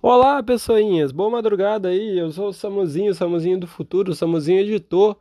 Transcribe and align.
Olá, 0.00 0.40
pessoinhas, 0.44 1.10
boa 1.10 1.28
madrugada 1.28 1.88
aí. 1.88 2.16
Eu 2.16 2.30
sou 2.30 2.50
o 2.50 2.52
Samuzinho, 2.52 3.12
Samuzinho 3.12 3.58
do 3.58 3.66
futuro, 3.66 4.14
Samuzinho 4.14 4.60
editor, 4.60 5.16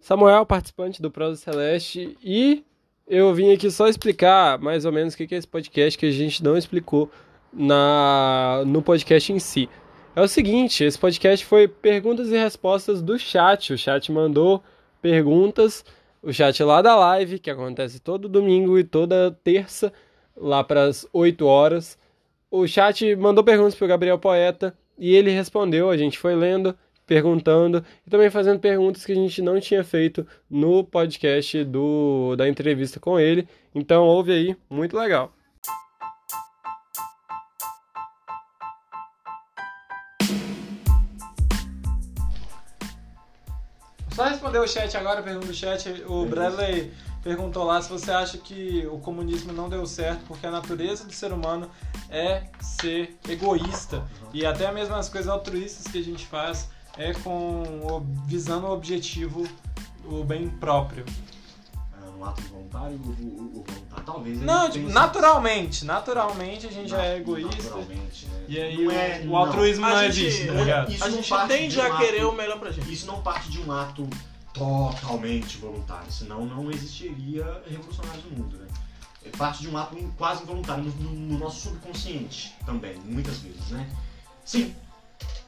Samuel, 0.00 0.44
participante 0.44 1.00
do 1.00 1.12
Prosa 1.12 1.36
Celeste, 1.36 2.18
e 2.20 2.64
eu 3.06 3.32
vim 3.32 3.52
aqui 3.52 3.70
só 3.70 3.86
explicar 3.86 4.58
mais 4.58 4.84
ou 4.84 4.90
menos 4.90 5.14
o 5.14 5.16
que 5.16 5.32
é 5.32 5.38
esse 5.38 5.46
podcast 5.46 5.96
que 5.96 6.06
a 6.06 6.10
gente 6.10 6.42
não 6.42 6.58
explicou 6.58 7.08
na 7.52 8.64
no 8.66 8.82
podcast 8.82 9.32
em 9.32 9.38
si. 9.38 9.68
É 10.16 10.20
o 10.20 10.26
seguinte, 10.26 10.82
esse 10.82 10.98
podcast 10.98 11.46
foi 11.46 11.68
perguntas 11.68 12.32
e 12.32 12.36
respostas 12.36 13.00
do 13.00 13.16
chat. 13.16 13.72
O 13.72 13.78
chat 13.78 14.10
mandou 14.10 14.60
perguntas, 15.00 15.84
o 16.20 16.32
chat 16.32 16.60
lá 16.64 16.82
da 16.82 16.96
live, 16.96 17.38
que 17.38 17.48
acontece 17.48 18.00
todo 18.00 18.28
domingo 18.28 18.76
e 18.76 18.82
toda 18.82 19.30
terça, 19.44 19.92
lá 20.36 20.64
para 20.64 20.82
as 20.82 21.06
8 21.12 21.46
horas 21.46 21.96
o 22.50 22.66
chat 22.66 23.14
mandou 23.14 23.44
perguntas 23.44 23.74
para 23.74 23.84
o 23.84 23.88
Gabriel 23.88 24.18
Poeta 24.18 24.76
e 24.98 25.14
ele 25.14 25.30
respondeu. 25.30 25.88
A 25.88 25.96
gente 25.96 26.18
foi 26.18 26.34
lendo, 26.34 26.76
perguntando 27.06 27.84
e 28.06 28.10
também 28.10 28.28
fazendo 28.28 28.58
perguntas 28.58 29.04
que 29.04 29.12
a 29.12 29.14
gente 29.14 29.40
não 29.40 29.60
tinha 29.60 29.84
feito 29.84 30.26
no 30.50 30.82
podcast 30.82 31.62
do, 31.64 32.34
da 32.36 32.48
entrevista 32.48 32.98
com 32.98 33.20
ele. 33.20 33.46
Então 33.74 34.04
ouve 34.04 34.32
aí, 34.32 34.56
muito 34.68 34.96
legal. 34.96 35.32
Só 44.12 44.24
responder 44.24 44.58
o 44.58 44.66
chat 44.66 44.94
agora, 44.96 45.22
pergunta 45.22 45.46
do 45.46 45.54
chat. 45.54 45.88
O 46.06 46.26
Bradley 46.26 46.90
perguntou 47.22 47.64
lá 47.64 47.80
se 47.80 47.88
você 47.88 48.10
acha 48.10 48.38
que 48.38 48.86
o 48.86 48.98
comunismo 48.98 49.52
não 49.52 49.68
deu 49.68 49.86
certo 49.86 50.22
porque 50.26 50.46
a 50.46 50.50
natureza 50.50 51.04
do 51.04 51.12
ser 51.12 51.32
humano 51.32 51.70
é 52.08 52.44
ser 52.60 53.18
egoísta. 53.28 53.98
Uhum. 53.98 54.28
E 54.32 54.46
até 54.46 54.70
mesmo 54.72 54.94
as 54.94 55.08
coisas 55.08 55.30
altruístas 55.30 55.86
que 55.86 55.98
a 55.98 56.04
gente 56.04 56.26
faz 56.26 56.68
é 56.96 57.12
com 57.12 58.04
visando 58.26 58.66
o 58.66 58.72
objetivo, 58.72 59.46
o 60.04 60.24
bem 60.24 60.48
próprio. 60.48 61.04
É, 61.96 62.10
no 62.10 62.24
ato 62.24 62.42
voluntário, 62.42 62.96
o, 62.96 63.08
o, 63.08 63.60
o 63.60 63.64
voluntário 63.66 64.04
talvez. 64.04 64.40
Não, 64.40 64.70
tipo, 64.70 64.88
naturalmente, 64.88 65.84
naturalmente 65.84 66.66
a 66.66 66.70
gente 66.70 66.90
já 66.90 67.04
é 67.04 67.18
egoísta. 67.18 67.62
Naturalmente, 67.62 68.26
né? 68.26 68.44
E 68.48 68.60
aí 68.60 68.86
o, 68.86 68.90
é, 68.90 69.22
o 69.26 69.36
altruísmo 69.36 69.86
não, 69.86 69.94
não 69.94 70.02
existe, 70.04 70.46
tá 70.46 70.52
ligado? 70.54 70.92
a 71.00 71.10
gente 71.10 71.32
tende 71.48 71.80
a 71.80 71.96
querer 71.96 72.24
o 72.24 72.32
melhor 72.32 72.58
pra 72.58 72.70
gente. 72.70 72.92
Isso 72.92 73.06
não 73.06 73.20
parte 73.22 73.50
de 73.50 73.60
um 73.60 73.70
ato 73.70 74.08
totalmente 74.52 75.58
voluntário, 75.58 76.10
senão 76.10 76.44
não 76.44 76.70
existiria 76.70 77.62
revolucionários 77.68 78.24
no 78.24 78.30
mundo, 78.38 78.56
né? 78.56 78.66
É 79.24 79.30
parte 79.30 79.62
de 79.62 79.68
um 79.68 79.76
ato 79.76 79.96
quase 80.16 80.42
involuntário 80.42 80.84
no, 80.84 81.12
no 81.12 81.38
nosso 81.38 81.68
subconsciente 81.68 82.54
também, 82.64 82.96
muitas 83.04 83.38
vezes, 83.38 83.68
né? 83.68 83.88
Sim, 84.44 84.74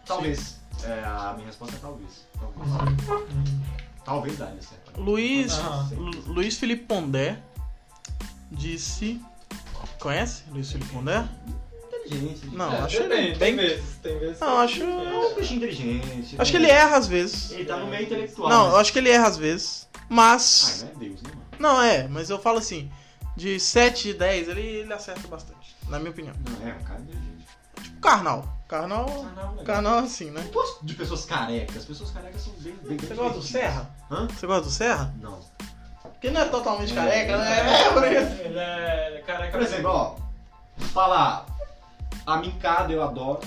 talvez. 0.04 0.60
Sim. 0.78 0.86
É, 0.86 1.04
a 1.04 1.32
minha 1.34 1.46
resposta 1.46 1.76
é 1.76 1.78
talvez. 1.78 2.26
Talvez, 2.38 3.08
uhum. 3.08 3.62
talvez 4.04 4.38
dá 4.38 4.46
certo. 4.46 5.00
Luiz, 5.00 5.52
Luiz 6.26 6.58
Felipe 6.58 6.84
Pondé 6.84 7.40
disse. 8.50 9.20
Conhece 9.98 10.44
Luiz 10.50 10.70
Felipe 10.72 10.92
Pondé? 10.92 11.28
Inteligente. 12.12 12.54
Não, 12.54 12.72
é, 12.72 12.78
acho 12.80 12.96
ele 12.96 13.08
bem. 13.08 13.36
Tem 13.36 13.56
vezes, 13.56 13.96
tem 14.02 14.18
vezes. 14.18 14.40
Não, 14.40 14.58
acho. 14.58 14.82
É 14.82 14.86
um 14.86 15.34
bicho 15.34 15.54
inteligente. 15.54 16.36
Acho 16.38 16.50
que 16.50 16.56
ele 16.56 16.70
erra 16.70 16.96
às 16.96 17.06
vezes. 17.06 17.50
Ele 17.50 17.64
tá 17.64 17.76
no 17.76 17.86
meio 17.86 18.02
intelectual. 18.04 18.48
Não, 18.48 18.70
eu 18.70 18.76
acho 18.76 18.92
que 18.92 18.98
ele 18.98 19.10
erra 19.10 19.28
às 19.28 19.36
vezes. 19.36 19.88
Mas. 20.08 20.84
Ah, 20.84 20.86
não 20.86 20.92
é 20.92 21.08
Deus, 21.08 21.22
né, 21.22 21.30
mano? 21.30 21.42
Não, 21.58 21.82
é, 21.82 22.08
mas 22.08 22.28
eu 22.28 22.38
falo 22.38 22.58
assim, 22.58 22.90
de 23.36 23.58
7 23.58 24.08
de 24.08 24.14
10 24.14 24.48
ele, 24.48 24.60
ele 24.60 24.92
acerta 24.92 25.26
bastante, 25.28 25.76
na 25.88 25.98
minha 25.98 26.10
opinião. 26.10 26.34
Não, 26.44 26.68
é, 26.68 26.74
um 26.74 26.84
cara 26.84 27.00
inteligente. 27.00 27.46
Tipo, 27.82 28.00
carnal. 28.00 28.58
Carnal. 28.68 29.06
Carnal, 29.06 29.64
carnal 29.64 29.98
assim, 29.98 30.30
né? 30.30 30.42
Eu 30.46 30.52
gosto 30.52 30.84
de 30.84 30.94
pessoas 30.94 31.24
carecas. 31.24 31.76
As 31.76 31.84
pessoas 31.84 32.10
carecas 32.10 32.40
são 32.42 32.52
bem. 32.54 32.74
bem 32.82 32.98
Você 32.98 33.14
gosta 33.14 33.38
do 33.38 33.44
Serra? 33.44 33.94
Hã? 34.10 34.26
Você 34.28 34.46
gosta 34.46 34.62
do 34.64 34.70
Serra? 34.70 35.14
Não. 35.20 35.40
Porque 36.02 36.30
não 36.30 36.40
é 36.40 36.44
totalmente 36.46 36.94
careca, 36.94 37.36
né? 37.36 37.82
É, 37.82 37.92
por 37.92 38.04
isso. 38.04 38.42
Ele 38.42 38.58
é 38.58 39.22
careca. 39.26 39.52
Por 39.52 39.60
exemplo, 39.60 39.90
ó. 39.90 40.16
Falar 40.92 41.46
a 42.26 42.36
Mincada 42.36 42.92
eu 42.92 43.02
adoro. 43.02 43.40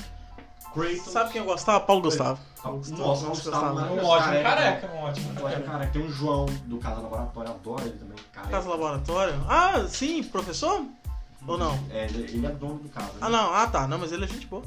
Kratos. 0.73 1.11
Sabe 1.11 1.31
quem 1.31 1.39
eu 1.39 1.45
gostava? 1.45 1.79
Paulo 1.79 2.01
Gustavo. 2.01 2.39
Paulo 2.61 2.79
Gustavo. 2.79 3.01
Nossa, 3.01 3.27
Gustavo. 3.27 3.79
Um 3.79 4.05
ótimo 4.05 4.43
careca, 4.43 4.91
um 4.93 5.03
ótimo 5.03 5.33
careca. 5.33 5.87
Tem 5.93 6.01
o 6.01 6.11
João 6.11 6.45
do 6.65 6.77
Casa 6.79 6.99
Laboratório, 6.99 7.49
eu 7.49 7.55
adoro 7.55 7.81
ele 7.83 7.97
também. 7.97 8.17
Careca. 8.33 8.51
Casa 8.51 8.69
Laboratório? 8.69 9.45
Ah, 9.47 9.85
sim, 9.87 10.21
professor? 10.23 10.85
Ou 11.47 11.57
não? 11.57 11.79
É, 11.91 12.05
ele 12.05 12.45
é 12.45 12.49
dono 12.49 12.79
do 12.79 12.89
casa. 12.89 13.07
Né? 13.07 13.19
Ah, 13.21 13.29
não. 13.29 13.53
Ah, 13.53 13.67
tá. 13.67 13.87
Não, 13.87 13.99
mas 13.99 14.11
ele 14.11 14.25
é 14.25 14.27
gente 14.27 14.47
boa. 14.47 14.63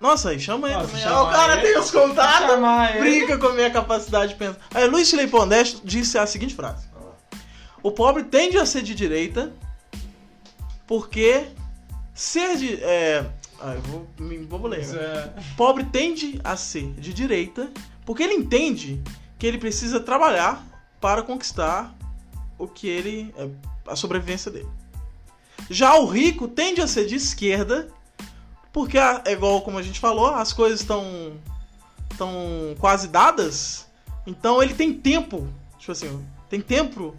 Nossa, 0.00 0.30
aí 0.30 0.38
chama 0.38 0.70
ele 0.70 0.86
também. 0.86 1.04
Ah, 1.04 1.22
o 1.22 1.30
cara 1.30 1.60
tem 1.60 1.78
os 1.78 1.90
contatos, 1.90 2.56
brinca 2.98 3.38
com 3.38 3.46
a 3.46 3.52
minha 3.52 3.70
capacidade 3.70 4.32
de 4.32 4.38
pensar. 4.38 4.60
Aí, 4.72 4.86
Luiz 4.86 5.10
Felipe 5.10 5.30
Pondé 5.30 5.62
disse 5.82 6.18
a 6.18 6.26
seguinte 6.26 6.54
frase: 6.54 6.86
O 7.82 7.90
pobre 7.90 8.22
tende 8.24 8.58
a 8.58 8.66
ser 8.66 8.82
de 8.82 8.94
direita 8.94 9.52
porque 10.86 11.48
Ser 12.14 12.56
de. 12.56 12.74
É, 12.82 13.28
ah, 13.60 13.74
eu 13.74 13.82
vou, 14.46 14.66
ler. 14.68 14.84
É... 14.94 15.32
Pobre 15.56 15.84
tende 15.84 16.40
a 16.44 16.56
ser 16.56 16.92
de 16.92 17.12
direita 17.12 17.70
porque 18.06 18.22
ele 18.22 18.34
entende 18.34 19.02
que 19.38 19.46
ele 19.46 19.58
precisa 19.58 19.98
trabalhar 19.98 20.64
para 21.00 21.22
conquistar 21.22 21.94
o 22.58 22.68
que 22.68 22.88
ele. 22.88 23.34
É, 23.36 23.48
a 23.86 23.96
sobrevivência 23.96 24.50
dele. 24.50 24.68
Já 25.68 25.96
o 25.96 26.06
rico 26.06 26.48
tende 26.48 26.80
a 26.80 26.86
ser 26.86 27.06
de 27.06 27.16
esquerda 27.16 27.88
porque, 28.72 28.98
é 28.98 29.30
igual 29.30 29.62
como 29.62 29.78
a 29.78 29.82
gente 29.82 30.00
falou, 30.00 30.26
as 30.26 30.52
coisas 30.52 30.80
estão 30.80 31.32
estão 32.10 32.74
quase 32.78 33.08
dadas. 33.08 33.86
Então 34.26 34.62
ele 34.62 34.74
tem 34.74 34.92
tempo, 34.92 35.48
tipo 35.78 35.92
assim, 35.92 36.24
tem 36.48 36.60
tempo 36.60 37.14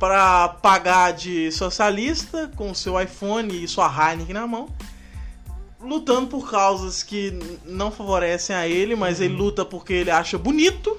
para 0.00 0.48
pagar 0.48 1.12
de 1.12 1.52
socialista 1.52 2.50
com 2.56 2.72
seu 2.72 2.98
iPhone 2.98 3.62
e 3.62 3.68
sua 3.68 3.86
Heineken 3.86 4.32
na 4.32 4.46
mão, 4.46 4.66
lutando 5.78 6.26
por 6.26 6.50
causas 6.50 7.02
que 7.02 7.38
não 7.66 7.90
favorecem 7.90 8.56
a 8.56 8.66
ele, 8.66 8.96
mas 8.96 9.20
ele 9.20 9.34
luta 9.34 9.62
porque 9.62 9.92
ele 9.92 10.10
acha 10.10 10.38
bonito. 10.38 10.98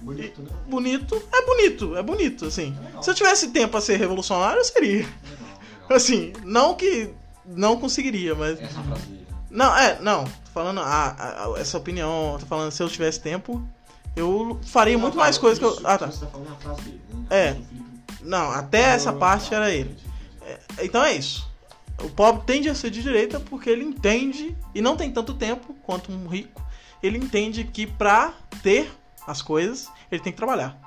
Bonito, 0.00 0.42
né? 0.42 0.50
Bonito. 0.66 1.22
É 1.32 1.46
bonito, 1.46 1.96
é 1.96 2.02
bonito, 2.02 2.44
assim. 2.46 2.76
É 2.98 3.02
Se 3.02 3.10
eu 3.10 3.14
tivesse 3.14 3.48
tempo 3.48 3.76
a 3.76 3.80
ser 3.80 3.96
revolucionário, 3.96 4.58
eu 4.58 4.64
seria. 4.64 4.98
Legal. 4.98 5.50
Assim, 5.90 6.32
não 6.44 6.76
que 6.76 7.10
não 7.44 7.76
conseguiria, 7.76 8.32
mas. 8.32 8.60
Essa 8.60 8.80
frase 8.80 9.26
Não, 9.50 9.76
é, 9.76 9.98
não. 10.00 10.22
Tô 10.22 10.50
falando 10.54 10.78
a, 10.78 11.16
a, 11.18 11.60
essa 11.60 11.76
opinião, 11.78 12.36
tô 12.38 12.46
falando 12.46 12.70
se 12.70 12.80
eu 12.80 12.88
tivesse 12.88 13.18
tempo, 13.18 13.60
eu 14.14 14.60
faria 14.62 14.96
muito 14.96 15.16
mais 15.16 15.36
coisas 15.36 15.58
que 15.58 15.64
eu. 15.64 15.76
Ah, 15.82 15.98
tá. 15.98 16.06
Você 16.06 16.20
tá 16.20 16.30
falando 16.30 16.52
a 16.52 16.54
frase 16.56 16.82
dele, 16.82 17.00
né? 17.12 17.26
É. 17.28 17.56
Não, 18.22 18.50
até 18.50 18.80
essa 18.80 19.12
parte 19.12 19.54
era 19.54 19.70
ele. 19.70 19.96
É, 20.42 20.58
então 20.84 21.02
é 21.04 21.14
isso. 21.14 21.48
O 22.02 22.08
pobre 22.08 22.42
tende 22.46 22.68
a 22.68 22.74
ser 22.74 22.90
de 22.90 23.02
direita 23.02 23.38
porque 23.38 23.68
ele 23.68 23.84
entende, 23.84 24.56
e 24.74 24.80
não 24.80 24.96
tem 24.96 25.10
tanto 25.12 25.34
tempo 25.34 25.74
quanto 25.82 26.10
um 26.10 26.26
rico, 26.26 26.62
ele 27.02 27.18
entende 27.18 27.64
que 27.64 27.86
pra 27.86 28.34
ter 28.62 28.90
as 29.26 29.42
coisas, 29.42 29.88
ele 30.10 30.22
tem 30.22 30.32
que 30.32 30.36
trabalhar. 30.36 30.78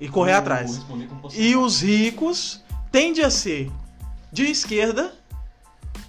E 0.00 0.08
correr 0.08 0.32
atrás. 0.32 0.80
E 1.34 1.54
os 1.56 1.82
ricos 1.82 2.62
tendem 2.90 3.24
a 3.24 3.30
ser 3.30 3.70
de 4.32 4.44
esquerda 4.44 5.14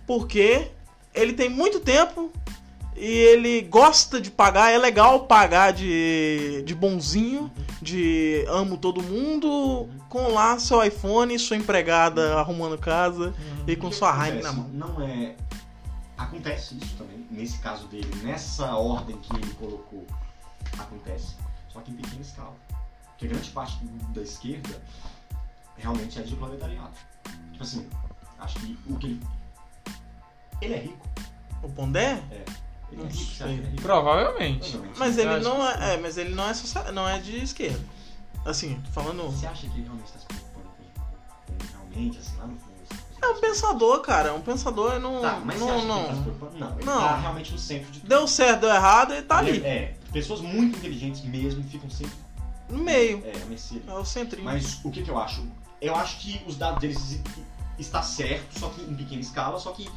porque 0.07 0.71
ele 1.13 1.33
tem 1.33 1.49
muito 1.49 1.79
tempo 1.79 2.31
e 2.95 3.05
ele 3.05 3.61
gosta 3.61 4.19
de 4.19 4.29
pagar, 4.29 4.71
é 4.71 4.77
legal 4.77 5.21
pagar 5.21 5.71
de, 5.71 6.63
de 6.65 6.75
bonzinho, 6.75 7.51
de 7.81 8.45
amo 8.47 8.77
todo 8.77 9.01
mundo, 9.01 9.89
com 10.09 10.27
lá 10.27 10.59
seu 10.59 10.83
iPhone, 10.83 11.37
sua 11.39 11.57
empregada 11.57 12.35
arrumando 12.37 12.77
casa 12.77 13.33
e 13.65 13.75
com 13.75 13.91
sua 13.91 14.13
Heineken 14.13 14.43
na 14.43 14.53
mão. 14.53 14.69
Não 14.69 15.01
é. 15.01 15.35
Acontece 16.17 16.77
isso 16.77 16.95
também, 16.97 17.25
nesse 17.31 17.57
caso 17.59 17.87
dele, 17.87 18.13
nessa 18.21 18.75
ordem 18.75 19.17
que 19.17 19.35
ele 19.35 19.51
colocou, 19.55 20.05
acontece, 20.77 21.35
só 21.69 21.79
que 21.79 21.91
em 21.91 21.95
pequena 21.95 22.21
escala. 22.21 22.53
Porque 23.07 23.27
grande 23.27 23.49
parte 23.49 23.83
da 24.13 24.21
esquerda 24.21 24.81
realmente 25.77 26.19
é 26.19 26.21
de 26.21 26.35
proletariado. 26.35 26.91
Tipo 27.51 27.63
assim, 27.63 27.89
acho 28.39 28.59
que 28.59 28.77
o 28.87 28.97
que 28.97 29.07
ele. 29.07 29.21
Ele 30.61 30.73
é 30.73 30.77
rico. 30.77 31.07
O 31.63 31.69
Pondé? 31.69 32.21
É. 32.31 32.45
Não 32.91 33.09
sei. 33.09 33.61
Provavelmente. 33.81 34.79
Mas 34.97 35.17
ele 35.17 35.39
não 35.39 35.65
é, 35.65 35.93
é, 35.93 35.97
mas 35.97 36.17
ele 36.17 36.35
não 36.35 36.47
é 36.47 36.53
social, 36.53 36.91
não 36.91 37.07
é 37.07 37.19
de 37.19 37.37
esquerda. 37.37 37.79
Assim, 38.45 38.81
falando. 38.91 39.23
Você 39.31 39.45
acha 39.45 39.67
que 39.67 39.73
ele 39.73 39.83
realmente 39.83 40.07
está 40.07 40.19
se 40.19 40.25
preocupando 40.25 40.69
com, 41.47 41.71
realmente, 41.71 42.17
assim, 42.17 42.37
lá 42.37 42.47
no 42.47 42.57
fundo? 42.57 42.71
É 43.21 43.27
um 43.27 43.39
pensador, 43.39 44.01
cara. 44.01 44.29
É 44.29 44.31
um 44.31 44.41
pensador 44.41 44.99
não. 44.99 45.21
Tá, 45.21 45.41
mas 45.45 45.59
não, 45.59 45.67
você 45.67 45.73
acha 45.73 45.85
não. 45.85 45.95
que 45.95 46.01
ele 46.01 46.07
tá 46.09 46.15
se 46.15 46.21
preocupando? 46.21 46.57
Não, 46.57 46.75
ele 46.75 46.85
não. 46.85 46.99
tá 46.99 47.17
realmente 47.17 47.51
no 47.51 47.59
centro 47.59 47.91
de 47.91 47.99
tudo. 47.99 48.09
Deu 48.09 48.27
certo, 48.27 48.61
deu 48.61 48.69
errado, 48.69 49.13
ele 49.13 49.21
tá 49.21 49.37
ali. 49.37 49.63
É, 49.63 49.95
pessoas 50.11 50.41
muito 50.41 50.77
inteligentes 50.77 51.23
mesmo 51.23 51.63
ficam 51.63 51.89
sempre. 51.89 52.15
No 52.67 52.79
meio. 52.79 53.23
É. 53.25 53.91
É 53.91 53.93
o 53.93 54.03
centrinho. 54.05 54.43
Mas 54.43 54.83
o 54.83 54.89
que, 54.89 55.03
que 55.03 55.11
eu 55.11 55.19
acho? 55.19 55.45
Eu 55.79 55.95
acho 55.95 56.19
que 56.19 56.41
os 56.47 56.57
dados 56.57 56.79
deles 56.79 57.21
está 57.77 58.01
certo, 58.01 58.59
só 58.59 58.69
que 58.69 58.81
em 58.81 58.95
pequena 58.95 59.21
escala, 59.21 59.59
só 59.59 59.71
que 59.71 59.89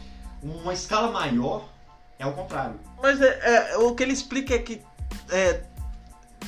uma 0.43 0.73
escala 0.73 1.11
maior 1.11 1.69
É 2.19 2.27
o 2.27 2.33
contrário. 2.33 2.79
Mas 3.03 3.21
é, 3.21 3.73
é, 3.73 3.77
o 3.79 3.95
que 3.95 4.03
ele 4.03 4.13
explica 4.13 4.55
é 4.55 4.59
que 4.59 4.81
é, 5.31 5.63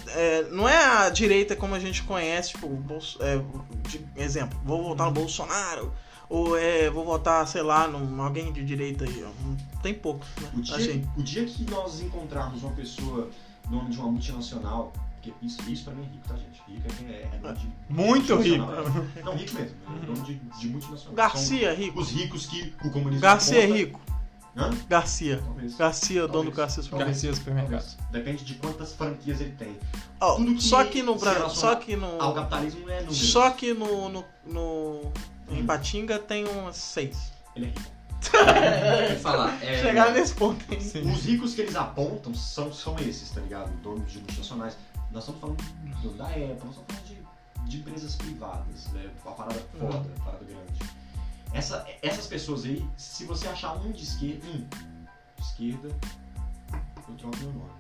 é, 0.09 0.43
não 0.51 0.69
é 0.69 0.85
a 0.85 1.11
direita 1.11 1.57
como 1.57 1.75
a 1.75 1.79
gente 1.79 2.03
conhece, 2.03 2.51
tipo, 2.51 2.69
Bolso, 2.69 3.19
é, 3.23 3.41
de, 3.89 4.05
exemplo, 4.17 4.59
vou 4.65 4.83
votar 4.83 5.07
no 5.07 5.13
Bolsonaro, 5.13 5.93
ou 6.29 6.59
é, 6.59 6.91
vou 6.91 7.05
votar, 7.05 7.47
sei 7.47 7.63
lá, 7.63 7.87
num 7.87 8.21
alguém 8.23 8.53
de 8.53 8.65
direita 8.65 9.05
aí, 9.05 9.25
ó. 9.25 9.81
Tem 9.81 9.95
poucos, 9.95 10.29
né? 10.41 10.51
O 10.55 10.61
dia, 10.61 10.77
Assim. 10.77 11.09
o 11.17 11.23
dia 11.23 11.45
que 11.45 11.71
nós 11.71 12.01
encontrarmos 12.01 12.63
uma 12.63 12.73
pessoa 12.73 13.31
dono 13.69 13.89
de 13.89 13.99
uma 13.99 14.11
multinacional, 14.11 14.93
porque 15.15 15.33
isso, 15.43 15.59
isso 15.71 15.85
pra 15.85 15.95
mim 15.95 16.03
é 16.05 16.07
rico, 16.07 16.29
tá, 16.29 16.37
gente? 16.37 16.63
Rico 16.69 16.89
é 16.89 16.93
quem 16.97 17.09
é, 17.15 17.31
é 17.33 17.39
dono 17.39 17.55
de 17.55 17.69
Muito 17.89 18.33
é. 18.33 19.23
Não, 19.23 19.37
rico 19.37 19.55
mesmo, 19.55 19.77
é 20.03 20.07
dono 20.07 20.23
de, 20.23 20.35
de 20.35 20.69
multinacional. 20.69 21.15
Garcia, 21.15 21.69
São 21.69 21.77
rico. 21.77 22.01
os 22.01 22.11
ricos 22.11 22.47
que 22.47 22.75
o 22.85 22.91
comunismo 22.91 23.21
Garcia 23.21 23.63
é 23.63 23.67
rico. 23.67 24.01
Hã? 24.57 24.71
Garcia. 24.89 25.41
Talvez. 25.45 25.77
Garcia, 25.77 26.21
dono 26.27 26.51
do 26.51 26.57
Talvez. 26.57 26.57
Garcia 26.57 26.83
Supermercado. 26.83 27.13
Garcia 27.13 27.35
Supermercado. 27.35 27.85
Talvez. 27.97 28.11
Depende 28.11 28.45
de 28.45 28.55
quantas 28.55 28.93
franquias 28.95 29.41
ele 29.41 29.53
tem. 29.53 29.77
Tudo 30.19 30.55
que 30.55 30.63
só 30.63 30.85
que 30.85 31.03
no 31.03 31.15
Brasil, 31.17 31.51
só 31.51 31.75
que 31.77 31.95
no 31.95 32.21
Ao 32.21 32.35
capitalismo 32.35 32.89
é 32.89 32.97
número. 33.01 33.15
só 33.15 33.51
que 33.51 33.75
no, 33.75 34.09
no, 34.09 34.25
no 34.47 35.13
em 35.51 35.63
Hum. 35.63 35.67
Patinga 35.67 36.19
tem 36.19 36.45
umas 36.47 36.77
seis. 36.77 37.31
Ele 37.55 37.67
é 37.67 37.69
rico. 37.69 37.97
Falar. 39.23 39.63
É, 39.63 39.83
Chegar 39.83 40.13
nesse 40.13 40.35
ponto 40.35 40.65
aí. 40.71 40.79
Os 40.79 41.23
ricos 41.25 41.55
que 41.55 41.61
eles 41.61 41.77
apontam 41.77 42.35
são, 42.35 42.73
são 42.73 42.99
esses, 42.99 43.31
tá 43.31 43.41
ligado? 43.41 43.71
Donos 43.83 44.11
de 44.11 44.19
multinacionais. 44.19 44.77
Nós 45.13 45.23
estamos 45.23 45.41
falando 45.41 46.17
da 46.17 46.25
Apple, 46.25 46.41
nós 46.47 46.57
estamos 46.57 46.77
falando 46.89 47.05
de, 47.05 47.71
de 47.71 47.77
empresas 47.77 48.17
privadas, 48.17 48.87
né? 48.93 49.09
Uma 49.25 49.35
parada 49.35 49.61
foda, 49.79 49.97
uma 49.99 50.25
parada 50.25 50.45
grande. 50.45 50.93
Essa, 51.53 51.87
essas 52.03 52.27
pessoas 52.27 52.65
aí, 52.65 52.85
se 52.97 53.25
você 53.25 53.49
achar 53.49 53.75
um 53.77 53.91
de 53.91 54.03
esquerda, 54.03 54.47
um 54.47 54.59
de 54.59 55.43
esquerda, 55.43 55.89
eu 57.09 57.15
troco 57.17 57.37
meu 57.39 57.53
nome. 57.53 57.71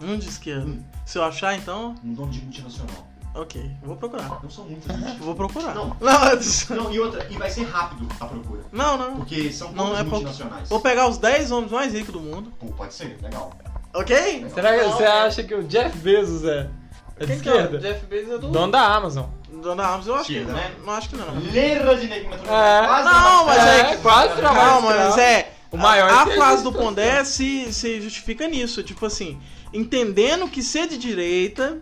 Um 0.00 0.18
de 0.18 0.28
esquerda. 0.28 0.66
Hum. 0.66 0.82
Se 1.04 1.18
eu 1.18 1.24
achar, 1.24 1.54
então, 1.56 1.94
Um 2.04 2.14
dono 2.14 2.30
de 2.30 2.40
multinacional. 2.40 3.06
ok, 3.34 3.70
vou 3.82 3.96
procurar. 3.96 4.42
Não 4.42 4.48
são 4.50 4.64
muitas, 4.64 4.96
gente. 4.98 5.18
Vou 5.20 5.34
procurar. 5.34 5.74
Não. 5.74 5.88
não, 6.00 6.76
Não, 6.76 6.92
e 6.92 6.98
outra, 6.98 7.26
e 7.30 7.36
vai 7.36 7.50
ser 7.50 7.64
rápido 7.64 8.08
a 8.18 8.24
procura. 8.26 8.62
não. 8.72 8.96
não. 8.96 9.16
Porque 9.16 9.52
são 9.52 9.70
Não, 9.72 9.92
é 9.94 10.02
pouco. 10.02 10.10
multinacionais. 10.24 10.68
Vou 10.68 10.80
pegar 10.80 11.06
os 11.08 11.18
10 11.18 11.50
homens 11.50 11.72
mais 11.72 11.92
ricos 11.92 12.12
do 12.12 12.20
mundo. 12.20 12.50
Pô, 12.58 12.66
pode 12.68 12.94
ser, 12.94 13.18
legal. 13.22 13.52
Ok? 13.92 14.48
Será 14.54 14.78
que 14.78 14.84
você 14.84 15.04
acha 15.04 15.42
que 15.44 15.54
o 15.54 15.62
Jeff 15.64 15.98
Bezos 15.98 16.44
é, 16.44 16.70
é 17.18 17.26
de 17.26 17.32
Quem 17.32 17.40
que 17.40 17.48
é? 17.48 17.52
esquerda? 17.52 17.78
Jeff 17.78 18.06
Bezos 18.06 18.32
é 18.34 18.38
do. 18.38 18.48
Dono 18.50 18.72
da 18.72 18.80
Amazon. 18.94 19.26
Dona 19.62 19.84
Armas, 19.84 20.06
eu 20.06 20.14
acho 20.14 20.26
que 20.26 20.32
Esquerda, 20.38 20.52
não. 20.52 20.58
né? 20.60 20.74
Não 20.84 20.92
acho 20.92 21.08
que 21.08 21.16
não. 21.16 21.38
Leira 21.52 21.96
de 21.96 22.06
Ney 22.06 22.28
É. 22.46 23.02
Não, 23.04 23.46
mas 23.46 23.66
é 23.66 23.80
É, 23.92 23.96
quase 23.96 24.34
trabalho 24.36 24.70
Não, 24.70 24.80
mas 24.82 24.96
escravo. 25.08 25.20
é. 25.20 25.50
O 25.72 25.76
maior 25.76 26.10
A, 26.10 26.22
a 26.22 26.26
que 26.26 26.34
frase 26.34 26.62
do 26.64 26.72
Pondé 26.72 27.22
se, 27.24 27.72
se 27.72 28.00
justifica 28.00 28.48
nisso. 28.48 28.82
Tipo 28.82 29.06
assim, 29.06 29.40
entendendo 29.72 30.48
que 30.48 30.62
ser 30.62 30.88
de 30.88 30.98
direita 30.98 31.78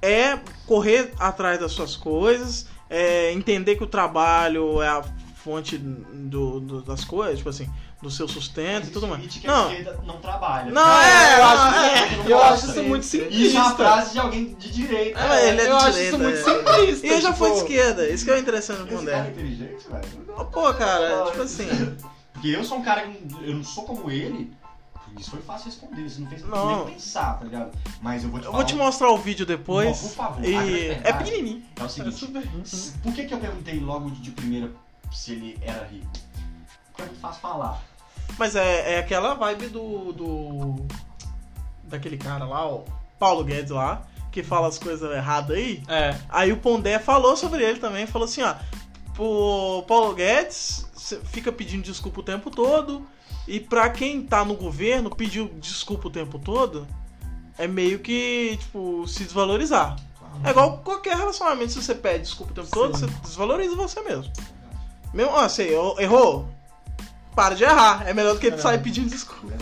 é 0.00 0.38
correr 0.66 1.12
atrás 1.18 1.58
das 1.60 1.72
suas 1.72 1.94
coisas, 1.96 2.66
é 2.88 3.32
entender 3.32 3.76
que 3.76 3.84
o 3.84 3.86
trabalho 3.86 4.80
é 4.80 4.88
a 4.88 5.02
fonte 5.44 5.76
do, 5.76 6.60
do- 6.60 6.82
das 6.82 7.04
coisas, 7.04 7.38
tipo 7.38 7.50
assim, 7.50 7.68
do 8.00 8.10
seu 8.10 8.28
sustento 8.28 8.86
e 8.86 8.90
tudo 8.90 9.08
mais. 9.08 9.26
Que 9.26 9.46
Não, 9.46 9.70
não 10.04 10.18
trabalha. 10.18 10.70
não, 10.70 11.00
é, 11.00 11.34
eu 11.34 11.38
não, 11.38 11.48
acho, 11.48 11.78
é. 11.78 12.32
eu 12.32 12.42
acho 12.42 12.70
isso 12.70 12.82
muito 12.84 13.04
sim. 13.04 13.18
simplista. 13.22 13.44
Isso 13.44 13.56
é 13.56 13.60
uma 13.60 13.74
frase 13.76 14.12
de 14.12 14.18
alguém 14.20 14.54
de 14.54 14.70
direita. 14.70 15.18
É, 15.20 15.48
ele 15.48 15.60
é 15.60 15.64
de 15.64 15.70
eu 15.70 15.76
acho 15.76 15.90
direita, 15.92 16.08
isso 16.16 16.18
muito 16.22 16.38
é. 16.38 16.42
simplista. 16.44 17.06
E 17.06 17.10
eu 17.10 17.20
já 17.20 17.32
tipo, 17.32 17.38
fui 17.38 17.50
de 17.50 17.56
esquerda, 17.58 18.08
isso 18.08 18.24
que 18.24 18.30
é 18.30 18.38
interessante 18.38 18.78
no 18.78 18.86
Esse 18.86 19.06
cara 19.06 19.16
é 19.18 19.22
Pondé. 19.24 19.30
inteligente, 19.30 19.86
velho. 19.90 20.46
Pô, 20.52 20.74
cara, 20.74 21.24
tipo 21.30 21.42
assim. 21.42 21.66
Porque 22.32 22.48
eu 22.48 22.62
sou 22.62 22.78
um 22.78 22.82
cara 22.82 23.02
que 23.02 23.34
não- 23.34 23.42
eu 23.42 23.54
não 23.56 23.64
sou 23.64 23.84
como 23.84 24.08
ele. 24.10 24.52
Isso 25.18 25.30
foi 25.32 25.40
fácil 25.40 25.66
responder, 25.66 26.02
isso 26.02 26.20
não 26.20 26.28
fez 26.28 26.44
Não. 26.44 26.84
nem 26.84 26.94
pensar, 26.94 27.38
tá 27.38 27.44
ligado? 27.44 27.72
Mas 28.00 28.22
eu 28.22 28.30
vou 28.30 28.38
te 28.38 28.46
Eu 28.46 28.52
vou 28.52 28.62
te 28.62 28.74
um- 28.74 28.78
mostrar 28.78 29.10
o 29.10 29.18
vídeo 29.18 29.44
depois. 29.44 29.88
Não, 30.00 30.08
por 30.10 30.14
favor. 30.14 30.44
E 30.44 30.90
é 31.02 31.12
pequenininho. 31.14 31.62
É 31.76 31.82
o 31.82 31.86
É 31.86 31.88
seguinte, 31.88 32.14
super. 32.16 32.42
s- 32.62 32.92
por 33.02 33.12
que, 33.12 33.24
que 33.24 33.34
eu 33.34 33.38
perguntei 33.38 33.80
logo 33.80 34.10
de 34.10 34.30
primeira 34.30 34.70
se 35.10 35.32
ele 35.32 35.58
era 35.60 35.84
rico? 35.90 36.06
Porque 36.98 37.02
é 37.02 37.06
muito 37.06 37.20
fácil 37.20 37.40
falar. 37.40 37.80
Mas 38.36 38.56
é, 38.56 38.94
é 38.94 38.98
aquela 38.98 39.34
vibe 39.34 39.68
do, 39.68 40.12
do. 40.12 40.86
Daquele 41.84 42.18
cara 42.18 42.44
lá, 42.44 42.66
ó. 42.66 42.82
Paulo 43.18 43.44
Guedes 43.44 43.70
lá, 43.70 44.02
que 44.30 44.42
fala 44.42 44.68
as 44.68 44.78
coisas 44.78 45.10
erradas 45.10 45.56
aí. 45.56 45.82
É. 45.88 46.16
Aí 46.28 46.52
o 46.52 46.56
Pondé 46.56 46.98
falou 46.98 47.36
sobre 47.36 47.64
ele 47.64 47.78
também, 47.78 48.06
falou 48.06 48.26
assim, 48.26 48.42
ó. 48.42 48.54
O 49.18 49.82
Paulo 49.82 50.14
Guedes 50.14 50.86
fica 51.24 51.50
pedindo 51.50 51.82
desculpa 51.82 52.20
o 52.20 52.22
tempo 52.22 52.50
todo. 52.50 53.06
E 53.46 53.58
pra 53.58 53.88
quem 53.88 54.22
tá 54.22 54.44
no 54.44 54.54
governo, 54.54 55.14
pedir 55.14 55.48
desculpa 55.54 56.08
o 56.08 56.10
tempo 56.10 56.38
todo 56.38 56.86
é 57.56 57.66
meio 57.66 57.98
que, 57.98 58.56
tipo, 58.60 59.06
se 59.08 59.24
desvalorizar. 59.24 59.96
É 60.44 60.50
igual 60.50 60.78
qualquer 60.78 61.16
relacionamento, 61.16 61.72
se 61.72 61.82
você 61.82 61.94
pede 61.94 62.20
desculpa 62.20 62.52
o 62.52 62.54
tempo 62.54 62.68
todo, 62.70 62.96
você 62.96 63.06
desvaloriza 63.22 63.74
você 63.74 64.00
mesmo. 64.02 64.30
Mesmo, 65.12 65.32
ó, 65.32 65.48
você 65.48 65.70
errou, 65.98 66.48
para 67.38 67.54
de 67.54 67.62
errar. 67.62 68.02
É 68.04 68.12
melhor 68.12 68.34
do 68.34 68.40
que 68.40 68.50
sair 68.58 68.80
pedindo 68.82 69.08
desculpa. 69.08 69.54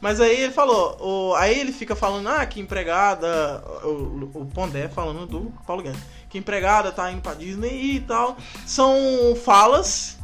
Mas 0.00 0.18
aí 0.18 0.40
ele 0.44 0.52
falou, 0.54 0.96
o- 0.98 1.34
aí 1.34 1.60
ele 1.60 1.72
fica 1.72 1.94
falando, 1.94 2.26
ah, 2.30 2.46
que 2.46 2.58
empregada, 2.58 3.62
o, 3.84 4.30
o 4.32 4.46
Pondé 4.46 4.88
falando 4.88 5.26
do 5.26 5.52
Paulo 5.66 5.82
Guedes, 5.82 6.00
que 6.30 6.38
empregada 6.38 6.90
tá 6.90 7.12
indo 7.12 7.20
pra 7.20 7.34
Disney 7.34 7.96
e 7.96 8.00
tal. 8.00 8.38
São 8.64 8.94
falas 9.44 10.16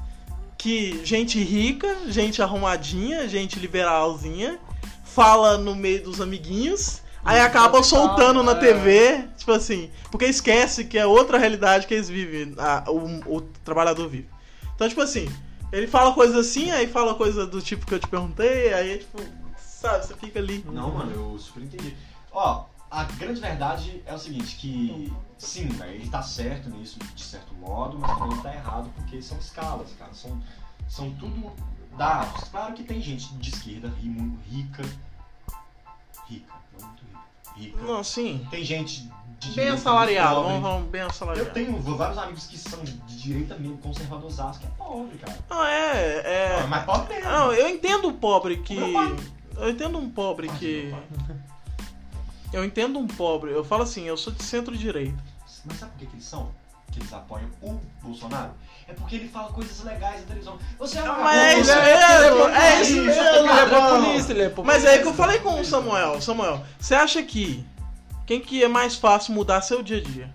que 0.57 1.05
gente 1.05 1.39
rica, 1.43 1.95
gente 2.09 2.41
arrumadinha, 2.41 3.29
gente 3.29 3.59
liberalzinha, 3.59 4.59
fala 5.05 5.59
no 5.59 5.75
meio 5.75 6.05
dos 6.05 6.23
amiguinhos, 6.23 7.03
aí 7.23 7.39
acaba 7.41 7.83
soltando 7.83 8.43
na 8.43 8.53
é. 8.53 8.55
TV, 8.55 9.25
tipo 9.37 9.53
assim, 9.53 9.91
porque 10.11 10.25
esquece 10.25 10.85
que 10.87 10.97
é 10.97 11.05
outra 11.05 11.37
realidade 11.37 11.87
que 11.87 11.93
eles 11.93 12.09
vivem, 12.09 12.55
a- 12.57 12.85
o, 12.89 13.37
o 13.37 13.41
trabalhador 13.63 14.09
vive. 14.09 14.29
Então, 14.75 14.89
tipo 14.89 15.03
assim, 15.03 15.29
ele 15.73 15.87
fala 15.87 16.15
coisas 16.15 16.37
assim, 16.37 16.71
aí 16.71 16.87
fala 16.87 17.15
coisa 17.15 17.47
do 17.47 17.61
tipo 17.61 17.87
que 17.87 17.95
eu 17.95 18.01
te 18.01 18.09
perguntei, 18.09 18.73
aí 18.73 18.99
tipo, 18.99 19.19
sabe, 19.59 20.07
você 20.07 20.15
fica 20.15 20.39
ali. 20.39 20.65
Não, 20.67 20.93
mano, 20.93 21.13
eu 21.13 21.39
super 21.39 21.63
entendi. 21.63 21.97
Ó, 22.33 22.65
a 22.91 23.05
grande 23.05 23.41
verdade 23.41 24.03
é 24.07 24.15
o 24.15 24.19
seguinte, 24.19 24.57
que 24.57 25.13
sim, 25.37 25.69
velho, 25.69 25.93
ele 25.93 26.09
tá 26.09 26.23
certo 26.23 26.71
nisso, 26.71 26.99
de 27.15 27.23
certo 27.23 27.55
modo, 27.55 27.99
mas 27.99 28.17
também 28.19 28.41
tá 28.43 28.55
errado, 28.55 28.91
porque 28.95 29.21
são 29.21 29.39
escalas, 29.39 29.89
cara. 29.99 30.15
São, 30.15 30.41
são 30.89 31.11
tudo 31.17 31.53
dados. 31.97 32.49
Claro 32.49 32.75
que 32.75 32.85
tem 32.85 33.01
gente 33.01 33.35
de 33.35 33.51
esquerda 33.51 33.89
rica. 34.49 34.83
Rica, 36.27 36.55
não 36.79 36.89
muito 36.89 37.03
rica. 37.05 37.25
Rica. 37.57 37.83
Não, 37.83 38.05
sim. 38.05 38.47
Tem 38.51 38.65
gente 38.65 39.11
de 39.39 39.51
Bem 39.51 39.69
assalariado, 39.69 40.43
vamos 40.43 40.63
falar 40.63 40.81
bem 40.81 41.01
Eu 41.03 41.07
assalariado. 41.09 41.51
tenho 41.51 41.79
vários 41.79 42.19
amigos 42.19 42.47
que 42.47 42.59
são 42.59 42.83
de 42.83 42.93
direita 43.17 43.55
mesmo, 43.57 43.77
conservadores, 43.79 44.37
que 44.59 44.67
é 44.67 44.71
pobre, 44.79 45.19
cara. 45.19 45.39
Não, 45.49 45.65
é, 45.65 46.23
é. 46.25 46.61
Não, 46.61 46.69
mas 46.69 46.85
pobre 46.85 47.15
mesmo. 47.15 47.31
Não, 47.31 47.53
eu 47.53 47.69
entendo 47.69 48.09
o 48.09 48.15
pobre 48.15 48.57
que. 48.59 48.77
Eu 49.57 49.71
entendo 49.71 49.99
um 49.99 50.11
pobre 50.11 50.49
que. 50.49 50.95
Eu 52.53 52.65
entendo 52.65 52.99
um 52.99 53.07
pobre. 53.07 53.53
Eu 53.53 53.65
falo 53.65 53.83
assim, 53.83 54.05
eu 54.05 54.17
sou 54.17 54.33
de 54.33 54.43
centro-direita. 54.43 55.23
Mas 55.65 55.79
sabe 55.79 55.93
por 55.93 55.99
que, 55.99 56.07
que 56.07 56.15
eles 56.15 56.25
são? 56.25 56.51
Que 56.97 57.03
eles 57.03 57.13
apoiam 57.13 57.51
o 57.61 57.79
Bolsonaro? 58.03 58.53
É 58.89 58.95
porque 58.95 59.17
ele 59.17 59.29
fala 59.29 59.53
coisas 59.53 59.85
legais 59.85 60.23
na 60.23 60.27
televisão. 60.29 60.59
Você 60.79 60.99
é 60.99 61.03
um 61.03 61.23
Mas 61.23 61.37
é 61.37 61.61
isso 61.61 61.75
vagabundo, 61.75 61.93
mesmo, 61.93 62.55
você 62.55 62.59
é 62.59 62.81
isso 62.81 63.03
mesmo. 63.03 63.23
Ele 63.23 63.49
é 63.49 63.67
populista, 63.67 64.33
ele 64.33 64.43
é 64.43 64.49
populista. 64.49 64.81
Mas 64.81 64.85
é 64.87 64.99
que 65.03 65.07
eu 65.07 65.13
falei 65.13 65.39
com 65.41 65.61
o 65.61 65.65
Samuel. 65.65 66.23
Samuel, 66.23 66.65
você 66.81 66.95
acha 66.95 67.23
que. 67.23 67.67
Quem 68.25 68.41
que 68.41 68.65
é 68.65 68.69
mais 68.69 68.97
fácil 68.97 69.35
mudar 69.35 69.61
seu 69.61 69.83
dia 69.83 69.99
a 69.99 70.01
dia? 70.01 70.35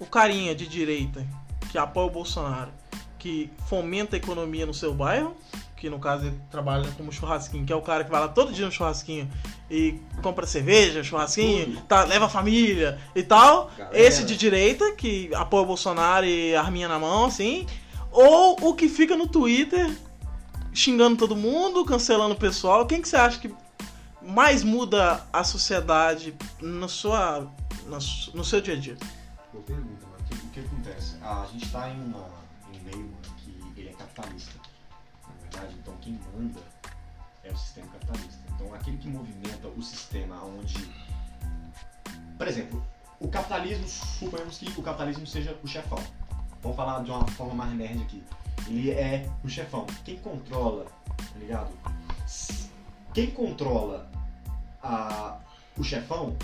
O 0.00 0.06
carinha 0.06 0.54
de 0.54 0.66
direita 0.66 1.26
que 1.70 1.76
apoia 1.76 2.06
o 2.06 2.10
Bolsonaro, 2.10 2.72
que 3.18 3.52
fomenta 3.66 4.16
a 4.16 4.18
economia 4.18 4.64
no 4.64 4.72
seu 4.72 4.94
bairro, 4.94 5.36
que 5.82 5.90
no 5.90 5.98
caso 5.98 6.26
ele 6.26 6.40
trabalha 6.48 6.88
como 6.92 7.10
churrasquinho, 7.10 7.66
que 7.66 7.72
é 7.72 7.74
o 7.74 7.82
cara 7.82 8.04
que 8.04 8.10
vai 8.10 8.20
lá 8.20 8.28
todo 8.28 8.52
dia 8.52 8.64
no 8.64 8.70
churrasquinho 8.70 9.28
e 9.68 9.98
compra 10.22 10.46
cerveja, 10.46 11.02
churrasquinho, 11.02 11.82
tá, 11.88 12.04
leva 12.04 12.26
a 12.26 12.28
família 12.28 13.00
e 13.16 13.22
tal. 13.24 13.68
Galera. 13.76 13.98
Esse 13.98 14.24
de 14.24 14.36
direita, 14.36 14.92
que 14.92 15.34
apoia 15.34 15.64
o 15.64 15.66
Bolsonaro 15.66 16.24
e 16.24 16.54
arminha 16.54 16.86
na 16.86 17.00
mão, 17.00 17.24
assim. 17.24 17.66
Ou 18.12 18.56
o 18.68 18.74
que 18.74 18.88
fica 18.88 19.16
no 19.16 19.26
Twitter 19.26 19.90
xingando 20.72 21.16
todo 21.16 21.34
mundo, 21.34 21.84
cancelando 21.84 22.34
o 22.34 22.38
pessoal. 22.38 22.86
Quem 22.86 23.02
que 23.02 23.08
você 23.08 23.16
acha 23.16 23.40
que 23.40 23.52
mais 24.22 24.62
muda 24.62 25.26
a 25.32 25.42
sociedade 25.42 26.32
na 26.60 26.86
sua, 26.86 27.50
na 27.86 27.98
no 28.32 28.44
seu 28.44 28.60
dia 28.60 28.74
a 28.74 28.78
dia? 28.78 28.96
Boa 29.52 29.64
pergunta, 29.64 30.06
mano. 30.06 30.22
O 30.22 30.28
que, 30.28 30.46
o 30.46 30.50
que 30.50 30.60
acontece? 30.60 31.16
Ah, 31.20 31.42
a 31.42 31.46
gente 31.46 31.68
tá 31.72 31.90
em, 31.90 32.00
uma, 32.04 32.28
em 32.72 32.78
um 32.78 32.82
meio, 32.84 33.10
que 33.38 33.80
ele 33.80 33.88
é 33.88 33.92
capitalista. 33.94 34.61
Verdade, 35.62 35.76
então 35.80 35.94
quem 36.00 36.18
manda 36.34 36.60
é 37.44 37.52
o 37.52 37.56
sistema 37.56 37.86
capitalista. 37.88 38.38
Então 38.54 38.74
aquele 38.74 38.96
que 38.96 39.08
movimenta 39.08 39.68
o 39.68 39.82
sistema 39.82 40.42
onde. 40.44 40.90
Por 42.36 42.48
exemplo, 42.48 42.84
o 43.20 43.28
capitalismo, 43.28 43.86
suponhamos 43.86 44.58
que 44.58 44.68
o 44.78 44.82
capitalismo 44.82 45.26
seja 45.26 45.56
o 45.62 45.68
chefão. 45.68 45.98
Vamos 46.62 46.76
falar 46.76 47.02
de 47.02 47.10
uma 47.10 47.26
forma 47.28 47.54
mais 47.54 47.72
nerd 47.74 48.02
aqui. 48.02 48.22
Ele 48.68 48.90
é 48.90 49.28
o 49.44 49.48
chefão. 49.48 49.86
Quem 50.04 50.16
controla, 50.18 50.84
tá 50.84 51.38
ligado? 51.38 51.70
Quem 53.14 53.30
controla 53.30 54.10
a, 54.82 55.38
o 55.76 55.84
chefão 55.84 56.36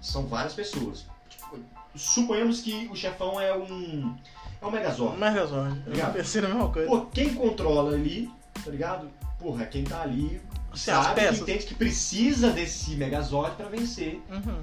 são 0.00 0.26
várias 0.26 0.54
pessoas. 0.54 1.06
Tipo, 1.28 1.58
suponhamos 1.94 2.60
que 2.60 2.88
o 2.88 2.96
chefão 2.96 3.40
é 3.40 3.54
um. 3.56 4.16
É 4.60 4.66
um 4.66 4.70
Megazord. 4.70 5.18
Megazord. 5.18 5.80
Obrigado. 5.80 6.08
Eu 6.08 6.14
pensei 6.14 6.40
na 6.40 6.48
mesma 6.48 6.70
coisa. 6.70 6.88
Pô, 6.88 7.06
quem 7.06 7.34
controla 7.34 7.94
ali, 7.94 8.30
tá 8.62 8.70
ligado? 8.70 9.10
Porra, 9.38 9.66
quem 9.66 9.84
tá 9.84 10.02
ali 10.02 10.40
Assim, 10.72 10.90
as 10.90 11.04
sabe 11.04 11.28
que 11.28 11.34
entende 11.40 11.64
que 11.66 11.74
precisa 11.74 12.50
desse 12.50 12.94
Megazord 12.96 13.56
pra 13.56 13.66
vencer 13.68 14.20
Uhum. 14.30 14.62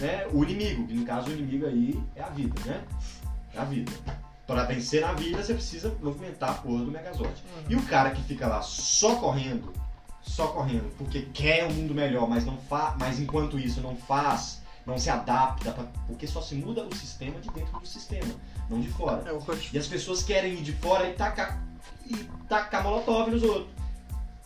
né, 0.00 0.26
o 0.32 0.42
inimigo. 0.44 0.86
Que 0.86 0.94
no 0.94 1.04
caso 1.04 1.28
o 1.30 1.32
inimigo 1.32 1.66
aí 1.66 2.00
é 2.16 2.22
a 2.22 2.28
vida, 2.28 2.54
né? 2.64 2.82
É 3.54 3.58
a 3.60 3.64
vida. 3.64 3.92
Pra 4.46 4.64
vencer 4.64 5.00
na 5.02 5.12
vida 5.12 5.42
você 5.42 5.54
precisa 5.54 5.94
movimentar 6.02 6.50
a 6.50 6.54
porra 6.54 6.84
do 6.84 6.90
Megazord. 6.90 7.32
E 7.68 7.76
o 7.76 7.82
cara 7.84 8.10
que 8.10 8.22
fica 8.22 8.46
lá 8.46 8.60
só 8.62 9.14
correndo, 9.16 9.72
só 10.20 10.48
correndo, 10.48 10.90
porque 10.96 11.22
quer 11.32 11.64
um 11.66 11.72
mundo 11.72 11.94
melhor, 11.94 12.28
mas 12.28 12.44
não 12.44 12.56
faz, 12.56 12.94
mas 12.98 13.18
enquanto 13.20 13.58
isso 13.58 13.80
não 13.80 13.94
faz, 13.96 14.60
não 14.84 14.98
se 14.98 15.10
adapta, 15.10 15.70
pra- 15.72 15.86
porque 16.06 16.26
só 16.26 16.40
se 16.42 16.54
muda 16.56 16.82
o 16.84 16.94
sistema 16.94 17.38
de 17.40 17.48
dentro 17.50 17.78
do 17.78 17.86
sistema, 17.86 18.34
não 18.68 18.80
de 18.80 18.88
fora. 18.88 19.22
É. 19.30 19.38
E 19.72 19.78
as 19.78 19.86
pessoas 19.86 20.22
querem 20.22 20.54
ir 20.54 20.62
de 20.62 20.72
fora 20.72 21.08
e 21.08 21.12
tacar, 21.14 21.62
e 22.06 22.28
tacar 22.48 22.82
molotov 22.82 23.30
nos 23.30 23.42
outros. 23.42 23.68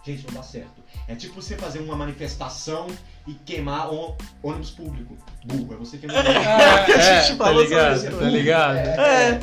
Gente, 0.04 0.26
não 0.28 0.34
dá 0.34 0.42
certo. 0.42 0.84
É 1.08 1.14
tipo 1.16 1.40
você 1.42 1.56
fazer 1.56 1.80
uma 1.80 1.96
manifestação 1.96 2.86
e 3.26 3.34
queimar 3.34 3.92
ô- 3.92 4.14
ônibus 4.42 4.70
público. 4.70 5.16
Burro, 5.44 5.74
é 5.74 5.76
você 5.76 5.98
queimar 5.98 6.18
ônibus 6.24 6.34
que 6.86 6.92
a 6.92 6.96
É, 6.98 7.22
gente 7.24 7.38
tá 7.38 7.44
falou 7.44 7.62
ligado, 7.62 7.94
sobre 7.96 8.08
isso. 8.10 8.18
tá 8.20 8.28
ligado. 8.30 8.76
É. 8.76 9.40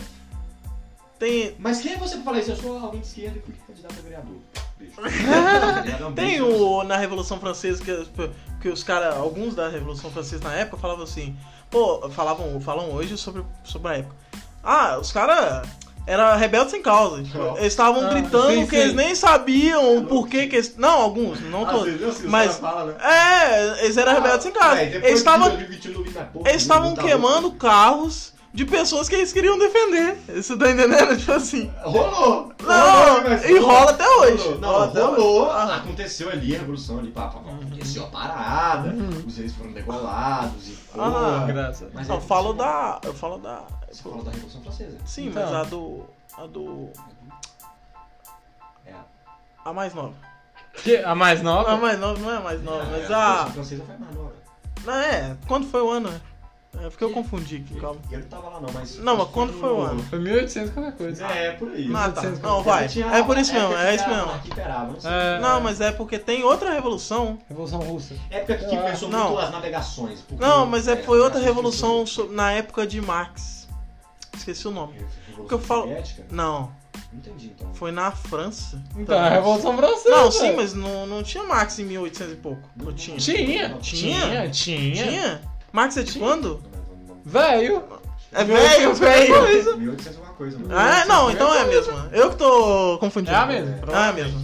Tem, 1.20 1.55
Mas 1.60 1.79
quem 1.82 1.93
é 1.93 1.98
você 1.98 2.15
pra 2.15 2.24
falar 2.25 2.39
isso? 2.39 2.51
Eu 2.51 2.55
sou 2.58 2.77
alguém 2.79 3.00
de 3.01 3.08
esquerda 3.08 3.38
e 3.38 3.41
fui 3.41 3.53
candidato 3.67 3.96
a 3.98 4.01
vereador. 4.01 4.38
Beijo. 4.77 4.93
Tá 6.00 6.12
tem 6.15 6.41
o, 6.41 6.84
na 6.84 6.98
Revolução 6.98 7.39
Francesa 7.39 7.84
que, 7.84 8.08
que 8.62 8.67
os 8.70 8.84
caras, 8.84 9.15
alguns 9.15 9.55
da 9.55 9.70
Revolução 9.70 10.12
Francesa 10.12 10.43
na 10.43 10.53
época 10.53 10.77
falavam 10.77 11.03
assim, 11.03 11.38
pô, 11.70 12.10
falavam, 12.10 12.60
falam 12.60 12.91
hoje 12.91 13.17
sobre, 13.17 13.43
sobre 13.63 13.91
a 13.91 13.98
época. 14.00 14.15
Ah, 14.62 14.98
os 15.00 15.12
caras 15.12 15.67
eram 16.05 16.38
rebeldes 16.38 16.72
sem 16.72 16.81
causa. 16.81 17.24
Tipo, 17.24 17.57
eles 17.57 17.67
estavam 17.74 18.05
Ah, 18.05 18.10
gritando 18.10 18.51
sim, 18.51 18.65
que 18.65 18.75
sim. 18.75 18.81
eles 18.81 18.93
nem 18.93 19.15
sabiam 19.15 19.98
o 19.98 20.05
porquê 20.05 20.48
que 20.48 20.55
eles. 20.57 20.75
Não, 20.77 21.01
alguns, 21.01 21.39
não 21.50 21.65
todos. 21.65 22.03
assim, 22.03 22.27
Mas- 22.27 22.57
falam, 22.57 22.88
né? 22.88 22.95
É, 23.01 23.86
eles 23.86 23.95
eram 23.98 24.13
rebeldes 24.13 24.43
sem 24.43 24.51
causa. 24.51 24.75
Depois 24.86 25.03
Eles 25.03 25.19
estavam 25.19 25.48
2021 25.50 25.93
não 25.93 26.03
vi 26.03 26.10
mais 26.12 26.27
porra 26.29 26.50
eles 26.50 26.62
estavam 26.62 26.95
queimando 26.95 27.51
carros 27.51 28.33
de 28.53 28.65
pessoas 28.65 29.10
que 29.10 29.15
eles 29.15 29.33
queriam 29.33 29.57
defender. 29.57 30.15
Você 30.27 30.55
tá 30.55 30.69
entendendo? 30.69 31.15
Tipo 31.17 31.31
assim. 31.31 31.72
Rolou! 31.81 32.51
Não, 32.62 33.22
Rolou, 33.22 33.39
e 33.50 33.57
rola 33.60 33.89
até 33.91 34.07
hoje. 34.07 34.43
Rolou. 34.43 34.60
Não, 34.60 34.69
Rola 34.69 34.86
até 34.86 35.01
rolou. 35.01 35.41
hoje. 35.48 35.51
Ah. 35.55 35.75
Aconteceu 35.77 36.29
ali 36.29 36.55
a 36.55 36.60
revolução 36.60 37.00
ali, 37.00 37.10
pá, 37.12 37.27
pá, 37.29 37.39
pá, 37.39 37.50
aconteceu 37.51 38.03
a 38.03 38.07
parada, 38.07 38.95
os 39.25 39.38
reis 39.38 39.53
foram 39.55 39.72
degolados 39.72 40.67
e 40.67 40.77
Ah, 40.93 40.98
porra. 41.00 41.45
Graça. 41.48 41.89
Mas 41.93 42.07
Eu 42.07 42.15
aí 42.15 42.22
falo 42.22 42.53
da. 42.53 43.00
Eu 43.03 43.13
falo 43.15 43.38
da. 43.39 43.63
Você 43.93 44.01
falou 44.03 44.23
da 44.23 44.31
Revolução 44.31 44.62
Francesa. 44.62 44.97
Sim, 45.05 45.27
Então. 45.27 45.43
mas 45.43 45.53
a 45.53 45.63
do. 45.63 46.05
A 46.38 46.45
do. 46.47 46.89
É. 48.85 48.93
A 49.63 49.71
mais 49.73 49.93
nova. 49.93 50.13
Que, 50.83 50.97
a 50.97 51.13
mais 51.13 51.41
nova? 51.41 51.71
A 51.73 51.77
mais 51.77 52.00
nova 52.00 52.19
não 52.19 52.31
é 52.31 52.38
a 52.38 52.41
mais 52.41 52.63
nova, 52.63 52.83
É, 52.83 53.00
mas 53.01 53.12
a 53.12 53.17
a. 53.17 53.29
Revolução 53.45 53.53
Francesa 53.53 53.83
foi 53.85 53.97
mais 53.97 54.15
nova. 54.15 54.33
Não, 54.85 54.93
é. 54.93 55.38
Quando 55.47 55.67
foi 55.67 55.81
o 55.81 55.89
ano? 55.91 56.09
É 56.81 56.89
porque 56.89 57.03
eu 57.03 57.12
confundi 57.12 57.57
aqui, 57.63 57.79
calma. 57.79 58.01
E 58.12 58.17
não 58.17 58.23
tava 58.23 58.50
lá 58.50 58.59
não, 58.59 58.73
mas... 58.73 58.97
Não, 58.97 59.15
mas 59.15 59.27
quando 59.29 59.53
foi 59.53 59.69
o 59.69 59.79
ano? 59.81 60.01
Foi 60.05 60.17
1800 60.17 60.73
qualquer 60.73 60.97
coisa. 60.97 61.27
É, 61.27 61.51
por 61.51 61.67
aí. 61.71 61.88
Ah, 61.93 62.09
tá. 62.09 62.21
1800, 62.23 62.39
Não, 62.39 62.63
vai. 62.63 62.88
Tinha- 62.88 63.05
É 63.15 63.23
por 63.23 63.38
isso 63.38 63.53
mesmo, 63.53 63.73
é 63.77 63.93
isso 63.95 64.03
a 64.05 64.07
mesmo. 64.07 64.25
não. 65.03 65.12
É. 65.12 65.39
Não, 65.39 65.62
mas 65.62 65.79
é 65.81 65.91
porque 65.91 66.17
tem 66.17 66.43
outra 66.43 66.71
revolução. 66.73 67.38
Revolução 67.47 67.79
Russa. 67.79 68.15
Época 68.31 68.57
que 68.57 68.75
Ah, 68.75 68.81
começou 68.81 69.07
não. 69.07 69.27
muito 69.27 69.39
as 69.41 69.51
navegações. 69.51 70.21
porque- 70.21 70.43
Não, 70.43 70.65
mas 70.65 70.88
é, 70.88 70.95
foi 70.97 71.19
outra 71.21 71.38
as 71.38 71.45
revolução 71.45 72.05
na 72.31 72.51
época 72.53 72.88
de 72.88 73.00
Marx. 73.00 73.62
Esqueci 74.43 74.67
o 74.67 74.71
nome. 74.71 74.93
Revolução 75.27 75.47
que 75.47 75.53
eu 75.53 75.59
falo- 75.59 75.83
Soviética? 75.83 76.25
Não, 76.29 76.71
Não 77.13 77.19
entendi, 77.19 77.53
então. 77.57 77.73
foi 77.73 77.91
na 77.93 78.12
França. 78.12 78.83
Então, 78.97 79.17
a 79.17 79.29
Revolução 79.29 79.77
Francesa. 79.77 80.09
Não, 80.09 80.31
sim, 80.31 80.51
mas 80.53 80.73
não, 80.73 81.07
não 81.07 81.23
tinha 81.23 81.43
Marx 81.45 81.79
em 81.79 81.85
1800 81.85 82.33
e 82.33 82.35
pouco. 82.35 82.62
Não 82.75 82.91
tinha. 82.93 83.15
Tinha, 83.17 83.38
Tinha? 83.38 83.79
tinha, 83.79 84.50
tinha. 84.50 84.93
Tinha? 85.07 85.41
Marx 85.71 85.95
é 85.95 86.03
de 86.03 86.12
Tinha. 86.12 86.25
quando? 86.25 86.62
Velho. 87.23 87.83
É 88.33 88.43
velho, 88.43 88.93
velho. 88.95 89.77
1800 89.77 90.07
alguma 90.17 90.33
coisa, 90.35 90.59
mano. 90.59 90.75
Ah, 90.77 91.05
não, 91.05 91.31
então 91.31 91.53
é 91.53 91.62
a 91.62 91.65
mesma. 91.65 92.09
Eu 92.12 92.29
que 92.31 92.35
tô 92.35 92.97
confundindo. 93.00 93.31
É 93.31 93.39
a 93.39 93.45
mesma. 93.45 93.79
É 93.91 93.95
a 94.09 94.12
mesma. 94.13 94.41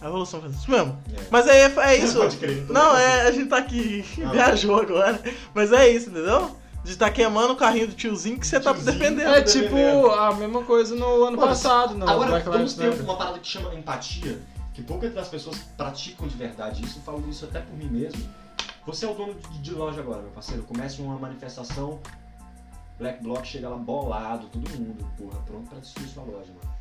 A 0.00 0.04
Revolução 0.04 0.40
Francesa. 0.40 0.60
Isso 0.62 0.70
mesmo. 0.70 0.98
É. 1.18 1.20
Mas 1.30 1.48
aí 1.48 1.58
é, 1.62 1.72
é 1.78 1.96
isso. 1.96 2.16
Pode 2.18 2.36
crer. 2.36 2.64
Não, 2.70 2.96
é, 2.96 3.22
a 3.22 3.32
gente 3.32 3.46
tá 3.48 3.56
aqui, 3.56 4.04
Não. 4.18 4.30
viajou 4.32 4.80
agora. 4.80 5.20
Mas 5.52 5.72
é 5.72 5.88
isso, 5.88 6.10
entendeu? 6.10 6.56
De 6.82 6.96
tá 6.96 7.10
queimando 7.10 7.52
o 7.52 7.56
carrinho 7.56 7.88
do 7.88 7.94
tiozinho 7.94 8.38
que 8.40 8.46
você 8.46 8.58
tá 8.58 8.72
defendendo. 8.72 9.20
É 9.20 9.42
tipo 9.42 10.10
a 10.10 10.34
mesma 10.34 10.64
coisa 10.64 10.94
no 10.94 11.24
ano 11.24 11.36
Mano, 11.36 11.48
passado, 11.48 11.94
no 11.94 12.08
Agora, 12.08 12.30
Black 12.30 12.48
vamos 12.48 12.74
ter 12.74 12.88
uma 13.02 13.16
parada 13.16 13.38
que 13.38 13.46
chama 13.46 13.74
empatia, 13.74 14.40
que 14.72 14.82
poucas 14.82 15.12
das 15.12 15.28
pessoas 15.28 15.58
praticam 15.76 16.26
de 16.26 16.36
verdade 16.36 16.82
isso, 16.84 16.98
eu 16.98 17.02
falo 17.02 17.28
isso 17.28 17.44
até 17.44 17.60
por 17.60 17.76
mim 17.76 17.88
mesmo. 17.88 18.26
Você 18.86 19.04
é 19.04 19.10
o 19.10 19.14
dono 19.14 19.34
de, 19.34 19.58
de 19.58 19.72
loja 19.72 20.00
agora, 20.00 20.22
meu 20.22 20.30
parceiro. 20.30 20.62
Começa 20.62 21.02
uma 21.02 21.18
manifestação, 21.18 22.00
Black 22.98 23.22
Bloc 23.22 23.44
chega 23.44 23.68
lá 23.68 23.76
bolado, 23.76 24.46
todo 24.48 24.68
mundo, 24.70 25.06
porra, 25.18 25.38
pronto 25.46 25.68
pra 25.68 25.78
destruir 25.80 26.08
sua 26.08 26.22
loja, 26.24 26.48
mano. 26.48 26.74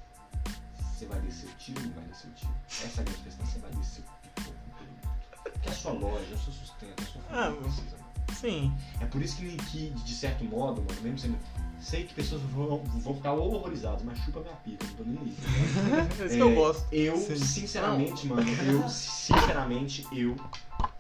Você 0.98 1.06
vai 1.08 1.20
descer 1.20 1.50
o 1.50 1.54
tiro 1.58 1.80
ou 1.82 1.88
não 1.88 1.94
vai 1.94 2.04
descer 2.06 2.28
o 2.28 2.34
tiro? 2.34 2.52
Essa 2.70 3.00
é 3.00 3.02
a 3.02 3.04
grande 3.04 3.20
questão, 3.22 3.46
você 3.46 3.60
vai 3.60 3.72
descer 3.72 4.04
o 4.38 4.42
mundo. 4.44 5.14
Porque 5.44 5.68
é 5.68 5.72
a 5.72 5.76
sua 5.76 5.92
loja, 5.92 6.26
é 6.32 6.36
o 6.36 6.38
seu 6.40 6.54
sustento, 6.54 7.00
é 7.00 7.04
a 7.04 7.06
sua 7.06 7.22
Ah, 7.22 7.34
família 7.34 7.52
meu. 7.52 7.62
precisa. 7.64 7.99
Sim. 8.40 8.74
É 9.00 9.06
por 9.06 9.22
isso 9.22 9.38
que, 9.38 9.56
que, 9.58 9.90
de 9.90 10.14
certo 10.14 10.44
modo, 10.46 10.82
mano, 10.82 11.02
mesmo 11.02 11.20
sendo. 11.20 11.38
Sei 11.82 12.04
que 12.04 12.14
pessoas 12.14 12.42
vão, 12.42 12.84
vão 12.84 13.16
ficar 13.16 13.34
horrorizadas, 13.34 14.04
mas 14.04 14.20
chupa 14.20 14.42
minha 14.42 14.54
pica, 14.56 14.86
não 14.86 14.94
tô 14.96 15.04
nem 15.04 15.18
aí. 15.18 15.36
É 16.20 16.26
isso 16.26 16.36
que 16.36 16.42
eu 16.42 16.50
É, 16.52 16.56
gosto. 16.56 16.88
Eu, 16.92 17.18
Sim. 17.18 17.36
sinceramente, 17.38 18.28
mano, 18.28 18.50
eu, 18.64 18.88
sinceramente, 18.90 20.06
eu, 20.12 20.36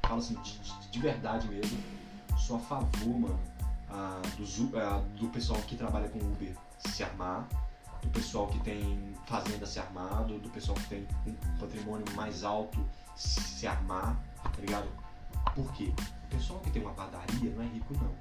falo 0.04 0.20
assim, 0.20 0.36
de, 0.36 0.58
de- 0.60 0.90
de 0.90 1.00
verdade 1.00 1.48
mesmo, 1.50 1.78
sou 2.38 2.56
a 2.56 2.60
favor, 2.60 3.20
mano, 3.20 3.40
dos 4.38 4.60
U- 4.60 4.72
ah, 4.76 5.04
do 5.18 5.28
pessoal 5.28 5.60
que 5.64 5.76
trabalha 5.76 6.08
com 6.08 6.20
Uber 6.20 6.56
se 6.80 7.04
armar, 7.04 7.48
do 8.02 8.10
pessoal 8.12 8.48
que 8.48 8.60
tem 8.60 9.14
fazenda 9.28 9.66
se 9.66 9.80
armar, 9.80 10.24
do, 10.24 10.40
do 10.40 10.50
pessoal 10.50 10.78
que 10.78 10.88
tem 10.88 11.06
um 11.28 11.34
patrimônio 11.60 12.06
mais 12.16 12.46
alto 12.46 12.80
se, 13.18 13.42
se 13.42 13.68
armar, 13.68 14.18
tá 14.42 14.62
ligado? 14.62 14.88
Por 15.54 15.70
quê? 15.74 15.92
O 16.30 16.36
pessoal 16.38 16.60
que 16.60 16.70
tem 16.70 16.82
uma 16.82 16.92
padaria 16.92 17.52
não 17.56 17.64
é 17.64 17.68
rico, 17.68 17.94
não. 17.96 18.14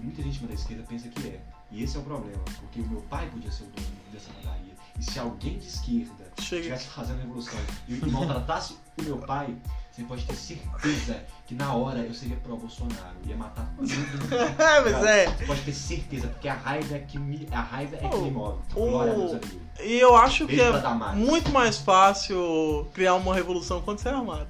Muita 0.00 0.22
gente 0.22 0.44
da 0.44 0.52
esquerda 0.52 0.84
pensa 0.86 1.08
que 1.08 1.28
é. 1.28 1.40
E 1.70 1.82
esse 1.82 1.96
é 1.96 2.00
o 2.00 2.02
problema, 2.02 2.42
porque 2.60 2.80
o 2.80 2.86
meu 2.86 3.00
pai 3.02 3.28
podia 3.30 3.50
ser 3.50 3.64
o 3.64 3.66
dono 3.68 3.86
dessa 4.12 4.30
padaria. 4.32 4.74
E 4.98 5.02
se 5.02 5.18
alguém 5.18 5.58
de 5.58 5.66
esquerda 5.66 6.30
estivesse 6.38 6.86
fazendo 6.88 7.18
a 7.18 7.22
revolução 7.22 7.58
e 7.88 7.94
e 7.94 8.06
maltratasse 8.06 8.76
o 8.98 9.02
meu 9.02 9.18
pai, 9.18 9.56
você 9.96 10.02
pode 10.04 10.26
ter 10.26 10.34
certeza 10.34 11.24
que 11.46 11.54
na 11.54 11.72
hora 11.72 12.00
eu 12.00 12.12
seria 12.12 12.36
pró-Bolsonaro. 12.36 13.16
Ia 13.24 13.36
matar 13.36 13.64
mundo. 13.72 13.88
É, 14.58 14.80
mas 14.80 15.04
é. 15.06 15.26
Você 15.26 15.46
pode 15.46 15.60
ter 15.62 15.72
certeza, 15.72 16.28
porque 16.28 16.48
a 16.48 16.54
raiva 16.54 16.96
é 16.96 16.98
que 16.98 17.18
me, 17.18 17.48
a 17.50 17.62
raiva 17.62 17.96
é 17.96 18.08
que 18.08 18.16
me 18.16 18.30
move. 18.30 18.58
Glória 18.74 19.12
a 19.12 19.16
Deus, 19.16 19.30
amigo. 19.32 19.60
E 19.82 19.98
eu 19.98 20.14
acho 20.14 20.46
que 20.46 20.56
Beijo 20.56 20.80
pra 20.80 21.12
é 21.12 21.14
muito 21.14 21.50
mais 21.50 21.78
fácil 21.78 22.86
criar 22.92 23.14
uma 23.14 23.34
revolução 23.34 23.80
quando 23.80 23.98
você 23.98 24.08
é 24.08 24.12
armado. 24.12 24.48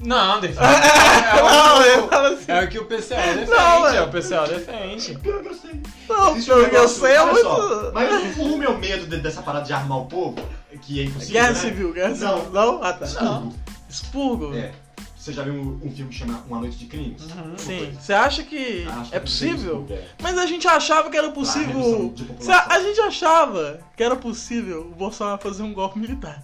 Não, 0.00 0.40
defende. 0.40 0.60
Não, 1.40 1.82
eu 1.82 2.08
falo 2.08 2.26
assim. 2.34 2.44
É 2.48 2.64
o 2.64 2.68
que 2.68 2.78
o 2.78 2.84
PCL 2.86 3.22
defende, 3.22 3.50
Não, 3.50 3.88
é 3.88 3.96
é- 3.96 4.02
o 4.02 4.10
PCL 4.10 4.46
defende. 4.48 5.18
Pior 5.18 5.42
que 5.42 5.48
eu 5.48 5.54
sei. 5.54 5.82
Não, 6.08 6.30
Existe 6.32 6.52
um 6.52 6.54
pelo 6.56 6.70
que 6.70 6.76
eu 6.76 6.88
sei 6.88 7.12
é 7.12 7.24
muito. 7.24 7.42
só, 7.42 7.90
Mas 7.92 8.36
o 8.36 8.58
meu 8.58 8.76
medo 8.78 9.06
de- 9.06 9.20
dessa 9.20 9.40
parada 9.42 9.64
de 9.64 9.72
armar 9.72 9.98
o 9.98 10.06
povo, 10.06 10.36
que 10.82 11.00
é 11.00 11.04
impossível. 11.04 11.32
Guerra 11.34 11.48
né? 11.48 11.54
civil, 11.54 11.92
guerra 11.92 12.08
Não. 12.08 12.16
civil. 12.38 12.52
Não? 12.52 12.82
Ah, 12.82 12.92
tá. 12.92 13.04
Expurgo. 13.06 13.54
Expurgo? 13.88 14.54
É. 14.56 14.72
Você 15.16 15.32
já 15.32 15.42
viu 15.42 15.54
um, 15.54 15.80
um 15.82 15.90
filme 15.90 16.10
que 16.10 16.18
chama 16.18 16.44
Uma 16.46 16.58
Noite 16.60 16.76
de 16.76 16.84
Crimes? 16.84 17.22
Uhum. 17.22 17.54
Sim. 17.56 17.96
Você 17.98 18.12
acha 18.12 18.42
que 18.42 18.86
Acho 18.86 19.10
que 19.10 19.16
é 19.16 19.20
possível? 19.20 19.56
expurgo, 19.80 19.94
é. 19.94 20.04
Mas 20.20 20.36
a 20.36 20.44
gente 20.44 20.68
achava 20.68 21.08
que 21.08 21.16
era 21.16 21.30
possível. 21.30 22.12
população. 22.14 22.62
A 22.68 22.80
gente 22.80 23.00
achava 23.00 23.80
que 23.96 24.02
era 24.04 24.16
possível 24.16 24.82
o 24.82 24.94
Bolsonaro 24.94 25.40
fazer 25.40 25.62
um 25.62 25.72
golpe 25.72 25.98
militar. 25.98 26.42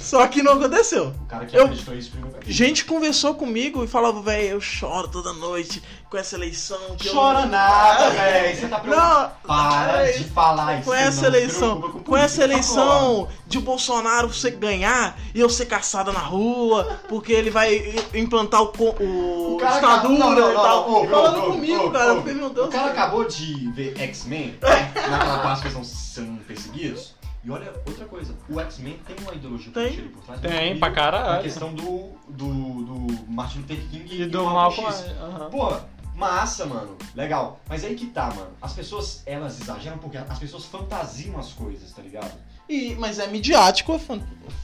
Só 0.00 0.26
que 0.26 0.42
não 0.42 0.54
aconteceu. 0.54 1.08
O 1.22 1.26
cara 1.26 1.44
que 1.46 1.56
Eu- 1.56 1.64
acreditou 1.64 1.94
isso 1.94 2.10
primeiro. 2.10 2.30
Gente 2.46 2.84
conversou 2.86 3.34
comigo 3.34 3.84
e 3.84 3.86
falava, 3.86 4.20
velho, 4.22 4.48
eu 4.48 4.60
choro 4.60 5.06
toda 5.08 5.32
noite 5.34 5.82
com 6.08 6.16
essa 6.16 6.34
eleição. 6.36 6.78
Que 6.98 7.08
eu- 7.08 7.12
Chora 7.12 7.44
nada, 7.46 8.10
velho. 8.10 8.56
Você 8.58 8.66
tá 8.68 8.78
preocupado. 8.80 9.32
Não, 9.46 9.46
Para 9.46 10.06
é, 10.08 10.12
de 10.12 10.24
falar 10.24 10.74
isso. 10.76 10.84
com 10.86 10.94
essa 10.94 11.26
eleição, 11.26 11.78
preocupa 11.80 12.04
com 12.04 12.16
essa 12.16 12.42
eleição 12.42 13.28
de 13.46 13.58
Bolsonaro 13.60 14.28
você 14.28 14.50
ganhar 14.50 15.16
e 15.34 15.40
eu 15.40 15.50
ser 15.50 15.66
caçada 15.66 16.10
na 16.12 16.18
rua, 16.20 16.98
porque 17.08 17.32
ele 17.32 17.50
vai 17.50 17.94
implantar 18.14 18.62
o, 18.62 18.72
o, 19.00 19.54
O 19.54 19.58
ditadura 19.58 20.50
e 20.50 20.54
tal. 20.54 20.90
ô, 20.90 21.06
falando 21.08 21.40
bro, 21.42 21.52
comigo, 21.52 21.78
bro, 21.78 21.90
cara. 21.92 22.04
Eu 22.12 22.16
fiquei, 22.18 22.34
meu 22.34 22.50
Deus 22.50 22.68
O 22.68 22.70
cara 22.70 22.90
acabou 22.90 23.24
de 23.28 23.70
ver 23.72 23.94
X-Men, 23.98 24.58
naquela 24.62 25.38
parte 25.40 25.62
que 25.62 25.68
estão 25.68 25.84
sendo 25.84 26.42
perseguidos. 26.44 27.14
E 27.42 27.50
olha, 27.50 27.72
outra 27.86 28.04
coisa, 28.04 28.34
o 28.48 28.60
X-Men 28.60 28.98
tem 29.06 29.16
uma 29.22 29.34
ideologia 29.34 29.72
Tem. 29.72 29.84
política 29.84 30.02
ali 30.02 30.12
por 30.12 30.22
trás. 30.24 30.40
Tem, 30.40 30.78
pra 30.78 30.90
caralho. 30.90 31.40
A 31.40 31.42
questão 31.42 31.72
do, 31.74 32.12
do, 32.28 32.84
do 32.84 33.26
Martin 33.28 33.60
Luther 33.60 33.78
King 33.88 34.22
E 34.22 34.26
do 34.26 34.44
Malcolm. 34.44 34.90
X. 34.92 35.06
aham. 35.18 35.50
Pô, 35.50 35.80
massa, 36.14 36.66
mano. 36.66 36.96
Legal. 37.14 37.58
Mas 37.66 37.82
aí 37.82 37.94
que 37.94 38.06
tá, 38.06 38.26
mano. 38.26 38.50
As 38.60 38.74
pessoas, 38.74 39.22
elas 39.24 39.58
exageram 39.58 39.96
porque 39.96 40.18
as 40.18 40.38
pessoas 40.38 40.66
fantasiam 40.66 41.38
as 41.38 41.52
coisas, 41.52 41.90
tá 41.92 42.02
ligado? 42.02 42.32
E, 42.68 42.94
mas 42.96 43.18
é 43.18 43.26
midiático, 43.26 43.94
é, 43.94 43.98
fan... 43.98 44.20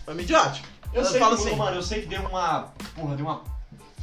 é 0.06 0.14
midiático. 0.14 0.68
Eu 0.92 1.04
sei, 1.04 1.18
falo 1.18 1.36
que, 1.36 1.46
assim. 1.48 1.56
mano, 1.56 1.76
eu 1.76 1.82
sei 1.82 2.02
que 2.02 2.08
deu 2.08 2.20
uma. 2.20 2.72
Porra, 2.94 3.16
deu 3.16 3.24
uma. 3.24 3.42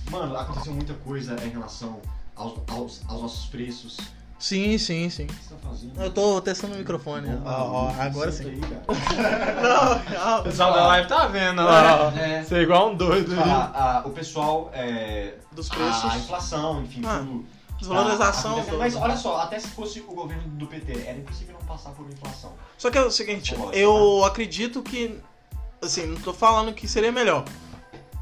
Mano, 0.09 0.35
aconteceu 0.35 0.73
muita 0.73 0.93
coisa 0.95 1.35
em 1.45 1.49
relação 1.49 2.01
aos, 2.35 2.53
aos, 2.67 3.01
aos 3.07 3.21
nossos 3.21 3.45
preços. 3.45 3.97
Sim, 4.43 4.77
sim, 4.77 5.09
sim. 5.09 5.23
O 5.23 5.27
que 5.27 5.33
você 5.35 5.53
tá 5.55 5.69
fazendo? 5.69 6.01
Eu 6.03 6.11
tô 6.11 6.41
testando 6.41 6.73
o 6.75 6.77
microfone. 6.77 7.29
Bom, 7.29 7.41
Ó, 7.45 7.85
ó, 7.85 7.93
agora 7.97 8.29
sim. 8.29 8.49
Aí, 8.49 8.59
cara. 8.59 8.83
Não, 10.19 10.39
O 10.41 10.43
pessoal 10.43 10.73
da 10.73 10.87
live 10.87 11.07
tá 11.07 11.27
vendo, 11.27 11.61
Ah, 11.61 12.11
né? 12.13 12.39
É. 12.39 12.43
Você 12.43 12.55
é 12.55 12.61
igual 12.63 12.91
um 12.91 12.95
doido. 12.95 13.33
A- 13.39 14.01
a- 14.03 14.07
o 14.07 14.09
pessoal, 14.09 14.69
é, 14.73 15.35
Dos 15.53 15.71
a, 15.71 15.75
preços. 15.75 16.15
inflação, 16.15 16.83
enfim, 16.83 17.01
Ah, 17.05 17.19
tudo. 17.19 17.45
Desvalorização. 17.79 18.61
tá 18.63 18.73
Mas 18.73 18.95
olha 18.97 19.15
só, 19.15 19.37
até 19.39 19.57
se 19.59 19.67
fosse 19.69 20.01
o 20.01 20.13
governo 20.13 20.43
do 20.45 20.67
PT, 20.67 20.91
era 21.07 21.17
impossível 21.17 21.55
não 21.57 21.65
passar 21.65 21.91
por 21.91 22.05
inflação. 22.11 22.51
Só 22.77 22.91
que 22.91 22.97
é 22.97 23.01
o 23.01 23.09
seguinte, 23.11 23.55
Lógico, 23.55 23.73
eu 23.77 24.25
acredito 24.25 24.81
que. 24.83 25.19
Assim, 25.81 26.05
não 26.05 26.19
tô 26.19 26.33
falando 26.33 26.73
que 26.73 26.85
seria 26.85 27.13
melhor. 27.13 27.45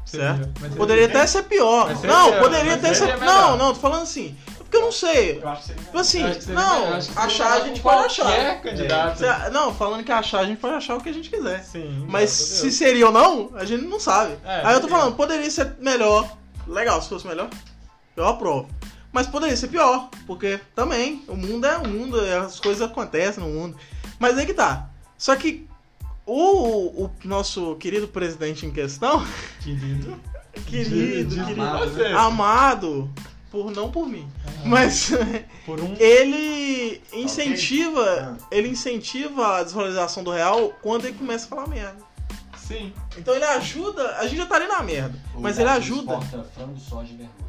Certo? 0.04 0.50
Seria- 0.60 0.76
Poderia 0.76 1.06
até 1.06 1.26
ser 1.26 1.44
pior. 1.44 1.88
Não, 2.04 2.38
poderia 2.40 2.74
até 2.74 2.92
ser. 2.94 3.16
Não, 3.18 3.56
não, 3.56 3.72
tô 3.74 3.80
falando 3.80 4.02
assim. 4.02 4.36
É 4.72 4.74
porque 4.74 4.76
eu 4.78 4.80
não 4.82 4.92
sei. 4.92 5.38
Eu 5.42 5.48
acho 5.48 5.60
que 5.62 5.66
seria 5.68 5.82
Tipo 5.84 5.98
assim, 5.98 6.22
Acho 6.24 6.38
que 6.38 6.44
seria 6.44 6.60
não, 6.60 6.80
melhor, 6.80 6.96
acho 6.96 7.12
que 7.12 7.18
achar 7.18 7.52
a 7.52 7.60
gente 7.60 7.80
pode 7.80 8.04
achar. 8.06 8.22
Qualquer 8.24 8.62
candidato. 8.62 9.18
Cê- 9.18 9.50
Não, 9.50 9.74
falando 9.74 10.02
que 10.04 10.12
achar, 10.12 10.40
a 10.40 10.44
gente 10.46 10.58
pode 10.60 10.74
achar 10.74 10.96
o 10.96 11.00
que 11.02 11.08
a 11.10 11.12
gente 11.12 11.28
quiser. 11.28 11.62
Sim. 11.62 12.06
Mas 12.08 12.30
se 12.30 12.70
seria 12.70 13.06
ou 13.06 13.12
não, 13.12 13.50
a 13.54 13.64
gente 13.66 13.84
não 13.84 14.00
sabe. 14.00 14.36
É, 14.44 14.62
Aí 14.66 14.74
eu 14.74 14.80
tô 14.80 14.88
falando, 14.88 15.14
poderia 15.14 15.50
ser 15.50 15.76
melhor. 15.78 16.36
Legal, 16.66 17.02
se 17.02 17.08
fosse 17.08 17.26
melhor, 17.26 17.50
eu 18.16 18.26
aprovo. 18.26 18.68
Mas 19.12 19.26
poderia 19.26 19.54
ser 19.56 19.68
pior, 19.68 20.08
porque 20.26 20.58
também 20.74 21.22
o 21.28 21.36
mundo 21.36 21.66
é 21.66 21.76
o 21.76 21.86
mundo, 21.86 22.18
as 22.18 22.58
coisas 22.58 22.80
acontecem 22.80 23.44
no 23.44 23.50
mundo. 23.50 23.76
Mas 24.18 24.38
aí 24.38 24.46
que 24.46 24.54
tá. 24.54 24.88
Só 25.18 25.36
que 25.36 25.68
o, 26.24 27.04
o 27.04 27.10
nosso 27.24 27.74
querido 27.76 28.08
presidente 28.08 28.64
em 28.64 28.70
questão, 28.70 29.22
Querido. 29.62 30.18
querido, 30.66 30.90
De- 30.90 31.24
de- 31.24 31.40
querido, 31.44 31.60
amado. 31.62 31.90
Você. 31.90 32.06
amado, 32.06 33.10
por 33.52 33.70
não 33.70 33.90
por 33.92 34.08
mim, 34.08 34.26
mas 34.64 35.10
Por 35.66 35.78
um. 35.78 35.94
ele 36.00 37.00
incentiva, 37.12 38.36
Ah. 38.40 38.46
ele 38.50 38.68
incentiva 38.68 39.58
a 39.58 39.62
desvalorização 39.62 40.24
do 40.24 40.30
real 40.32 40.70
quando 40.82 41.04
ele 41.06 41.16
começa 41.18 41.44
a 41.44 41.48
falar 41.48 41.68
merda. 41.68 41.98
Sim. 42.56 42.92
Então 43.18 43.34
ele 43.34 43.44
ajuda, 43.44 44.16
a 44.16 44.22
gente 44.26 44.38
já 44.38 44.44
estaria 44.44 44.66
na 44.68 44.82
merda, 44.82 45.16
O 45.34 45.40
mas 45.40 45.58
ele 45.58 45.68
ajuda. 45.68 46.14
exporta 46.14 46.48
frango, 46.54 46.80
soja 46.80 47.12
e 47.12 47.16
vergonha. 47.16 47.42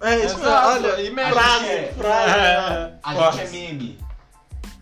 É 0.00 0.16
isso 0.16 0.34
mesmo, 0.36 0.40
Exato, 0.42 0.68
olha, 0.68 1.00
e 1.02 1.14
frase, 1.32 1.66
É. 1.66 1.92
frase. 1.96 2.30
É. 2.38 2.98
A 3.02 3.30
gente 3.32 3.40
é 3.40 3.48
meme. 3.50 3.98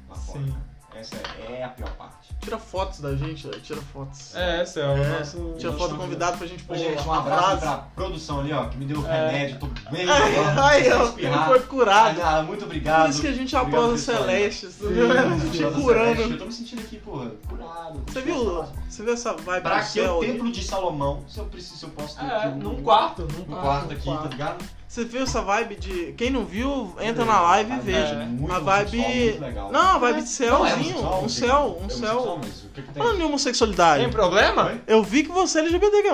Lá 0.09 0.17
fora. 0.17 0.39
Sim. 0.41 0.55
Essa 0.95 1.17
é 1.49 1.65
a 1.65 1.69
pior 1.71 1.91
parte. 1.97 2.20
Tira 2.41 2.57
fotos 2.59 3.01
da 3.01 3.15
gente, 3.15 3.47
velho, 3.47 3.61
tira 3.61 3.81
fotos. 3.93 4.35
É, 4.35 4.63
esse 4.63 4.81
é 4.81 4.87
o 4.87 4.91
É, 4.97 5.19
nosso. 5.19 5.55
tira 5.59 5.73
foto 5.75 5.91
do 5.93 5.99
convidado 5.99 6.39
pra 6.39 6.47
gente 6.47 6.65
pôr 6.65 6.77
gente, 6.79 7.07
um 7.07 7.13
a 7.13 7.19
abraço 7.19 7.45
frase. 7.45 7.61
pra 7.61 7.77
produção 7.95 8.41
ali, 8.41 8.53
ó, 8.53 8.65
que 8.67 8.79
me 8.79 8.87
deu 8.87 9.07
É. 9.07 9.27
remédio, 9.27 9.59
tô 9.59 9.67
bem. 9.91 10.09
Ai, 10.09 10.37
ai, 10.59 10.93
ó, 10.93 11.13
ele 11.19 11.37
foi 11.47 11.61
curado. 11.61 12.21
Ah, 12.23 12.43
muito 12.43 12.65
obrigado. 12.65 13.03
Por 13.03 13.11
isso 13.11 13.21
que 13.21 13.27
a 13.29 13.33
gente 13.33 13.55
Obrigado, 13.55 13.81
apoia 13.83 13.95
os 13.95 14.01
celestes, 14.01 14.73
Sim, 14.73 14.87
entendeu? 14.87 15.13
A 15.13 15.39
sim. 15.39 15.53
gente 15.53 15.75
curando. 15.83 16.21
Eu 16.23 16.39
tô 16.39 16.45
me 16.47 16.53
sentindo 16.53 16.81
aqui, 16.81 16.97
porra, 16.99 17.31
curado. 17.47 18.03
Você 18.07 18.21
viu, 18.23 18.65
você 18.89 19.03
viu 19.03 19.13
essa 19.13 19.35
vibe 19.35 19.63
Pra 19.63 19.81
do 19.83 19.93
que 19.93 20.01
o 20.01 20.21
templo 20.21 20.51
de 20.53 20.65
Salomão, 20.65 21.23
se 21.29 21.39
eu 21.39 21.45
preciso, 21.45 21.77
se 21.77 21.85
eu 21.85 21.91
posso 21.91 22.17
ter 22.19 22.25
É, 22.25 22.37
aqui 22.37 22.49
um- 22.49 22.57
num 22.57 22.83
quarto. 22.83 23.23
Num 23.23 23.43
um 23.55 23.61
quarto, 23.61 23.93
aqui, 23.93 24.05
quarto. 24.05 24.23
tá 24.23 24.29
ligado? 24.31 24.65
Você 24.91 25.05
viu 25.05 25.23
essa 25.23 25.41
vibe 25.41 25.77
de... 25.77 26.13
Quem 26.15 26.31
não 26.31 26.45
viu, 26.45 26.93
entra 27.01 27.25
na 27.25 27.41
live 27.43 27.71
e 27.71 27.75
É, 27.75 27.79
veja. 27.79 28.15
muito 28.27 28.53
A 28.53 28.59
vibe... 28.59 28.99
homossexual, 28.99 29.25
muito 29.31 29.41
legal. 29.41 29.71
Não, 29.73 29.81
a 29.81 29.99
vibe 29.99 30.17
de 30.17 30.41
Não, 30.41 30.67
é 30.67 30.71
céuzinho. 30.71 30.97
Um 31.23 31.29
céu, 31.29 31.79
é 31.81 31.85
um 31.85 31.89
céu. 31.91 32.39
mas 32.43 32.65
o 32.65 32.69
que 32.71 32.83
que 32.83 32.93
tem? 32.93 33.01
Falando 33.01 33.21
em 33.21 33.25
homossexualidade, 33.25 34.03
Tem 34.03 34.13
problema? 34.13 34.81
Eu 34.89 35.05
vi 35.05 35.23
que 35.23 35.29
você 35.31 35.61
é 35.61 35.63
LGBTQ+. 35.63 36.09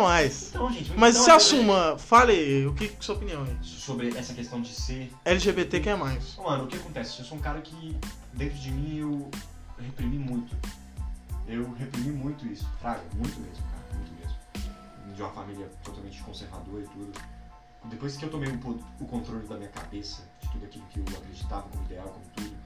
Então, 0.50 0.70
gente, 0.70 0.92
Mas 0.94 1.14
então, 1.14 1.24
se 1.24 1.30
é- 1.30 1.34
assuma, 1.34 1.96
fale 1.96 2.32
aí, 2.34 2.66
o 2.66 2.74
que 2.74 2.84
é 2.84 2.90
sua 3.00 3.14
opinião 3.14 3.44
aí? 3.44 3.56
Sobre 3.62 4.08
essa 4.14 4.34
questão 4.34 4.60
de 4.60 4.68
ser 4.74 5.10
LGBTQ+. 5.24 5.94
Mano, 5.96 6.64
o 6.64 6.66
que 6.66 6.76
acontece? 6.76 7.20
Eu 7.20 7.24
sou 7.24 7.38
um 7.38 7.40
cara 7.40 7.62
que, 7.62 7.96
dentro 8.34 8.58
de 8.58 8.70
mim, 8.70 8.98
eu 8.98 9.30
reprimi 9.82 10.18
muito. 10.18 10.54
Eu 11.48 11.72
reprimi 11.78 12.10
muito 12.12 12.46
isso. 12.46 12.68
Fraga, 12.82 13.00
muito 13.14 13.40
mesmo, 13.40 13.64
cara, 13.72 13.98
muito 13.98 14.12
mesmo. 14.20 15.14
De 15.14 15.22
uma 15.22 15.30
família 15.30 15.66
totalmente 15.82 16.22
conservadora 16.22 16.82
e 16.82 16.88
tudo. 16.88 17.35
Depois 17.90 18.16
que 18.16 18.24
eu 18.24 18.30
tomei 18.30 18.48
o, 18.50 18.80
o 19.00 19.06
controle 19.06 19.46
da 19.46 19.56
minha 19.56 19.68
cabeça, 19.70 20.22
de 20.42 20.48
tudo 20.50 20.64
aquilo 20.64 20.84
que 20.86 20.98
eu 21.00 21.04
acreditava 21.18 21.62
como 21.62 21.84
ideal, 21.84 22.06
como 22.08 22.24
tudo, 22.36 22.56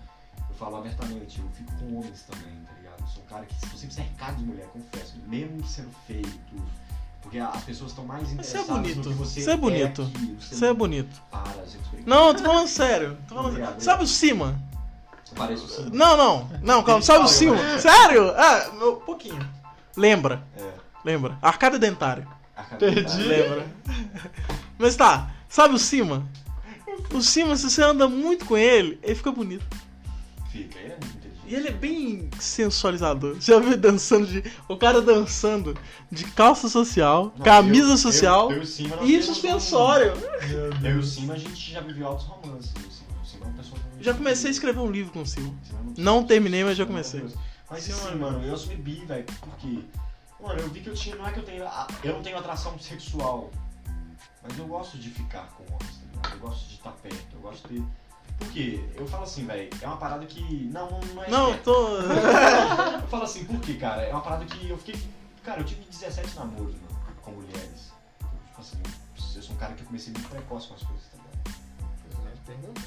eu 0.49 0.57
falo 0.57 0.77
abertamente, 0.77 1.41
eu 1.41 1.49
fico 1.51 1.73
com 1.79 1.99
homens 1.99 2.23
também, 2.23 2.55
tá 2.67 2.73
ligado? 2.75 3.01
Eu 3.01 3.07
sou 3.07 3.23
um 3.23 3.27
cara 3.27 3.47
que 3.47 3.55
estou 3.55 3.79
sempre 3.79 3.95
cercado 3.95 4.37
de 4.37 4.45
mulher, 4.45 4.67
confesso. 4.73 5.15
Mesmo 5.27 5.65
sendo 5.67 5.91
feio 6.07 6.27
e 6.27 6.41
tudo. 6.51 6.67
Porque 7.23 7.39
as 7.39 7.63
pessoas 7.65 7.91
estão 7.91 8.05
mais 8.07 8.23
Mas 8.33 8.47
você 8.47 8.57
é 8.57 8.61
interessadas 8.63 8.69
no 8.69 8.75
bonito. 8.83 9.09
que 9.11 9.15
você 9.15 9.41
Você 9.43 9.51
é 9.51 9.57
bonito. 9.57 10.03
aqui, 10.03 10.37
seu- 10.41 10.59
Você 10.59 10.67
é 10.67 10.75
bonito. 10.75 11.23
Para, 11.31 11.67
gente. 11.67 12.07
Não, 12.07 12.35
tô 12.35 12.43
falando 12.43 12.67
sério. 12.69 13.19
Tô 13.29 13.35
falando 13.35 13.49
Obrigado, 13.51 13.69
sério. 13.73 13.85
Sabe 13.85 14.05
o 14.05 14.07
Cima? 14.07 14.59
Parece 15.37 15.63
o 15.65 15.69
Cid. 15.69 15.91
Não, 15.97 16.17
não. 16.17 16.51
Não, 16.63 16.83
calma. 16.83 17.03
Sabe 17.03 17.25
o 17.25 17.29
Cima? 17.29 17.57
Sério? 17.79 18.31
Ah, 18.37 18.71
meu, 18.77 18.97
pouquinho. 18.97 19.49
Lembra, 19.97 20.43
É. 20.57 20.73
lembra. 21.05 21.39
Arcada 21.41 21.79
dentária. 21.79 22.27
De- 22.73 22.77
Perdi. 22.79 23.23
Lembra. 23.23 23.67
Mas 24.81 24.97
tá, 24.97 25.31
sabe 25.49 25.75
o 25.75 25.79
Cima? 25.79 26.27
O 27.13 27.21
Cima, 27.23 27.55
se 27.57 27.69
você 27.71 27.83
anda 27.83 28.09
muito 28.09 28.45
com 28.47 28.57
ele, 28.57 28.99
ele 29.03 29.15
fica 29.15 29.31
bonito. 29.31 29.65
Fica, 30.51 30.79
ele 30.79 30.93
é 30.93 30.99
muito. 31.05 31.21
E 31.47 31.55
ele 31.57 31.67
é 31.69 31.73
bem 31.73 32.31
sensualizador. 32.39 33.37
Já 33.41 33.59
viu 33.59 33.77
dançando 33.77 34.25
de. 34.27 34.43
O 34.69 34.77
cara 34.77 35.03
dançando 35.03 35.77
de 36.11 36.25
calça 36.25 36.69
social, 36.69 37.35
Não, 37.37 37.45
camisa 37.45 37.91
eu- 37.93 37.97
social 37.99 38.53
eu- 38.53 38.59
eu 38.59 38.63
e 38.63 38.89
nós 38.89 39.09
e 39.09 39.23
suspensório. 39.23 40.13
Eu 40.83 40.93
e 40.93 40.99
o. 40.99 41.03
Cima, 41.03 41.35
a 41.35 41.39
gente 41.39 41.73
já 41.73 41.81
viveu 41.81 42.07
altos 42.07 42.25
romances. 42.27 42.71
O 42.71 43.27
Cima, 43.27 43.47
é 43.47 43.49
uma 43.49 43.57
pessoa 43.57 43.79
muito- 43.81 44.05
Já 44.05 44.15
comecei 44.15 44.49
a 44.49 44.51
escrever 44.53 44.79
um 44.81 44.91
livro 44.91 45.13
com 45.13 45.23
o 45.23 45.27
Cima. 45.27 45.53
É 45.99 46.01
Não 46.01 46.23
terminei, 46.25 46.63
mas 46.63 46.77
já 46.77 46.85
Meu 46.85 46.93
comecei. 46.93 47.25
Mas 47.69 47.83
Cima 47.83 48.11
é- 48.11 48.15
mano, 48.15 48.45
eu 48.47 48.55
assumi 48.55 48.77
bi, 48.77 49.05
velho, 49.05 49.25
porque. 49.41 49.81
Mano, 50.41 50.61
eu 50.61 50.69
vi 50.71 50.81
que 50.81 50.89
eu 50.89 50.95
tinha. 50.95 51.17
Não 51.17 51.27
é 51.27 51.33
que 51.33 51.41
eu 51.41 51.45
tenho. 51.45 51.65
Eu 52.05 52.15
não 52.15 52.23
tenho 52.23 52.39
atração 52.39 52.79
sexual. 52.79 53.51
Mas 54.43 54.59
eu 54.59 54.67
gosto 54.67 54.97
de 54.99 55.11
ficar 55.11 55.47
com 55.57 55.65
homens, 55.65 55.99
tá 55.99 56.07
ligado? 56.13 56.33
Eu 56.35 56.41
gosto 56.41 56.69
de 56.69 56.75
estar 56.75 56.93
perto, 56.93 57.27
eu 57.35 57.41
gosto 57.41 57.69
de. 57.69 57.85
Por 58.39 58.49
quê? 58.53 58.83
Eu 58.95 59.07
falo 59.07 59.25
assim, 59.25 59.45
velho, 59.47 59.69
é 59.83 59.87
uma 59.87 59.97
parada 59.99 60.25
que. 60.25 60.65
Não, 60.73 60.91
não, 60.91 61.01
não 61.15 61.23
é 61.25 61.31
Não, 61.31 61.51
esperto. 61.51 61.65
tô. 61.65 61.89
Eu 63.03 63.09
falo 63.09 63.25
assim, 63.25 63.45
por 63.45 63.61
quê, 63.61 63.75
cara? 63.75 64.03
É 64.03 64.11
uma 64.13 64.23
parada 64.23 64.45
que 64.47 64.69
eu 64.69 64.79
fiquei. 64.79 65.01
Cara, 65.45 65.61
eu 65.61 65.65
tive 65.65 65.85
17 65.85 66.37
namoros, 66.37 66.75
mano, 66.75 66.99
com 67.23 67.33
mulheres. 67.33 67.93
Tipo 68.49 68.61
assim, 68.61 68.79
eu 69.37 69.43
sou 69.43 69.55
um 69.55 69.59
cara 69.59 69.75
que 69.75 69.83
eu 69.83 69.87
comecei 69.87 70.13
muito 70.13 70.29
precoce 70.29 70.69
com 70.69 70.75
as 70.75 70.83
coisas, 70.83 71.05
tá 71.09 71.17
ligado? 71.19 71.31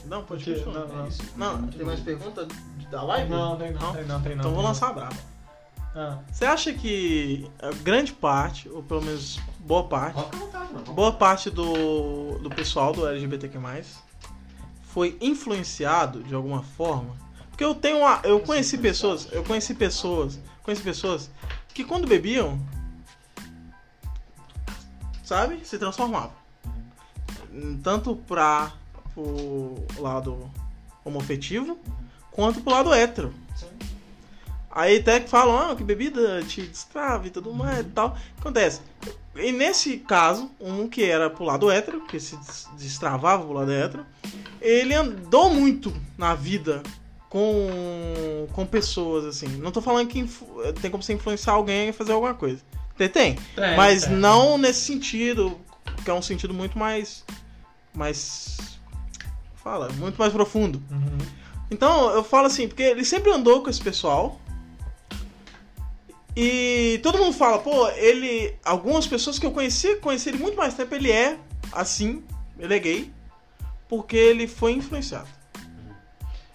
Não, 0.05 0.23
pode 0.25 0.43
Porque- 0.43 0.59
continuar. 0.59 0.87
não, 0.87 0.95
não. 0.97 1.05
É 1.05 1.09
isso. 1.09 1.23
Não, 1.37 1.57
muito 1.59 1.77
tem 1.77 1.85
mais 1.85 1.99
pergunta 2.01 2.47
da 2.91 3.03
live? 3.03 3.29
Não, 3.29 3.55
tem 3.57 3.71
não, 3.73 3.93
tem 3.93 4.05
não, 4.05 4.21
tem 4.21 4.35
não. 4.35 4.41
Então 4.41 4.51
vou 4.51 4.59
tem 4.59 4.67
lançar 4.67 4.89
a 4.89 4.93
braba. 4.93 5.15
Ah, 5.95 6.19
Você 6.31 6.45
acha 6.45 6.73
que 6.73 7.49
a 7.61 7.71
grande 7.83 8.13
parte, 8.13 8.67
ou 8.69 8.81
pelo 8.81 9.01
menos 9.03 9.39
boa 9.59 9.83
parte, 9.87 10.19
vontade, 10.37 10.73
mano. 10.73 10.93
boa 10.93 11.11
parte 11.11 11.49
do, 11.49 12.39
do 12.39 12.49
pessoal 12.49 12.91
do 12.93 13.07
LGBTQ+, 13.07 13.59
foi 14.83 15.17
influenciado 15.21 16.23
de 16.23 16.33
alguma 16.33 16.63
forma? 16.63 17.15
Porque 17.49 17.63
eu 17.63 17.75
tenho 17.75 17.99
uma, 17.99 18.19
eu 18.23 18.39
conheci 18.39 18.77
pessoas, 18.77 19.27
eu 19.31 19.43
conheci 19.43 19.75
pessoas, 19.75 20.39
conheci 20.63 20.81
pessoas 20.81 21.29
que 21.73 21.83
quando 21.83 22.07
bebiam, 22.07 22.59
sabe, 25.23 25.63
se 25.63 25.77
transformavam. 25.77 26.31
Tanto 27.83 28.15
pra 28.15 28.73
o 29.15 29.75
lado 29.99 30.49
homofetivo, 31.05 31.77
quanto 32.31 32.61
pro 32.61 32.71
lado 32.71 32.91
hétero. 32.91 33.31
Sim. 33.55 33.67
Aí 34.75 34.97
até 34.97 35.19
que 35.19 35.29
falam, 35.29 35.55
ah, 35.71 35.75
que 35.75 35.83
bebida 35.83 36.41
te 36.43 36.63
destrava 36.63 37.27
e 37.27 37.29
tudo 37.29 37.53
mais 37.53 37.81
e 37.81 37.83
tal. 37.83 38.17
Acontece. 38.39 38.81
E 39.35 39.51
nesse 39.51 39.97
caso, 39.97 40.49
um 40.59 40.87
que 40.87 41.03
era 41.03 41.29
pro 41.29 41.43
lado 41.45 41.69
hétero, 41.69 42.01
que 42.07 42.19
se 42.19 42.35
des- 42.37 42.67
destravava 42.75 43.43
pro 43.43 43.53
lado 43.53 43.71
hétero, 43.71 44.03
ele 44.59 44.95
andou 44.95 45.51
muito 45.53 45.93
na 46.17 46.33
vida 46.33 46.81
com, 47.29 48.47
com 48.51 48.65
pessoas, 48.65 49.25
assim. 49.25 49.47
Não 49.57 49.71
tô 49.71 49.79
falando 49.81 50.07
que 50.07 50.23
tem 50.81 50.89
como 50.89 51.03
você 51.03 51.13
influenciar 51.13 51.53
alguém 51.53 51.89
a 51.89 51.93
fazer 51.93 52.13
alguma 52.13 52.33
coisa. 52.33 52.61
Tem, 52.97 53.09
tem. 53.09 53.35
tem, 53.55 53.75
mas 53.75 54.05
tem. 54.05 54.15
não 54.15 54.57
nesse 54.57 54.81
sentido, 54.81 55.59
que 56.03 56.09
é 56.09 56.13
um 56.13 56.21
sentido 56.21 56.53
muito 56.53 56.77
mais. 56.79 57.23
mais. 57.93 58.57
Fala, 59.55 59.89
muito 59.93 60.17
mais 60.17 60.33
profundo. 60.33 60.81
Uhum. 60.91 61.17
Então, 61.71 62.09
eu 62.11 62.23
falo 62.23 62.47
assim, 62.47 62.67
porque 62.67 62.83
ele 62.83 63.05
sempre 63.05 63.31
andou 63.31 63.63
com 63.63 63.69
esse 63.69 63.81
pessoal. 63.81 64.39
E 66.35 66.99
todo 67.03 67.17
mundo 67.19 67.33
fala, 67.33 67.59
pô, 67.59 67.87
ele. 67.89 68.55
Algumas 68.65 69.05
pessoas 69.05 69.37
que 69.37 69.45
eu 69.45 69.51
conheci, 69.51 69.95
conheci 69.97 70.29
ele 70.29 70.39
muito 70.39 70.57
mais 70.57 70.73
tempo, 70.73 70.93
ele 70.95 71.11
é 71.11 71.37
assim, 71.71 72.23
ele 72.57 72.73
é 72.75 72.79
gay, 72.79 73.13
porque 73.87 74.15
ele 74.17 74.47
foi 74.47 74.71
influenciado. 74.73 75.27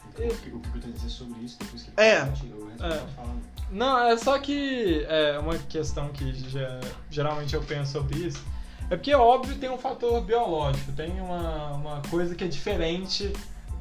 O 0.09 0.13
que, 0.15 0.23
o 0.25 0.61
que 0.61 0.69
eu 0.77 0.81
tenho 0.81 0.95
a 0.95 0.97
dizer 0.97 1.11
sobre 1.11 1.41
isso 1.45 1.57
depois 1.61 1.83
que 1.85 1.91
É. 1.97 2.23
eu 2.23 2.25
respondo, 2.27 2.85
É. 2.85 2.99
pode 2.99 3.13
falar. 3.15 3.37
Não, 3.71 3.99
é 4.09 4.17
só 4.17 4.39
que 4.39 5.05
é 5.09 5.39
uma 5.39 5.57
questão 5.59 6.09
que 6.09 6.33
já- 6.51 6.81
geralmente 7.11 7.55
eu 7.55 7.63
penso 7.63 7.93
sobre 7.93 8.19
isso. 8.19 8.43
É 8.91 8.97
porque, 8.97 9.15
óbvio, 9.15 9.55
tem 9.57 9.71
um 9.71 9.77
fator 9.79 10.21
biológico, 10.23 10.91
tem 10.93 11.21
uma, 11.21 11.73
uma 11.75 12.03
coisa 12.11 12.35
que 12.35 12.43
é 12.43 12.49
diferente 12.49 13.31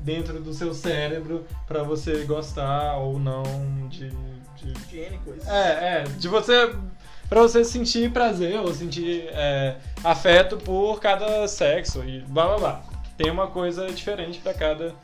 dentro 0.02 0.40
do 0.42 0.54
seu 0.54 0.74
cérebro 0.74 1.46
pra 1.66 1.82
você 1.82 2.24
gostar 2.26 2.98
ou 2.98 3.18
não 3.18 3.44
de. 3.90 4.12
De... 4.66 4.72
Higiene, 4.72 5.20
coisa. 5.24 5.50
É, 5.52 6.00
é, 6.00 6.04
de 6.04 6.28
você. 6.28 6.74
Pra 7.30 7.42
você 7.42 7.64
sentir 7.66 8.10
prazer 8.12 8.58
ou 8.60 8.74
sentir 8.74 9.28
é, 9.34 9.76
afeto 10.04 10.56
por 10.58 11.00
cada 11.02 11.46
sexo 11.48 12.02
e 12.04 12.22
blá 12.22 12.48
blá 12.48 12.58
blá. 12.58 12.82
Tem 13.18 13.30
uma 13.30 13.48
coisa 13.48 13.88
diferente 13.88 14.40
pra 14.40 14.54
cada 14.54 14.96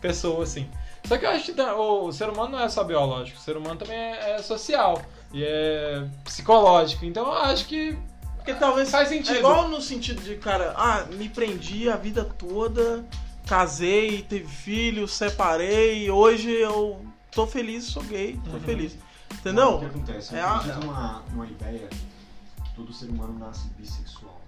pessoa, 0.00 0.44
assim. 0.44 0.68
Só 1.04 1.18
que 1.18 1.26
eu 1.26 1.30
acho 1.30 1.46
que 1.46 1.52
tá- 1.54 1.74
o, 1.74 2.06
o 2.06 2.12
ser 2.12 2.28
humano 2.28 2.52
não 2.52 2.60
é 2.60 2.68
só 2.68 2.84
biológico, 2.84 3.36
o 3.38 3.42
ser 3.42 3.56
humano 3.56 3.76
também 3.76 3.96
é, 3.96 4.36
é 4.36 4.38
social 4.42 5.02
e 5.32 5.42
é 5.42 6.04
psicológico. 6.24 7.04
Então 7.04 7.26
eu 7.26 7.32
acho 7.32 7.66
que 7.66 7.98
Porque 8.36 8.54
talvez 8.54 8.88
Faz 8.88 9.08
sentido. 9.08 9.34
É 9.34 9.38
igual 9.38 9.68
no 9.68 9.80
sentido 9.80 10.22
de, 10.22 10.36
cara, 10.36 10.74
ah, 10.76 11.06
me 11.12 11.28
prendi 11.28 11.88
a 11.90 11.96
vida 11.96 12.24
toda, 12.24 13.04
casei, 13.46 14.22
teve 14.22 14.46
filho, 14.46 15.08
separei, 15.08 16.08
hoje 16.10 16.52
eu 16.52 17.04
tô 17.32 17.46
feliz, 17.46 17.84
sou 17.84 18.02
gay, 18.04 18.38
tô 18.44 18.50
Uhum. 18.52 18.60
feliz. 18.60 18.94
Não, 18.94 19.38
Entendeu? 19.38 19.68
O 19.76 19.78
que 19.80 19.84
acontece? 19.86 20.34
Eu 20.34 20.38
É 20.38 20.42
a- 20.42 20.56
acredito 20.56 20.86
numa, 20.86 21.22
numa 21.30 21.46
ideia 21.46 21.88
que 21.88 22.74
todo 22.74 22.92
ser 22.92 23.06
humano 23.06 23.38
nasce 23.38 23.66
bissexual. 23.78 24.40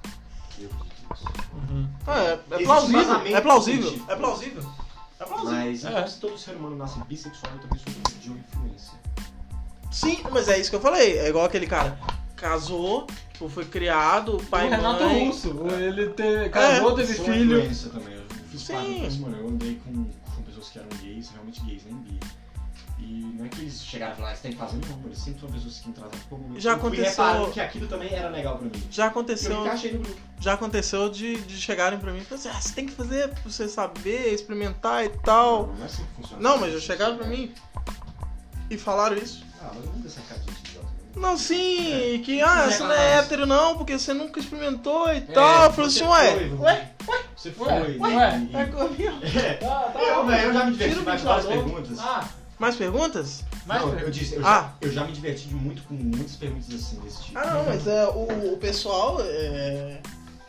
Eu. 0.59 0.69
Ah, 2.07 2.19
é, 2.21 2.33
é 2.51 2.65
plausível, 2.65 3.15
é 3.37 3.41
plausível, 3.41 4.05
é 4.09 4.17
plausível. 4.17 4.63
É 5.19 5.25
plausível. 5.25 5.53
Mas 5.55 5.85
É. 5.85 6.07
se 6.07 6.21
todo 6.21 6.37
ser 6.39 6.55
humano 6.57 6.77
nasce 6.77 6.99
bissexual, 7.05 7.53
eu 7.55 7.61
também 7.61 7.79
sou 7.79 8.19
de 8.21 8.29
uma 8.31 8.39
influência. 8.39 8.93
Sim, 9.91 10.19
mas 10.31 10.49
é 10.49 10.59
isso 10.59 10.71
que 10.71 10.77
eu 10.77 10.81
falei. 10.81 11.19
É 11.19 11.29
igual 11.29 11.45
aquele 11.45 11.67
cara. 11.67 11.99
Casou, 12.37 13.07
tipo, 13.33 13.49
foi 13.49 13.65
criado, 13.65 14.37
pai 14.51 14.65
o 14.65 14.67
e 14.67 14.71
Renato 14.77 15.05
mãe. 15.05 15.27
Russo, 15.29 15.49
ele 15.79 16.09
te, 16.11 16.49
casou, 16.51 16.95
teve 16.95 17.15
Sou 17.15 17.25
uma 17.25 17.35
filho. 17.35 17.91
também. 17.91 18.15
Eu 18.15 18.25
fiz 18.51 18.61
Sim. 18.61 18.73
parte 18.75 19.01
disso, 19.01 19.21
mano. 19.23 19.37
Eu 19.39 19.49
andei 19.49 19.81
com, 19.85 20.05
com 20.05 20.43
pessoas 20.43 20.69
que 20.69 20.79
eram 20.79 20.89
gays, 21.01 21.31
realmente 21.31 21.61
gays, 21.63 21.85
nem 21.87 21.95
bi. 21.95 22.21
E 22.99 23.35
não 23.37 23.45
é 23.45 23.49
que 23.49 23.61
eles 23.61 23.85
chegaram 23.85 24.13
e 24.13 24.17
falaram, 24.17 24.33
"Ah, 24.33 24.37
você 24.37 24.43
tem 24.43 24.53
que 24.53 24.59
fazer, 24.59 24.79
não. 24.89 25.01
Eles 25.07 25.19
sempre 25.19 25.41
foram 25.41 25.53
pessoas 25.53 25.79
que 25.79 25.89
me 25.89 25.95
tratavam 25.95 26.21
como 26.31 26.61
Já 26.61 26.71
Eu 26.71 26.77
aconteceu- 26.77 27.51
que 27.53 27.61
aquilo 27.61 27.87
também 27.89 28.13
era 28.15 28.29
legal 28.31 28.57
pra 28.59 28.67
mim. 28.67 28.83
Já 28.91 29.05
Eu 29.05 29.09
aconteceu, 29.11 29.57
me 29.61 29.67
encaixei 29.67 29.93
no 29.93 29.99
grupo. 30.01 30.21
já 30.41 30.53
aconteceu 30.55 31.09
de, 31.11 31.37
de 31.43 31.57
chegarem 31.61 31.99
pra 31.99 32.13
mim 32.13 32.19
e 32.21 32.25
falar 32.25 32.41
assim, 32.41 32.49
ah, 32.51 32.61
você 32.61 32.73
tem 32.73 32.87
que 32.87 32.93
fazer 32.93 33.29
pra 33.29 33.43
você 33.45 33.69
saber, 33.69 34.33
experimentar 34.33 35.05
e 35.05 35.09
tal. 35.11 35.67
Não, 35.69 35.75
não 35.75 35.83
é 35.83 35.87
assim 35.87 36.05
que 36.05 36.23
funciona. 36.23 36.43
Não, 36.43 36.59
mas 36.59 36.73
já 36.73 36.81
chegaram 36.81 37.17
pra 37.19 37.27
mim 37.27 37.53
e 38.71 38.79
falaram 38.79 39.17
isso. 39.17 39.45
Ah, 39.61 39.71
mas 39.75 39.85
não 39.85 40.01
dá 40.01 40.07
essa 40.07 40.21
cara 40.23 40.41
de 40.41 40.51
idiota. 40.51 40.87
né? 40.87 40.93
Não, 41.17 41.37
sim, 41.37 42.15
É. 42.15 42.19
que 42.19 42.41
ah, 42.43 42.71
você 42.71 42.83
não 42.83 42.93
é 42.93 43.19
hétero 43.19 43.47
não, 43.47 43.77
porque 43.77 43.99
você 43.99 44.13
nunca 44.13 44.41
experimentou 44.41 45.13
e 45.13 45.21
tal. 45.21 45.65
Eu 45.65 45.73
falei 45.73 45.89
assim, 45.91 46.03
ué, 46.05 46.33
foi, 46.49 46.59
ué, 46.59 46.91
Você 47.37 47.51
foi. 47.53 47.69
Ué, 47.69 47.97
ué, 47.99 48.49
e- 48.51 48.57
é 48.57 48.65
comigo. 48.67 49.19
É. 49.37 49.55
Tá, 49.55 49.81
tá 49.93 50.03
Eu, 50.03 50.23
bom. 50.23 50.27
velho, 50.29 50.43
eu 50.49 50.53
já 50.55 50.65
me 50.65 50.73
diverti 50.73 50.91
Tira 50.95 51.03
o 51.03 51.05
mais 51.05 51.21
com 51.21 51.27
várias 51.29 51.47
ventilador. 51.47 51.75
perguntas. 51.75 51.99
Ah, 52.05 52.29
Mais 52.65 52.77
perguntas? 52.77 53.45
mais 53.67 53.83
não, 53.83 53.99
eu 53.99 54.11
disse, 54.11 54.37
eu 54.37 54.43
já, 54.43 54.59
Ah. 54.59 54.73
eu 54.81 54.91
já 54.91 55.05
me 55.05 55.13
diverti 55.13 55.49
muito 55.55 55.83
com 55.83 55.93
muitas 55.95 56.35
perguntas 56.37 56.67
assim, 56.75 56.99
desse 57.01 57.25
tipo. 57.25 57.39
Ah, 57.39 57.45
não, 57.55 57.65
mas 57.67 57.87
é, 57.87 58.07
o, 58.09 58.55
o 58.55 58.57
pessoal 58.57 59.19
é, 59.21 59.99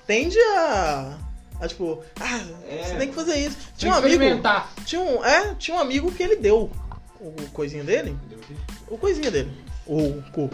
tende 0.08 0.40
a, 0.40 1.18
a, 1.60 1.68
tipo, 1.68 2.02
ah, 2.22 2.40
É. 2.70 2.84
você 2.86 2.96
tem 2.96 3.10
que 3.10 3.16
fazer 3.16 3.36
isso. 3.36 3.58
Tem 3.58 3.66
Tinha 3.78 3.92
que 3.92 3.98
um 4.00 4.06
amigo, 4.06 4.42
tinha 4.86 5.02
um, 5.02 5.26
é, 5.26 5.56
tinha 5.56 5.76
um 5.76 5.80
amigo 5.82 6.10
que 6.10 6.24
ele 6.24 6.38
deu 6.38 6.72
o 7.20 7.34
coisinha 7.52 7.84
dele, 7.84 8.12
Entendeu 8.12 8.40
o 8.40 8.42
quê? 8.42 8.54
o 8.90 8.98
coisinha 8.98 9.30
dele, 9.30 9.52
o 9.86 10.22
cu, 10.32 10.50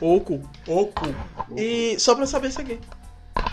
o 0.00 0.20
cu, 0.20 0.42
o 0.66 0.86
cu, 0.86 1.14
e 1.56 1.98
só 1.98 2.14
pra 2.14 2.26
saber 2.26 2.50
se 2.52 2.60
é 2.60 2.64
gay. 2.64 2.80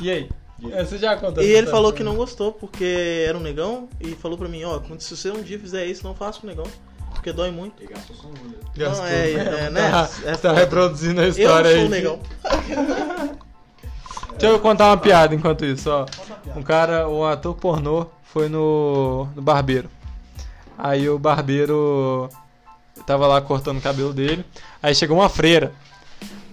E 0.02 0.12
aí? 0.12 0.30
E 0.60 0.66
aí? 0.68 0.74
É, 0.74 0.84
Você 0.84 0.98
já 0.98 1.16
contou 1.16 1.44
E 1.44 1.48
ele 1.48 1.68
falou 1.68 1.94
que 1.94 2.04
não 2.04 2.16
gostou 2.16 2.52
porque 2.52 3.24
era 3.28 3.38
um 3.38 3.42
negão 3.42 3.88
e 4.02 4.16
falou 4.16 4.38
pra 4.38 4.48
mim, 4.50 4.64
ó, 4.64 4.80
quando 4.80 5.02
se 5.02 5.16
você 5.16 5.30
um 5.32 5.42
dia 5.44 5.60
fizer 5.60 5.86
isso, 5.86 6.04
não 6.04 6.16
faça 6.16 6.40
com 6.40 6.48
o 6.48 6.50
negão, 6.50 6.66
porque 7.28 7.34
dói 7.34 7.52
muito. 7.52 7.82
Ele 7.84 7.94
gastou. 7.94 8.16
Gastou. 8.76 9.04
Não, 9.04 9.12
é, 9.12 9.32
é, 9.32 9.70
né? 9.70 9.92
Tá, 9.92 10.10
É 10.24 10.32
tá 10.32 10.38
foda. 10.38 10.54
reproduzindo 10.54 11.20
a 11.20 11.24
Eu 11.26 11.30
história 11.30 11.72
sou 11.72 11.80
aí. 11.82 11.90
negão. 11.90 12.20
Deixa 14.38 14.54
eu 14.54 14.60
contar 14.60 14.88
uma 14.88 14.98
piada 14.98 15.34
enquanto 15.34 15.66
isso, 15.66 15.90
ó. 15.90 16.06
Um 16.56 16.62
cara, 16.62 17.10
um 17.10 17.26
ator 17.26 17.56
pornô, 17.56 18.06
foi 18.24 18.48
no, 18.48 19.28
no 19.36 19.42
barbeiro. 19.42 19.90
Aí 20.78 21.10
o 21.10 21.18
barbeiro 21.18 22.30
tava 23.06 23.26
lá 23.26 23.42
cortando 23.42 23.80
o 23.80 23.82
cabelo 23.82 24.14
dele. 24.14 24.46
Aí 24.82 24.94
chegou 24.94 25.18
uma 25.18 25.28
freira. 25.28 25.72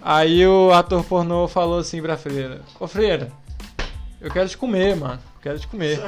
Aí 0.02 0.46
o 0.46 0.72
ator 0.72 1.04
pornô 1.04 1.46
falou 1.46 1.78
assim 1.78 2.00
pra 2.00 2.16
freira: 2.16 2.62
Ô 2.80 2.88
freira, 2.88 3.30
eu 4.20 4.30
quero 4.30 4.48
te 4.48 4.56
comer, 4.56 4.96
mano. 4.96 5.20
Quero 5.44 5.58
te 5.58 5.66
comer. 5.68 6.00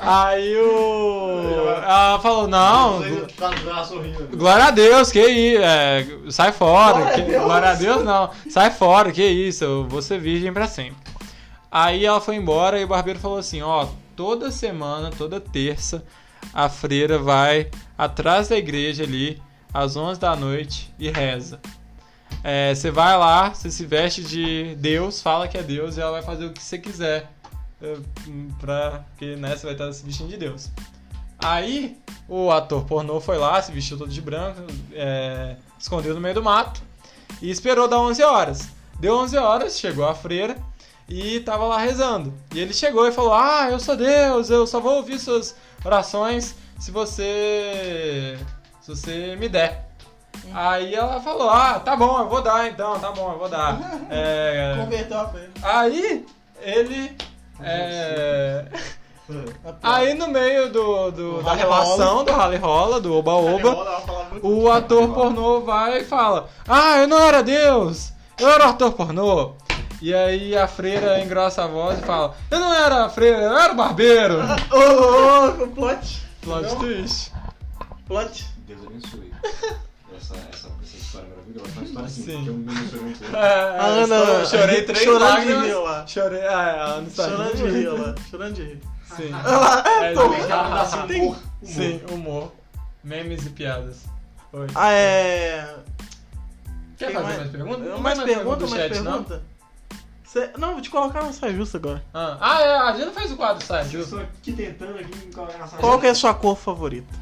Aí 0.00 0.56
o. 0.56 1.68
Ela 1.82 2.20
falou: 2.20 2.46
Não. 2.46 3.00
Glória 4.36 4.66
a 4.66 4.70
Deus, 4.70 5.10
que 5.10 5.20
isso, 5.26 5.60
é, 5.60 6.06
sai 6.30 6.52
fora. 6.52 7.12
que- 7.14 7.22
Glória 7.36 7.70
a 7.70 7.74
Deus 7.74 8.04
não, 8.04 8.30
sai 8.48 8.70
fora, 8.70 9.10
que 9.10 9.24
isso, 9.24 9.64
eu 9.64 9.88
vou 9.88 10.00
ser 10.00 10.20
virgem 10.20 10.52
pra 10.52 10.68
sempre. 10.68 10.96
Aí 11.68 12.04
ela 12.06 12.20
foi 12.20 12.36
embora 12.36 12.78
e 12.80 12.84
o 12.84 12.86
barbeiro 12.86 13.18
falou 13.18 13.38
assim, 13.38 13.60
ó, 13.60 13.88
toda 14.14 14.52
semana, 14.52 15.10
toda 15.10 15.40
terça, 15.40 16.04
a 16.54 16.68
freira 16.68 17.18
vai 17.18 17.70
atrás 17.98 18.46
da 18.48 18.56
igreja 18.56 19.02
ali, 19.02 19.42
às 19.74 19.96
11 19.96 20.20
da 20.20 20.36
noite, 20.36 20.94
e 20.96 21.10
reza. 21.10 21.58
É, 22.44 22.72
Você 22.72 22.88
vai 22.92 23.18
lá, 23.18 23.50
você 23.52 23.68
se 23.68 23.84
veste 23.84 24.22
de 24.22 24.76
Deus, 24.76 25.20
fala 25.20 25.48
que 25.48 25.58
é 25.58 25.62
Deus 25.62 25.96
e 25.96 26.00
ela 26.00 26.12
vai 26.12 26.22
fazer 26.22 26.44
o 26.46 26.52
que 26.52 26.62
você 26.62 26.78
quiser. 26.78 27.28
É, 27.82 27.96
Pra, 28.60 29.04
porque 29.10 29.36
né, 29.36 29.56
você 29.56 29.64
vai 29.66 29.72
estar 29.74 29.92
se 29.92 30.04
vestindo 30.04 30.28
de 30.28 30.36
Deus. 30.36 30.70
Aí 31.42 31.96
o 32.28 32.50
ator 32.50 32.84
pornô 32.84 33.20
foi 33.20 33.38
lá, 33.38 33.60
se 33.62 33.72
vestiu 33.72 33.96
todo 33.96 34.10
de 34.10 34.20
branco, 34.20 34.60
é, 34.92 35.56
escondeu 35.78 36.14
no 36.14 36.20
meio 36.20 36.34
do 36.34 36.42
mato 36.42 36.82
e 37.40 37.50
esperou 37.50 37.88
dar 37.88 37.98
11 38.00 38.22
horas. 38.22 38.68
Deu 38.98 39.16
11 39.16 39.36
horas, 39.38 39.78
chegou 39.78 40.06
a 40.06 40.14
freira 40.14 40.56
e 41.08 41.40
tava 41.40 41.64
lá 41.64 41.78
rezando. 41.78 42.34
E 42.54 42.60
ele 42.60 42.74
chegou 42.74 43.06
e 43.08 43.12
falou: 43.12 43.32
Ah, 43.32 43.68
eu 43.70 43.80
sou 43.80 43.96
Deus, 43.96 44.50
eu 44.50 44.66
só 44.66 44.78
vou 44.80 44.96
ouvir 44.96 45.18
suas 45.18 45.56
orações 45.82 46.54
se 46.78 46.90
você. 46.90 48.38
se 48.82 48.88
você 48.94 49.36
me 49.36 49.48
der. 49.48 49.88
Aí 50.52 50.94
ela 50.94 51.18
falou: 51.20 51.48
Ah, 51.48 51.80
tá 51.80 51.96
bom, 51.96 52.18
eu 52.20 52.28
vou 52.28 52.42
dar 52.42 52.68
então, 52.68 53.00
tá 53.00 53.10
bom, 53.12 53.32
eu 53.32 53.38
vou 53.38 53.48
dar. 53.48 53.78
É, 54.10 54.74
Converteu 54.84 55.18
a 55.20 55.28
fé. 55.28 55.48
aí 55.62 56.26
ele. 56.60 57.16
É, 57.62 58.64
Aí 59.82 60.14
no 60.14 60.26
meio 60.28 60.72
do, 60.72 61.10
do- 61.12 61.42
da 61.42 61.52
relação 61.54 62.24
do 62.24 62.32
rally 62.32 62.56
rola, 62.56 63.00
do 63.00 63.14
oba-oba, 63.16 64.02
o 64.42 64.68
ator 64.70 65.14
pornô 65.14 65.60
vai 65.60 65.98
e 66.00 66.04
fala: 66.04 66.48
Ah, 66.66 66.98
eu 66.98 67.06
não 67.08 67.18
era 67.18 67.40
Deus, 67.42 68.12
eu 68.38 68.48
era 68.48 68.66
o 68.66 68.70
ator 68.70 68.92
pornô. 68.92 69.52
E 70.02 70.12
aí 70.14 70.56
a 70.56 70.66
freira 70.66 71.20
engrossa 71.20 71.62
a 71.62 71.66
voz 71.68 71.98
e 72.00 72.02
fala: 72.02 72.34
Eu 72.50 72.58
não 72.58 72.72
era 72.74 73.04
a 73.04 73.08
freira, 73.10 73.38
eu 73.38 73.56
era 73.56 73.72
o 73.72 73.76
barbeiro. 73.76 74.38
Ô, 74.72 74.78
ô, 75.60 75.64
ô, 75.64 75.66
plot. 75.68 76.22
Plot 76.42 76.76
twist. 76.76 77.32
Plot. 78.08 78.46
Deus 78.66 78.80
abençoe. 78.86 79.32
Essa, 80.16 80.34
essa 80.52 80.68
história 81.10 81.28
maravilhosa. 81.28 81.70
Uma 81.76 81.84
história 81.84 82.06
assim, 82.06 82.22
Sim. 82.24 82.42
que 82.44 82.48
eu 82.48 82.54
me 82.54 82.72
emocionei. 82.72 83.14
É, 83.34 83.78
A 83.78 83.84
Ana 83.86 84.44
chorei 84.46 84.82
três 84.86 84.98
chorando 85.04 85.40
de 85.40 85.66
rir 85.66 85.74
lá. 85.74 86.06
Chorei, 86.06 86.46
ah, 86.46 86.58
a 86.58 86.84
Ana 86.94 87.08
está 87.08 87.28
Chorando 87.28 87.56
de 87.56 87.62
rir 87.70 87.88
lá. 87.88 88.14
Chorando 88.30 88.54
de 88.54 88.62
rir. 88.62 88.80
Sim. 89.16 89.30
Ela 89.32 90.04
É, 90.04 90.12
tô- 90.14 90.28
dá 90.46 90.82
assim, 90.82 91.20
humor. 91.20 91.36
Sim, 91.62 92.00
humor. 92.10 92.52
Memes 93.02 93.46
e 93.46 93.50
piadas. 93.50 94.04
Oi. 94.52 94.66
Ah, 94.74 94.92
é. 94.92 95.74
Quer 96.96 97.12
fazer 97.12 97.24
mais- 97.24 97.38
mais 97.38 97.50
perguntas? 97.50 97.86
Não 97.88 97.98
mais 98.00 98.18
tem 98.18 98.26
pergunta, 98.34 98.66
mais 98.66 98.72
chat, 98.72 98.98
não? 99.00 99.12
pergunta? 99.24 99.42
Cê- 100.24 100.50
Não, 100.58 100.72
vou 100.74 100.80
te 100.80 100.90
colocar 100.90 101.24
na 101.24 101.32
saia 101.32 101.52
justa 101.52 101.76
agora. 101.78 102.04
Ah, 102.14 102.36
ah, 102.40 102.60
é, 102.60 102.76
a 102.76 102.92
gente 102.92 103.06
não 103.06 103.12
fez 103.14 103.32
o 103.32 103.36
quadro, 103.36 103.64
sai, 103.66 103.80
Eu 103.80 103.88
justo. 103.88 104.16
estou 104.16 104.20
aqui 104.20 104.52
tentando 104.52 104.96
aqui 104.98 105.16
me 105.26 105.32
colocar 105.32 105.58
na 105.58 105.66
sala. 105.66 105.80
Qual 105.82 105.98
que 105.98 106.06
é 106.06 106.10
a 106.10 106.14
sua 106.14 106.32
cor 106.34 106.56
favorita? 106.56 107.12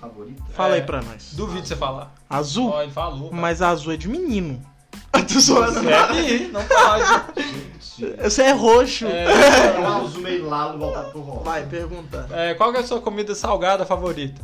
Favorita? 0.00 0.42
Fala 0.54 0.76
É. 0.76 0.80
aí 0.80 0.86
pra 0.86 1.02
nós. 1.02 1.32
Duvido 1.34 1.66
você 1.66 1.74
falar. 1.76 2.12
Azul? 2.28 2.70
Ó, 2.70 2.82
ele 2.82 2.92
falou. 2.92 3.32
Mas 3.32 3.60
azul 3.62 3.92
é 3.92 3.96
de 3.96 4.08
menino. 4.08 4.64
Tô 5.12 5.40
zoando. 5.40 5.80
Você 5.80 5.88
é 5.90 6.38
bi, 6.38 6.48
não 6.52 6.60
pode. 6.64 7.42
Gente. 7.42 8.16
Você 8.22 8.42
é 8.42 8.52
roxo. 8.52 9.06
É 9.06 9.78
um 9.80 9.86
azul 10.06 10.22
meio 10.22 10.48
lalo 10.48 10.78
voltado 10.78 11.10
pro 11.10 11.20
rosa. 11.20 11.44
Vai, 11.44 11.66
pergunta. 11.66 12.28
É, 12.30 12.54
qual 12.54 12.70
que 12.72 12.78
é 12.78 12.80
a 12.80 12.86
sua 12.86 13.00
comida 13.00 13.34
salgada 13.34 13.84
favorita? 13.84 14.40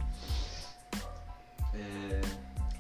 É, 1.75 2.21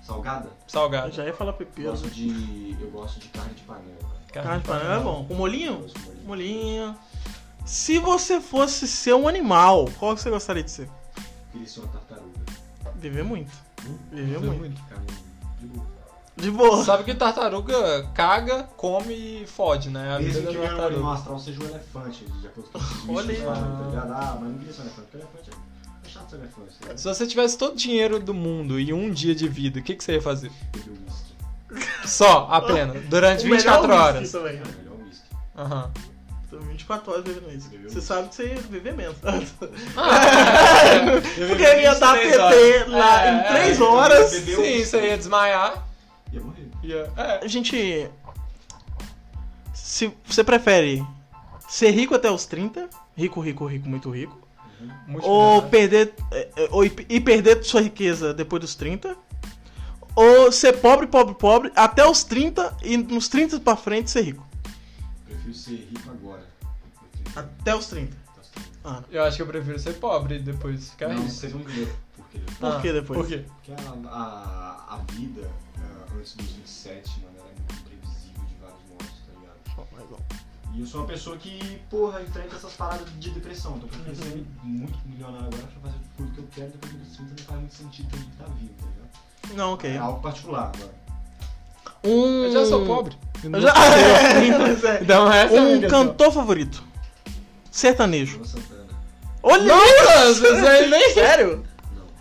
salgada. 0.02 0.46
Eu 0.46 0.52
Salgado. 0.66 1.12
já 1.12 1.24
ia 1.24 1.32
falar 1.34 1.52
Eu 1.52 1.56
pepino. 1.56 1.90
gosto 1.90 2.08
de. 2.10 2.76
Eu 2.80 2.90
gosto 2.90 3.20
de 3.20 3.28
carne 3.28 3.54
de 3.54 3.62
panela. 3.62 4.14
cara. 4.32 4.46
Carne 4.46 4.62
de 4.62 4.68
panela 4.68 4.94
é 4.96 5.00
bom. 5.00 5.24
Com 5.24 5.34
Eu 5.34 5.38
molinho? 5.38 5.78
gosto 5.82 5.98
de. 5.98 6.20
Molinho. 6.26 6.96
Se 7.64 7.98
você 7.98 8.40
fosse 8.40 8.86
ser 8.88 9.14
um 9.14 9.26
animal, 9.28 9.88
qual 9.98 10.14
que 10.14 10.20
você 10.20 10.30
gostaria 10.30 10.62
de 10.62 10.70
ser? 10.70 10.88
Queria 11.52 11.66
ser 11.66 11.80
uma 11.80 11.88
tartaruga. 11.88 12.43
Viver 13.08 13.22
muito. 13.22 13.52
Viver 14.10 14.38
Viver 14.38 14.50
muito. 14.50 14.80
Ficar 14.80 15.00
de 15.60 15.66
boa. 15.66 15.86
De 16.36 16.50
boa. 16.50 16.84
Sabe 16.84 17.04
que 17.04 17.14
tartaruga 17.14 18.02
caga, 18.14 18.62
come 18.76 19.42
e 19.42 19.46
fode, 19.46 19.90
né? 19.90 20.14
A 20.14 20.18
vida 20.18 20.40
Mesmo 20.40 20.50
que 20.50 20.68
meu 20.68 20.86
animal 20.86 21.12
astral 21.12 21.38
seja 21.38 21.62
um 21.62 21.66
elefante, 21.66 22.24
de 22.24 22.46
acordo 22.46 22.70
com 22.70 22.78
os 22.78 23.08
Olha 23.08 23.26
bichos 23.26 23.46
aí. 23.46 23.54
falam, 23.54 23.76
tá 23.78 23.86
ligado? 23.90 24.12
Ah, 24.12 24.38
mas 24.40 24.50
não 24.50 24.58
queria 24.58 24.72
ser 24.72 24.80
um 24.80 24.84
elefante, 24.84 25.06
porque 25.10 25.16
elefante 25.18 25.50
é, 25.50 26.06
é 26.06 26.10
chato 26.10 26.30
ser 26.30 26.36
elefante. 26.36 26.76
ligado? 26.80 26.98
Se 26.98 27.04
você 27.04 27.26
tivesse 27.26 27.58
todo 27.58 27.72
o 27.74 27.76
dinheiro 27.76 28.18
do 28.18 28.32
mundo 28.34 28.80
e 28.80 28.92
um 28.92 29.10
dia 29.10 29.34
de 29.34 29.46
vida, 29.46 29.80
o 29.80 29.82
que, 29.82 29.94
que 29.94 30.02
você 30.02 30.14
ia 30.14 30.22
fazer? 30.22 30.50
Beber 30.72 30.98
whisky. 31.04 32.08
Só, 32.08 32.48
apenas, 32.50 33.04
durante 33.04 33.42
O 33.44 33.50
melhor 33.50 33.58
24 33.58 33.82
whisky 33.82 34.02
horas. 34.02 34.32
Também. 34.32 34.56
É 34.56 34.62
o 34.62 34.66
melhor 34.66 35.06
whisky. 35.06 35.28
Aham. 35.56 35.92
Tô 36.54 36.60
24 36.60 37.12
horas 37.12 37.24
bebendo 37.24 37.50
isso. 37.52 37.68
Você 37.82 38.00
sabe 38.00 38.28
que 38.28 38.36
você 38.36 38.46
ia 38.46 38.60
viver 38.60 38.94
menos. 38.94 39.16
Ah, 39.96 41.20
Porque 41.48 41.62
ele 41.64 41.82
ia 41.82 41.94
dar 41.96 42.14
PT 42.14 42.84
lá 42.90 43.28
em 43.28 43.42
3 43.54 43.80
horas. 43.80 44.30
Bebeu 44.30 44.56
Sim, 44.56 44.62
whisky. 44.62 44.86
você 44.86 45.06
ia 45.08 45.18
desmaiar. 45.18 45.88
Ia 46.32 46.40
morrer. 46.40 46.68
Ia... 46.84 47.12
É. 47.16 47.44
A 47.44 47.48
gente. 47.48 48.08
Se 49.72 50.14
você 50.24 50.44
prefere 50.44 51.04
ser 51.68 51.90
rico 51.90 52.14
até 52.14 52.30
os 52.30 52.46
30, 52.46 52.88
rico, 53.16 53.40
rico, 53.40 53.66
rico, 53.66 53.88
muito 53.88 54.10
rico, 54.10 54.38
Muito 55.08 55.26
ou 55.26 55.60
perder 55.62 56.14
é, 56.30 56.48
é, 56.56 56.68
ou, 56.70 56.84
e 56.84 56.94
e 57.08 57.20
perder 57.20 57.64
sua 57.64 57.80
riqueza 57.80 58.32
depois 58.32 58.60
dos 58.60 58.76
30, 58.76 59.16
ou 60.14 60.52
ser 60.52 60.74
pobre, 60.74 61.08
pobre, 61.08 61.34
pobre 61.34 61.72
até 61.74 62.06
os 62.06 62.22
30 62.22 62.76
e 62.84 62.96
nos 62.96 63.26
30 63.26 63.58
pra 63.58 63.74
frente 63.74 64.08
ser 64.08 64.22
rico. 64.22 64.46
Prefiro 65.24 65.54
ser 65.54 65.88
rico 65.90 66.10
agora. 66.10 66.43
Até 67.36 67.74
os 67.74 67.86
30. 67.86 68.16
Ah, 68.84 69.02
Eu 69.10 69.24
acho 69.24 69.36
que 69.36 69.42
eu 69.42 69.46
prefiro 69.46 69.78
ser 69.78 69.94
pobre 69.94 70.36
e 70.36 70.38
depois 70.40 70.90
ficar 70.90 71.08
Não, 71.08 71.16
rico. 71.16 71.30
vocês 71.30 71.52
vão 71.52 71.62
ver 71.62 71.94
por 72.14 72.26
quê. 72.28 72.38
por 72.60 72.66
Ah, 72.68 72.80
que 72.80 72.92
depois? 72.92 73.18
Por 73.20 73.26
quê? 73.28 73.44
Porque 73.64 73.72
a, 73.72 74.08
a, 74.10 74.94
a 74.94 74.96
vida 75.12 75.50
ah, 75.78 76.04
antes 76.18 76.34
dos 76.34 76.46
27, 76.46 77.20
mano, 77.20 77.32
ela 77.38 77.48
é 77.48 77.54
muito 77.54 77.74
imprevisível 77.80 78.44
de 78.44 78.54
vários 78.60 78.80
modos, 78.90 79.06
tá 79.26 79.40
ligado? 79.40 80.24
E 80.74 80.80
eu 80.80 80.86
sou 80.86 81.00
uma 81.00 81.06
pessoa 81.06 81.36
que, 81.38 81.80
porra, 81.88 82.20
enfrenta 82.20 82.56
essas 82.56 82.74
paradas 82.74 83.08
de 83.18 83.30
depressão. 83.30 83.76
Então 83.78 83.88
eu 83.88 84.04
prefiro 84.04 84.16
ser 84.30 84.44
muito 84.62 84.98
milionário 85.06 85.46
agora 85.46 85.62
pra 85.62 85.90
fazer 85.90 86.04
tudo 86.16 86.30
que 86.32 86.38
eu 86.38 86.48
quero, 86.54 86.70
depois 86.72 86.92
dos 86.92 87.16
30 87.16 87.30
não 87.30 87.44
faz 87.46 87.60
muito 87.60 87.74
sentido 87.74 88.08
pra 88.10 88.18
mim 88.18 88.24
que 88.26 88.36
tá 88.36 88.44
vivo, 88.58 88.74
tá 88.78 88.86
ligado? 88.86 89.56
Não, 89.56 89.72
ok. 89.74 89.90
É 89.90 89.96
algo 89.98 90.20
particular 90.20 90.72
agora. 90.74 90.94
Um... 92.04 92.44
Eu 92.44 92.52
já 92.52 92.66
sou 92.66 92.84
pobre. 92.84 93.16
Eu 93.42 93.60
já... 93.62 93.72
Então 95.00 95.32
essa 95.32 95.54
é 95.54 95.60
um 95.62 95.88
cantor 95.88 96.30
favorito. 96.32 96.84
Sertanejo. 97.74 98.40
Olha 99.42 99.64
Nossa, 99.64 100.46
aí 100.70 100.88
nem... 100.88 101.10
Sério? 101.12 101.64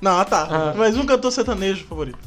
Não. 0.01 0.17
Não, 0.17 0.25
tá. 0.25 0.47
Ah. 0.49 0.73
Mas 0.75 0.97
um 0.97 1.05
cantor 1.05 1.31
sertanejo 1.31 1.85
favorito. 1.85 2.17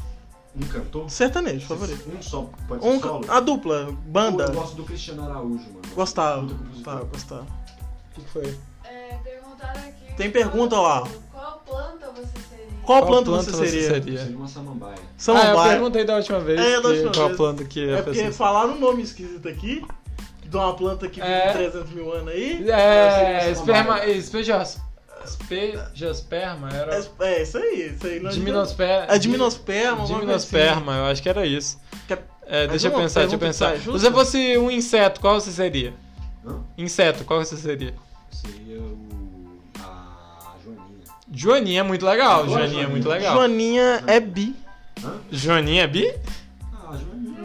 Um 0.55 0.61
cantor? 0.65 1.09
Sertanejo 1.09 1.67
favorito. 1.67 2.09
Um 2.09 2.21
só 2.21 2.49
pode 2.69 2.81
ser 2.81 2.87
Um, 2.89 2.99
solo? 3.01 3.25
a 3.27 3.39
dupla, 3.41 3.89
banda. 4.05 4.45
Pô, 4.45 4.51
Eu 4.53 4.55
gosto 4.55 4.75
do 4.77 4.83
Cristiano 4.85 5.23
Araújo, 5.25 5.65
mano. 5.65 5.81
Gostava. 5.93 6.47
Tá, 6.85 6.95
gostava. 7.03 7.41
O 7.41 8.15
que 8.15 8.21
que 8.21 8.29
foi? 8.29 8.57
É, 8.85 9.17
perguntaram 9.21 9.81
aqui. 9.81 10.13
Tem 10.15 10.31
pergunta 10.31 10.79
lá. 10.79 11.03
Qual 11.33 11.61
planta 11.65 12.07
você 12.11 12.21
seria? 12.49 12.67
Qual, 12.81 13.01
Qual 13.01 13.07
planta, 13.07 13.25
planta 13.29 13.51
você 13.51 13.57
você 13.67 13.87
seria? 14.01 14.37
uma 14.37 14.47
samambaia. 14.47 14.95
Ah, 14.97 15.01
eu 15.03 15.13
Samambaia. 15.17 15.71
perguntei 15.73 16.05
da 16.05 16.15
última 16.15 16.39
vez 16.39 16.59
É, 16.61 16.81
da 16.81 16.87
última 16.89 17.11
qual 17.11 17.25
vez. 17.27 17.37
planta 17.37 17.65
que 17.65 17.89
É 17.89 17.99
a 17.99 18.03
porque 18.03 18.31
falaram 18.31 18.71
um 18.75 18.79
nome 18.79 19.03
esquisito 19.03 19.47
aqui, 19.49 19.85
de 20.47 20.55
uma 20.55 20.73
planta 20.75 21.07
que 21.07 21.19
vive 21.19 21.31
É. 21.33 21.51
300 21.53 21.89
mil 21.91 22.11
anos 22.13 22.29
aí. 22.29 22.69
É, 22.69 23.51
esperma... 23.51 23.83
samambaia. 23.97 24.11
Espejas... 24.11 24.79
Espejasperma 25.25 26.69
era... 26.71 26.95
É, 26.95 26.99
é 27.33 27.41
isso 27.43 27.57
aí, 27.57 27.91
isso 27.93 28.07
aí. 28.07 28.19
não 28.21 28.31
Gimnosperma... 28.31 29.05
É 29.05 29.17
alguma 29.17 29.37
coisa 29.37 29.45
assim. 29.47 30.07
Gimnosperma, 30.07 30.95
eu 30.95 31.05
acho 31.05 31.21
que 31.21 31.29
era 31.29 31.45
isso. 31.45 31.79
Que 32.07 32.13
é- 32.13 32.23
É, 32.49 32.67
deixa 32.67 32.87
eu 32.87 32.91
pensar, 32.93 33.21
deixa 33.21 33.35
eu 33.35 33.39
pensar. 33.39 33.73
tá 33.73 33.79
Se 33.79 33.89
você 33.89 34.09
fosse 34.09 34.57
um 34.57 34.71
inseto, 34.71 35.19
qual 35.19 35.39
você 35.39 35.51
seria? 35.51 35.93
Hã? 36.45 36.61
Inseto, 36.77 37.25
qual 37.25 37.43
você 37.43 37.57
seria? 37.57 37.93
Seria 38.31 38.79
o. 38.79 38.97
a 39.81 40.55
Joaninha. 40.63 41.03
Joaninha 41.29 41.79
é 41.81 41.83
muito 41.83 42.05
legal, 42.05 42.31
Adoro 42.43 42.49
Joaninha 42.51 42.65
é 42.65 42.69
Joaninha. 42.71 42.89
muito 42.89 43.09
legal. 43.09 43.35
Joaninha 43.35 44.03
é 44.07 44.19
bi. 44.21 44.55
Hã? 45.03 45.13
Joaninha 45.29 45.83
é 45.83 45.87
bi? 45.87 46.13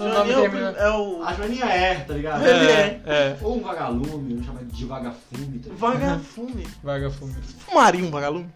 Ah, 0.02 0.10
a 0.10 0.14
Joaninha. 0.14 0.24
Nome 0.24 0.32
é 0.32 0.38
o- 0.38 0.40
termina- 0.50 0.70
é 0.78 0.90
o. 0.90 1.22
A 1.22 1.32
Joaninha 1.34 1.64
é, 1.66 1.94
tá 2.00 2.14
ligado? 2.14 2.44
Ele 2.46 2.70
é. 2.70 3.00
É, 3.06 3.38
Ou 3.42 3.56
um 3.58 3.62
vagalume, 3.62 4.06
vamos 4.34 4.46
chamar 4.46 4.64
de 4.64 4.84
vagafume, 4.84 5.58
tá 5.58 5.70
ligado? 5.70 5.76
Vagafume. 5.78 6.66
vagafume. 6.82 7.34
Fumaria 7.66 8.04
um 8.04 8.10
vagalume? 8.10 8.48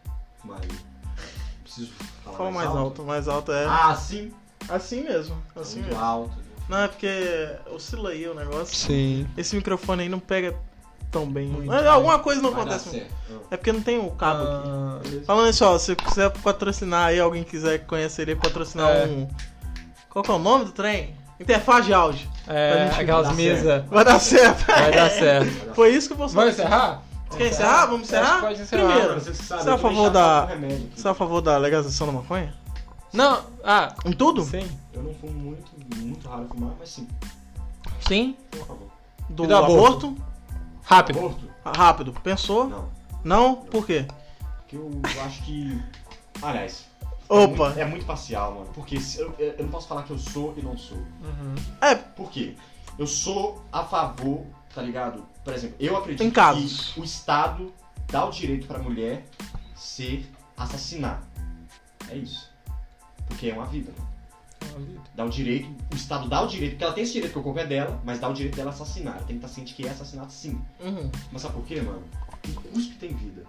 Maria. 0.44 0.70
Preciso 1.62 1.92
falar 2.24 2.36
Fala 2.36 2.50
mais 2.50 2.68
alto, 2.70 3.02
mais 3.04 3.28
alto 3.28 3.52
é. 3.52 3.64
Ah, 3.66 3.94
sim. 3.94 4.32
Assim 4.68 5.02
mesmo, 5.04 5.36
assim 5.54 5.76
Muito 5.80 5.90
mesmo. 5.90 6.04
alto. 6.04 6.30
né? 6.30 6.42
Não, 6.68 6.78
é 6.78 6.88
porque 6.88 7.48
oscila 7.72 8.10
aí 8.10 8.26
o 8.28 8.34
negócio. 8.34 8.74
Sim. 8.76 9.26
Esse 9.36 9.54
microfone 9.54 10.02
aí 10.02 10.08
não 10.08 10.18
pega 10.18 10.52
tão 11.12 11.24
bem. 11.30 11.46
Muito 11.46 11.66
Mas 11.68 11.82
bem. 11.82 11.90
alguma 11.90 12.18
coisa 12.18 12.42
não 12.42 12.50
Vai 12.50 12.62
acontece. 12.62 13.06
Ah. 13.30 13.34
É 13.52 13.56
porque 13.56 13.70
não 13.72 13.80
tem 13.80 13.98
o 13.98 14.10
cabo 14.10 14.42
aqui. 14.42 14.68
Ah, 15.20 15.24
Falando 15.24 15.50
isso, 15.50 15.64
ó, 15.64 15.78
se 15.78 15.94
quiser 15.94 16.30
patrocinar 16.42 17.06
aí, 17.08 17.20
alguém 17.20 17.44
quiser 17.44 17.86
conhecer 17.86 18.22
ele, 18.22 18.34
patrocinar 18.34 18.88
É. 18.90 19.04
um. 19.06 19.28
Qual 20.10 20.24
que 20.24 20.30
é 20.30 20.34
o 20.34 20.38
nome 20.38 20.64
do 20.64 20.72
trem? 20.72 21.14
Interface 21.38 21.86
de 21.86 21.94
áudio. 21.94 22.28
é, 22.46 22.74
Pra 22.74 22.86
gente- 22.86 23.00
aquelas 23.02 23.34
mesas. 23.36 23.84
Vai 23.86 24.04
dar 24.04 24.18
certo. 24.18 24.66
Vai 24.66 24.92
dar 24.92 25.10
certo. 25.10 25.50
Foi 25.74 25.90
isso 25.94 26.08
que 26.08 26.12
eu 26.14 26.18
vou 26.18 26.28
Vamos 26.28 26.54
encerrar? 26.54 27.02
Quer 27.36 27.48
encerrar? 27.48 27.86
Vamos 27.86 28.08
que 28.08 28.16
encerrar? 28.16 28.40
pode 28.40 28.62
encerrar. 28.62 28.84
Primeiro, 28.92 29.20
Você 29.20 29.52
é 29.68 29.72
a 29.72 29.78
favor 29.78 30.10
da- 30.10 30.46
você 30.94 31.08
é 31.08 31.10
a 31.10 31.14
favor 31.14 31.40
da 31.42 31.58
legalização 31.58 32.06
da 32.06 32.12
maconha? 32.14 32.54
Não, 33.12 33.40
ah, 33.64 33.94
Em 34.04 34.12
tudo? 34.12 34.42
sim. 34.44 34.66
Eu 34.94 35.02
não 35.02 35.14
fumo 35.14 35.32
muito, 35.32 35.70
muito 35.96 36.28
raro 36.28 36.46
fumar, 36.48 36.72
mas 36.78 36.88
sim, 36.90 37.06
Sim. 38.06 38.36
por 38.50 38.66
favor. 38.66 38.88
Do, 39.28 39.44
E 39.44 39.46
do 39.46 39.56
aborto? 39.56 40.06
aborto? 40.06 40.16
Rápido. 40.82 41.18
Aborto? 41.18 41.50
Rápido. 41.64 42.12
Pensou? 42.22 42.68
Não. 42.68 42.88
Não? 43.24 43.54
Por 43.56 43.84
quê? 43.86 44.06
Porque 44.60 44.76
eu 44.76 45.00
acho 45.24 45.42
que. 45.42 45.82
Aliás. 46.40 46.85
Opa. 47.28 47.42
É 47.42 47.46
muito, 47.68 47.78
é 47.80 47.84
muito 47.84 48.06
parcial, 48.06 48.54
mano. 48.54 48.70
Porque 48.74 49.00
se- 49.00 49.20
eu, 49.20 49.34
eu 49.38 49.64
não 49.64 49.68
posso 49.70 49.88
falar 49.88 50.02
que 50.04 50.10
eu 50.10 50.18
sou 50.18 50.54
e 50.56 50.62
não 50.62 50.76
sou. 50.76 50.98
Uhum. 50.98 51.54
É, 51.80 51.94
Por 51.94 52.30
quê? 52.30 52.54
Eu 52.98 53.06
sou 53.06 53.62
a 53.72 53.84
favor, 53.84 54.44
tá 54.74 54.80
ligado? 54.82 55.24
Por 55.44 55.52
exemplo, 55.52 55.76
eu 55.78 55.96
acredito 55.96 56.22
que 56.94 57.00
o 57.00 57.04
Estado 57.04 57.72
dá 58.10 58.24
o 58.24 58.30
direito 58.30 58.66
pra 58.66 58.78
mulher 58.78 59.26
ser 59.74 60.26
assassinar. 60.56 61.22
É 62.08 62.16
isso. 62.16 62.50
Porque 63.26 63.48
é 63.50 63.54
uma 63.54 63.66
vida, 63.66 63.92
mano. 63.98 64.16
Dá 65.14 65.24
o 65.24 65.28
direito, 65.28 65.68
o 65.92 65.96
Estado 65.96 66.28
dá 66.28 66.40
o 66.42 66.46
direito, 66.46 66.72
porque 66.72 66.84
ela 66.84 66.92
tem 66.92 67.04
esse 67.04 67.12
direito 67.14 67.32
que 67.32 67.38
o 67.38 67.42
corpo 67.42 67.58
é 67.58 67.66
dela, 67.66 68.00
mas 68.04 68.18
dá 68.18 68.28
o 68.28 68.32
direito 68.32 68.56
dela 68.56 68.70
assassinar. 68.70 69.16
Ela 69.16 69.26
tem 69.26 69.38
que 69.38 69.44
estar 69.44 69.48
ciente 69.54 69.74
que 69.74 69.86
é 69.86 69.90
assassinato 69.90 70.32
sim. 70.32 70.60
Uhum. 70.80 71.10
Mas 71.32 71.42
sabe 71.42 71.54
por 71.54 71.64
quê, 71.64 71.80
mano? 71.80 72.02
O 72.48 72.60
cuspe 72.72 72.94
tem 72.96 73.14
vida. 73.14 73.44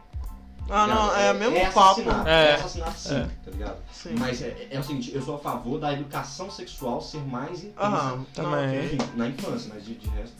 Ah, 0.69 0.85
tá 0.85 0.87
não, 0.87 1.15
é 1.15 1.31
o 1.31 1.35
mesmo 1.35 1.57
é 1.57 1.71
papo. 1.71 2.01
É. 2.25 2.49
é. 2.51 2.55
assassinato 2.55 2.99
sim, 2.99 3.15
É. 3.15 3.27
tá 3.45 3.51
ligado? 3.51 3.77
Sim. 3.91 4.15
Mas 4.19 4.41
é, 4.41 4.67
é 4.69 4.79
o 4.79 4.83
seguinte, 4.83 5.11
eu 5.13 5.21
sou 5.21 5.35
a 5.35 5.39
favor 5.39 5.79
da 5.79 5.93
educação 5.93 6.49
sexual 6.51 7.01
ser 7.01 7.21
mais 7.25 7.63
intensa. 7.63 7.73
Aham, 7.87 8.25
Também. 8.33 8.85
Enfim, 8.85 8.97
na 9.15 9.27
infância, 9.27 9.71
mas 9.73 9.85
de, 9.85 9.95
de 9.95 10.09
resto. 10.09 10.35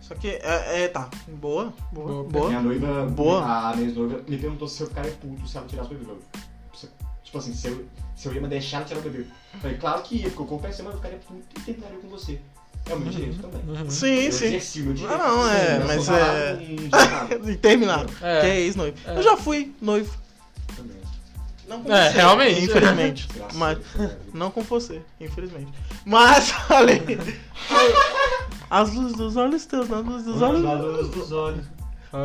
Só 0.00 0.14
que, 0.14 0.28
é, 0.28 0.82
é, 0.84 0.88
tá. 0.88 1.08
Boa, 1.28 1.72
boa, 1.92 2.06
Boa. 2.08 2.24
boa. 2.24 2.48
Minha 2.48 2.60
noiva, 2.60 3.06
Boa. 3.06 3.44
a 3.70 3.76
minha 3.76 3.92
noiva 3.92 4.22
me 4.28 4.36
perguntou 4.36 4.66
se 4.68 4.82
eu 4.82 4.88
ficaria 4.88 5.12
puto 5.12 5.46
se 5.46 5.56
ela 5.56 5.66
tirasse 5.66 5.94
o 5.94 5.98
bebê. 5.98 6.10
Eu, 6.12 6.20
Tipo 7.22 7.38
assim, 7.38 7.54
se 7.54 7.68
eu, 7.68 7.86
se 8.16 8.26
eu 8.26 8.34
ia 8.34 8.40
me 8.40 8.48
deixar 8.48 8.78
ela 8.78 8.86
tirar 8.86 8.98
o 8.98 9.02
bebê. 9.04 9.24
Eu 9.54 9.60
falei, 9.60 9.76
claro 9.78 10.02
que 10.02 10.16
ia, 10.16 10.28
porque 10.30 10.42
o 10.42 10.46
corpo 10.46 10.66
é 10.66 10.72
seu, 10.72 10.84
mas 10.84 10.94
eu 10.94 10.98
ficaria 11.00 11.18
puto 11.20 11.40
e 11.56 11.60
terminaria 11.60 11.98
com 12.00 12.08
você. 12.08 12.40
É 12.90 12.94
o 12.94 12.98
meu 13.00 13.10
direito 13.10 13.38
também. 13.40 13.60
Uhum. 13.68 13.90
Sim, 13.90 14.06
eu 14.24 14.32
sim. 14.32 14.44
exerci 14.46 14.80
o 14.80 14.84
meu 14.86 14.94
direito. 14.94 15.14
Ah, 15.22 15.28
não, 15.28 15.48
é, 15.50 15.76
Eu 15.76 15.86
mas 15.86 16.08
é-. 16.08 16.58
E 17.52 17.56
terminaram. 17.62 18.06
É. 18.20 18.40
Que 18.40 18.46
é 18.46 18.60
ex-noivo. 18.60 18.96
É. 19.06 19.16
Eu 19.16 19.22
já 19.22 19.36
fui 19.36 19.72
noivo. 19.80 20.12
Também. 20.76 20.96
Não 21.68 21.82
com 21.82 21.94
É, 21.94 22.10
você, 22.10 22.16
realmente. 22.18 22.64
Infelizmente. 22.64 23.28
Graças 23.34 23.56
Mas, 23.56 23.78
né? 23.94 24.16
não 24.34 24.50
com 24.50 24.62
você, 24.62 25.00
infelizmente. 25.20 25.68
Mas, 26.04 26.52
além. 26.68 27.00
As 28.68 28.92
luzes 28.92 29.16
dos 29.16 29.36
olhos 29.36 29.64
teus, 29.66 29.88
nas 29.88 30.04
luzes 30.04 30.24
dos 30.24 30.42
olhos. 30.42 31.10
dos 31.10 31.32
olhos. 31.32 31.64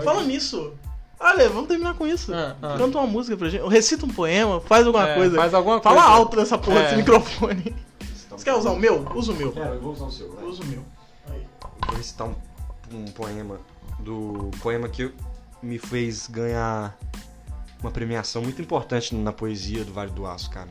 Fala 0.04 0.24
nisso. 0.24 0.74
Olha, 1.20 1.48
vamos 1.50 1.68
terminar 1.68 1.94
com 1.96 2.06
isso. 2.06 2.34
Ah, 2.34 2.56
ah. 2.62 2.76
Canta 2.78 2.98
uma 2.98 3.08
música 3.08 3.38
pra 3.38 3.48
gente. 3.50 3.68
Recita 3.70 4.06
um 4.06 4.10
poema, 4.10 4.60
faz 4.62 4.86
alguma 4.86 5.08
É, 5.10 5.16
coisa. 5.16 5.38
Faz 5.38 5.54
alguma 5.54 5.82
Fala 5.82 6.02
coisa. 6.02 6.16
alto 6.16 6.38
nessa 6.38 6.58
porra 6.58 6.80
É. 6.80 6.84
desse 6.84 6.96
microfone. 6.98 7.76
Você 8.38 8.44
quer 8.46 8.54
usar 8.54 8.72
o 8.72 8.80
meu? 8.80 9.06
Usa 9.16 9.32
o 9.32 9.36
meu. 9.36 9.52
Quero, 9.52 9.76
eu 9.76 9.82
vou 9.82 9.94
usar 9.94 10.06
o 10.06 10.12
seu. 10.12 10.34
vai. 10.34 10.44
Usa 10.44 10.64
o 10.64 10.66
meu. 10.66 10.84
Aí. 11.30 11.48
Vou 11.88 11.96
recitar 11.96 12.28
um, 12.28 12.36
um 12.92 13.06
poema 13.06 13.60
do 14.00 14.52
poema 14.62 14.90
que 14.90 15.14
me 15.62 15.80
fez 15.80 16.28
ganhar 16.28 16.98
uma 17.80 17.92
premiação 17.92 18.42
muito 18.42 18.62
importante 18.62 19.16
na 19.16 19.32
poesia 19.32 19.86
do 19.86 19.94
Vale 19.94 20.12
do 20.12 20.26
Aço, 20.26 20.50
cara. 20.50 20.70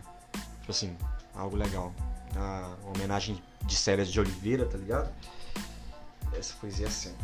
Tipo 0.61 0.71
assim, 0.71 0.97
algo 1.35 1.57
legal. 1.57 1.93
a 2.37 2.75
homenagem 2.95 3.43
de 3.63 3.75
Célias 3.75 4.09
de 4.09 4.21
Oliveira, 4.21 4.67
tá 4.67 4.77
ligado? 4.77 5.11
Essa 6.37 6.55
poesia 6.61 6.87
é 6.87 6.89
assim. 6.89 7.15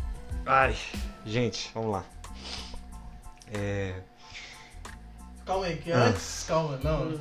Ai, 0.45 0.75
gente, 1.25 1.69
vamos 1.73 1.91
lá. 1.91 2.05
É, 3.53 4.01
Calma 5.51 5.65
aí, 5.65 5.75
que 5.75 5.91
Ah. 5.91 6.05
antes. 6.05 6.45
Calma, 6.47 6.79
não. 6.83 7.11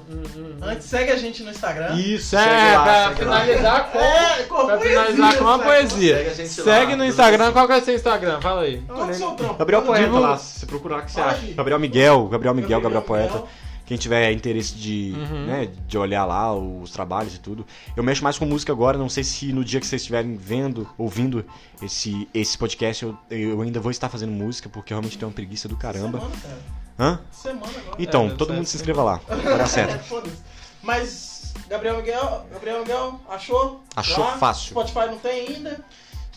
Antes 0.62 0.86
segue 0.86 1.10
a 1.10 1.16
gente 1.16 1.42
no 1.42 1.50
Instagram. 1.50 1.94
Isso, 1.96 2.36
É, 2.36 2.38
segue 2.44 2.76
lá, 2.76 2.82
pra 2.82 3.08
segue 3.08 3.24
lá. 3.24 3.40
finalizar 3.40 3.90
com. 3.90 3.98
É, 3.98 4.42
com 4.44 4.66
Pra 4.66 4.76
poesia, 4.76 4.88
finalizar 5.04 5.36
com 5.38 5.44
uma 5.44 5.52
sabe? 5.58 5.64
poesia. 5.64 6.16
Segue 6.16 6.30
a 6.30 6.34
gente 6.34 6.48
Segue 6.48 6.70
lá, 6.70 6.82
no 6.84 6.90
tudo 6.92 7.04
Instagram. 7.04 7.44
assim. 7.44 7.52
Qual 7.52 7.66
que 7.66 7.72
é 7.72 7.76
o 7.76 7.84
seu 7.84 7.94
Instagram? 7.94 8.40
Fala 8.40 8.60
aí. 8.62 8.82
Onde 8.88 9.14
seu 9.16 9.30
trampo? 9.32 9.54
Gabriel 9.54 9.82
Poeta 9.82 10.04
Divulga. 10.04 10.26
lá, 10.28 10.36
se 10.38 10.66
procurar 10.66 10.98
o 10.98 11.02
que 11.02 11.10
você 11.12 11.20
acha. 11.20 11.36
aí. 11.42 11.52
Gabriel 11.54 11.78
Miguel, 11.80 12.28
Gabriel 12.28 12.54
Miguel, 12.54 12.80
Gabriel, 12.80 13.00
Gabriel 13.02 13.02
Poeta. 13.02 13.34
Miguel. 13.34 13.48
Quem 13.90 13.98
tiver 13.98 14.30
interesse 14.30 14.72
de, 14.76 15.12
Uhum. 15.16 15.46
né, 15.46 15.68
de 15.88 15.98
olhar 15.98 16.24
lá 16.24 16.54
os 16.54 16.92
trabalhos 16.92 17.34
e 17.34 17.40
tudo. 17.40 17.66
Eu 17.96 18.04
mexo 18.04 18.22
mais 18.22 18.38
com 18.38 18.46
música 18.46 18.70
agora, 18.70 18.96
não 18.96 19.08
sei 19.08 19.24
se 19.24 19.52
no 19.52 19.64
dia 19.64 19.80
que 19.80 19.86
vocês 19.88 20.00
estiverem 20.02 20.36
vendo, 20.36 20.88
ouvindo 20.96 21.44
esse, 21.82 22.28
esse 22.32 22.56
podcast, 22.56 23.02
eu, 23.04 23.18
eu 23.28 23.60
ainda 23.62 23.80
vou 23.80 23.90
estar 23.90 24.08
fazendo 24.08 24.30
música, 24.30 24.68
porque 24.68 24.92
eu 24.92 24.94
realmente 24.94 25.18
tenho 25.18 25.28
uma 25.28 25.34
preguiça 25.34 25.66
do 25.66 25.76
caramba. 25.76 26.20
Semana, 26.20 26.36
cara. 26.40 26.58
Hã? 27.00 27.20
Semana 27.32 27.66
agora. 27.66 27.96
Então, 27.98 28.26
deve 28.26 28.36
todo 28.38 28.46
ser 28.50 28.54
mundo 28.54 28.64
se 28.66 28.68
assim. 28.70 28.76
inscreva 28.76 29.02
lá. 29.02 29.20
Vai 29.26 29.42
dar 29.42 29.58
É, 29.64 29.66
certo. 29.66 30.04
foda-se. 30.04 30.36
Mas, 30.84 31.52
Gabriel 31.68 31.96
Miguel, 31.96 32.46
Gabriel 32.52 32.78
Miguel, 32.82 33.20
achou? 33.28 33.82
Achou 33.96 34.22
Lá? 34.24 34.38
fácil. 34.38 34.70
Spotify 34.70 35.06
não 35.10 35.18
tem 35.18 35.48
ainda? 35.48 35.80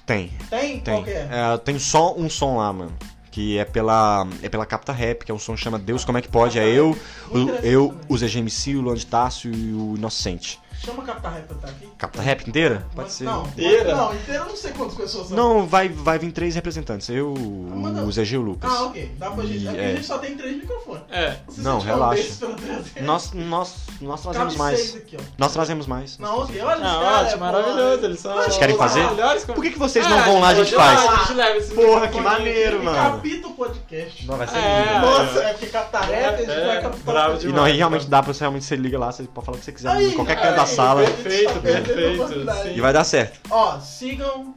Tem, 0.07 0.31
Tem? 0.49 0.79
tem. 0.79 0.95
Qual 0.95 1.03
que 1.03 1.11
é? 1.11 1.29
É, 1.31 1.57
tem 1.59 1.77
só 1.77 2.15
um 2.17 2.27
som 2.31 2.57
lá, 2.57 2.73
mano. 2.73 2.91
Que 3.34 3.58
é 3.58 3.65
pela, 3.65 4.28
é 4.43 4.48
pela 4.48 4.63
Capta 4.63 4.93
Rap, 4.93 5.26
que 5.26 5.32
é 5.32 5.34
um 5.34 5.39
som 5.39 5.56
que 5.56 5.62
chama 5.62 5.80
Deus 5.80 6.06
Como 6.06 6.19
É 6.19 6.22
Que 6.22 6.28
Pode. 6.30 6.60
É 6.60 6.69
eu, 6.69 6.96
o, 7.32 7.50
eu 7.65 7.96
o 8.08 8.15
ZGMC, 8.15 8.76
o 8.76 8.82
Luan 8.82 8.93
de 8.93 9.08
Tássio 9.08 9.52
e 9.52 9.74
o 9.74 9.96
Inocente. 9.98 10.62
Chama 10.79 11.03
a 11.03 11.05
Capta 11.05 11.29
Rap 11.29 11.43
pra 11.47 11.55
estar 11.55 11.67
aqui. 11.69 11.88
Capta 11.97 12.21
Rap 12.21 12.47
inteira? 12.49 12.86
Pode 12.95 13.12
ser. 13.12 13.23
Não, 13.23 13.43
Inteira? 13.43 13.95
Não, 13.95 14.13
inteira 14.13 14.41
eu 14.41 14.45
não 14.49 14.55
sei 14.55 14.71
quantas 14.71 14.95
pessoas 14.95 15.27
são. 15.27 15.38
Não, 15.38 15.67
vai, 15.67 15.88
vai 15.89 16.19
vir 16.19 16.31
três 16.31 16.55
representantes. 16.55 17.07
Eu, 17.09 17.33
Manda- 17.33 18.03
o 18.03 18.09
e 18.12 18.38
o 18.38 18.41
Lucas. 18.41 18.69
Ah, 18.71 18.83
ok. 18.86 19.12
Dá 19.17 19.31
pra 19.31 19.43
gente. 19.45 19.63
E, 19.63 19.67
É 19.67 19.69
porque 19.71 19.81
é. 19.81 19.86
a 19.91 19.95
gente 19.95 20.05
só 20.05 20.17
tem 20.17 20.36
três 20.36 20.55
microfones. 20.57 21.03
É. 21.09 21.38
Você 21.47 21.62
Não, 21.62 21.71
é 21.71 21.75
um 21.75 21.79
relaxa. 21.79 22.23
traseiro? 22.39 22.83
Nós, 23.01 23.31
nós, 23.33 23.75
nós 24.01 24.21
trazemos 24.21 24.53
Cabe 24.55 24.57
mais. 24.57 24.95
aqui. 24.95 25.17
Nós 25.38 25.53
trazemos 25.53 25.88
mais. 25.88 26.17
Não, 26.17 26.39
ok. 26.39 26.62
Olha 26.62 26.75
os 26.77 26.81
Ah, 26.83 26.99
caras, 27.01 27.21
ótimo, 27.27 27.31
pô. 27.39 27.45
maravilhoso. 27.45 28.05
Eles 28.05 28.19
são. 28.19 28.36
Vocês 28.36 28.57
querem 28.57 28.77
fazer? 28.77 29.03
melhores 29.09 29.45
Por 29.45 29.63
que, 29.63 29.71
que 29.71 29.79
vocês 29.79 30.07
não 30.07 30.21
vão 30.23 30.39
lá, 30.39 30.49
a 30.49 30.55
gente 30.55 30.73
faz? 30.75 30.99
A 30.99 31.15
gente 31.17 31.33
leva 31.33 31.57
esse 31.57 31.73
Porra, 31.73 32.07
que 32.07 32.19
maneiro, 32.19 32.83
mano. 32.83 32.97
capita 32.97 33.47
o 33.47 33.51
podcast. 33.53 34.27
Não, 34.27 34.38
vai 34.38 34.47
ser 34.47 34.57
É. 34.57 34.93
lindo. 34.93 35.05
Nossa, 35.05 35.39
é 35.39 35.53
porque 35.53 35.67
capta 35.67 35.99
rap, 35.99 36.33
a 36.36 36.38
gente 36.38 36.51
É, 36.51 36.65
vai 36.67 36.77
é, 36.77 36.81
captar 36.81 36.99
o 36.99 37.03
bravo 37.03 37.27
podcast. 37.33 37.47
E 37.47 37.53
não, 37.53 37.63
realmente 37.63 38.07
dá 38.07 38.21
pra 38.23 38.33
você 38.33 38.39
realmente 38.41 38.65
você 38.65 38.75
liga 38.75 38.97
lá, 38.99 39.12
você 39.12 39.23
pode 39.23 39.45
falar 39.45 39.55
o 39.55 39.59
que 39.59 39.65
você 39.65 39.71
quiser 39.71 40.13
qualquer 40.13 40.41
canto 40.41 40.59
da 40.63 40.76
sala. 40.76 41.02
Perfeito, 41.04 41.54
Tá 41.54 41.60
perfeito. 41.60 42.69
E 42.76 42.82
vai 42.82 42.91
dar 42.93 43.04
certo. 43.04 43.39
Ó, 43.49 43.80
sigam, 43.80 44.56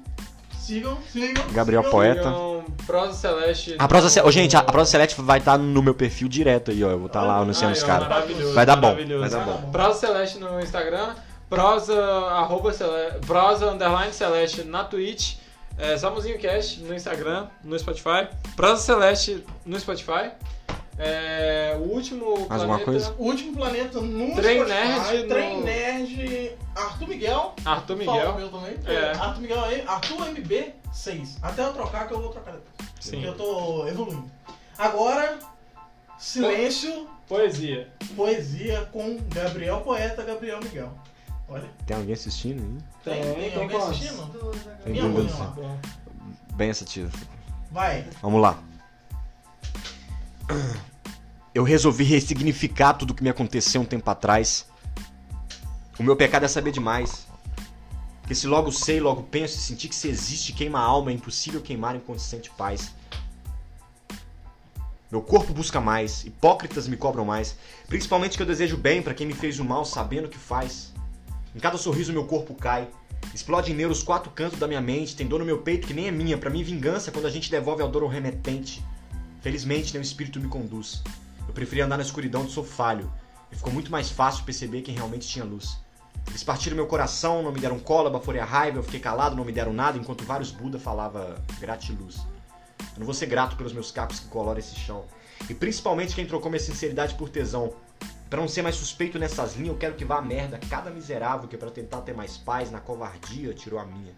sigam, 0.59 0.99
sigam. 1.13 1.45
Gabriel 1.53 1.83
sigam. 1.83 1.93
Poeta. 1.93 2.21
Então, 2.21 2.65
Prosa 2.87 3.15
Celeste. 3.15 3.75
A 3.79 3.89
prosa, 3.89 4.09
Ce- 4.09 4.21
Ô, 4.23 4.31
gente, 4.31 4.57
a, 4.57 4.61
a 4.61 4.65
prosa 4.65 4.91
Celeste 4.91 5.21
vai 5.21 5.39
estar 5.39 5.59
no 5.59 5.83
meu 5.83 5.95
perfil 5.95 6.29
direto 6.29 6.71
aí, 6.71 6.85
ó. 6.85 6.91
Eu 6.91 6.99
vou 6.99 7.07
estar 7.09 7.23
lá 7.23 7.39
anunciando 7.39 7.75
Ai, 7.75 7.79
os 7.79 7.83
caras. 7.83 8.07
Vai 8.55 8.65
dar 8.67 8.77
bom, 8.77 8.95
vai 9.21 9.29
dar 9.29 9.41
bom. 9.41 9.71
Prosa 9.73 9.99
Celeste 10.07 10.39
no 10.39 10.61
Instagram, 10.61 11.15
prosa, 11.51 12.01
arroba 12.31 12.73
cele, 12.73 13.19
prosa 13.27 13.73
underline 13.73 14.13
celeste 14.13 14.63
na 14.63 14.85
Twitch, 14.85 15.35
é, 15.79 15.97
Samuzinho 15.97 16.39
Cast 16.39 16.81
no 16.81 16.95
Instagram, 16.95 17.47
no 17.65 17.77
Spotify, 17.79 18.29
prosa 18.55 18.81
celeste 18.83 19.45
no 19.65 19.79
Spotify, 19.81 20.31
é, 20.99 21.77
o 21.79 21.93
último 21.93 22.47
Mais 22.49 22.63
planeta, 22.63 22.85
coisa? 22.85 23.15
O 23.19 23.25
último 23.25 23.53
planeta 23.55 24.01
no 24.01 24.35
Trem 24.35 24.61
Spotify, 24.61 24.69
Nerd 24.75 25.23
no- 25.23 25.29
Trem 25.29 25.63
Nerd, 25.63 26.53
Arthur 26.75 27.09
Miguel. 27.09 27.55
Arthur 27.65 27.97
Miguel, 27.97 28.35
meu 28.37 28.49
também. 28.51 28.75
É. 28.87 29.11
Arthur 29.13 29.41
Miguel 29.43 29.65
aí, 29.65 29.85
Arthur 29.87 30.27
MB 30.31 30.75
6. 30.93 31.37
Até 31.43 31.63
eu 31.65 31.73
trocar, 31.73 32.07
que 32.09 32.15
eu 32.15 32.21
vou 32.21 32.31
trocar 32.31 32.53
depois. 32.53 32.91
Sim. 33.01 33.11
Porque 33.13 33.27
eu 33.29 33.35
tô 33.37 33.87
evoluindo. 33.87 34.31
Agora, 34.79 35.39
silêncio, 36.19 37.07
poesia. 37.29 37.89
poesia 38.15 38.89
com 38.93 39.19
Gabriel 39.29 39.81
Poeta, 39.81 40.23
Gabriel 40.23 40.61
Miguel. 40.61 40.93
Olha, 41.49 41.69
Tem 41.87 41.97
alguém 41.97 42.13
assistindo 42.15 42.61
aí? 42.61 42.79
tem, 43.05 43.23
tem, 43.23 43.35
tem 43.51 43.63
alguém 43.63 43.79
quantos? 43.79 43.97
assistindo? 43.97 44.51
Tem 44.83 44.93
Minha 44.93 45.05
mãe, 45.05 45.29
ó. 45.39 46.55
Bem 46.57 46.71
assistido. 46.71 47.11
Vai. 47.71 48.05
Vamos 48.21 48.41
lá. 48.43 48.59
Eu 51.55 51.65
resolvi 51.65 52.05
ressignificar 52.05 52.95
tudo 52.95 53.13
o 53.13 53.15
que 53.15 53.23
me 53.23 53.31
aconteceu 53.31 53.81
um 53.81 53.85
tempo 53.85 54.11
atrás. 54.11 54.67
O 55.99 56.03
meu 56.03 56.15
pecado 56.15 56.45
é 56.45 56.49
saber 56.49 56.71
demais. 56.71 57.27
Porque 58.21 58.35
se 58.35 58.47
logo 58.47 58.73
sei, 58.73 59.01
logo 59.01 59.23
penso 59.23 59.57
e 59.57 59.61
sentir 59.61 59.89
que 59.89 59.95
se 59.95 60.09
existe 60.09 60.53
queima 60.53 60.79
a 60.79 60.83
alma, 60.83 61.11
é 61.11 61.15
impossível 61.15 61.61
queimar 61.63 61.95
enquanto 61.97 62.19
se 62.19 62.29
sente 62.29 62.51
paz. 62.51 62.93
Meu 65.11 65.23
corpo 65.23 65.55
busca 65.55 65.81
mais, 65.81 66.25
hipócritas 66.25 66.89
me 66.89 66.97
cobram 66.97 67.25
mais, 67.25 67.57
principalmente 67.87 68.37
que 68.37 68.43
eu 68.43 68.47
desejo 68.47 68.77
bem 68.77 69.01
pra 69.01 69.15
quem 69.15 69.27
me 69.27 69.33
fez 69.33 69.61
o 69.61 69.65
mal 69.65 69.85
sabendo 69.85 70.27
o 70.27 70.29
que 70.29 70.37
faz. 70.37 70.93
Em 71.55 71.61
cada 71.61 71.79
sorriso 71.79 72.13
meu 72.13 72.25
corpo 72.25 72.55
cai, 72.55 72.89
explode 73.33 73.71
em 73.71 73.75
neuro 73.75 73.93
os 73.93 74.03
quatro 74.03 74.33
cantos 74.33 74.59
da 74.59 74.67
minha 74.67 74.81
mente, 74.81 75.15
tem 75.15 75.27
dor 75.27 75.39
no 75.39 75.45
meu 75.45 75.59
peito 75.59 75.87
que 75.87 75.95
nem 75.95 76.09
é 76.09 76.11
minha, 76.11 76.37
pra 76.37 76.51
mim 76.51 76.65
vingança 76.65 77.13
quando 77.13 77.27
a 77.27 77.31
gente 77.31 77.51
devolve 77.51 77.81
ao 77.81 77.89
dor 77.89 78.03
o 78.03 78.09
remetente. 78.09 78.85
Felizmente 79.47 79.93
nenhum 79.93 80.03
espírito 80.03 80.41
me 80.41 80.49
conduz. 80.49 81.05
Eu 81.47 81.55
preferi 81.55 81.81
andar 81.81 81.97
na 81.97 82.03
escuridão 82.03 82.45
do 82.45 82.51
sou 82.51 82.65
falho, 82.65 83.09
e 83.53 83.55
ficou 83.55 83.73
muito 83.73 83.93
mais 83.93 84.11
fácil 84.11 84.43
perceber 84.43 84.83
quem 84.83 84.93
realmente 84.93 85.29
tinha 85.29 85.45
luz. 85.45 85.79
Eles 86.27 86.43
partiram 86.43 86.75
meu 86.75 86.89
coração, 86.89 87.45
não 87.45 87.53
me 87.53 87.61
deram 87.61 87.79
cola, 87.79 88.11
baforei 88.11 88.41
a 88.41 88.45
raiva, 88.45 88.79
eu 88.79 88.83
fiquei 88.83 88.99
calado, 88.99 89.37
não 89.37 89.45
me 89.45 89.53
deram 89.53 89.73
nada, 89.73 89.97
enquanto 89.99 90.25
vários 90.25 90.51
Buda 90.51 90.81
falava 90.81 91.41
gratiluz. 91.61 92.17
Eu 92.17 92.99
não 92.99 93.07
vou 93.07 93.15
ser 93.15 93.27
grato 93.27 93.55
pelos 93.55 93.73
meus 93.73 93.93
cacos 93.93 94.19
que 94.19 94.27
coloram 94.27 94.59
esse 94.59 94.75
chão. 94.75 95.05
E 95.49 95.55
principalmente 95.55 96.17
quem 96.17 96.27
trocou 96.27 96.51
minha 96.51 96.59
sinceridade 96.59 97.15
por 97.15 97.29
tesão. 97.29 97.73
Pra 98.29 98.41
não 98.41 98.49
ser 98.49 98.63
mais 98.63 98.75
suspeito 98.75 99.17
nessas 99.17 99.55
linhas, 99.55 99.69
eu 99.69 99.79
quero 99.79 99.95
que 99.95 100.05
vá 100.05 100.19
a 100.19 100.23
merda 100.23 100.59
cada 100.69 100.91
miserável 100.91 101.49
que 101.49 101.57
pra 101.57 101.71
tentar 101.71 102.01
ter 102.01 102.17
mais 102.17 102.37
paz 102.37 102.73
na 102.73 102.81
covardia 102.81 103.55
tirou 103.55 103.79
a 103.79 103.87
minha. 103.87 104.13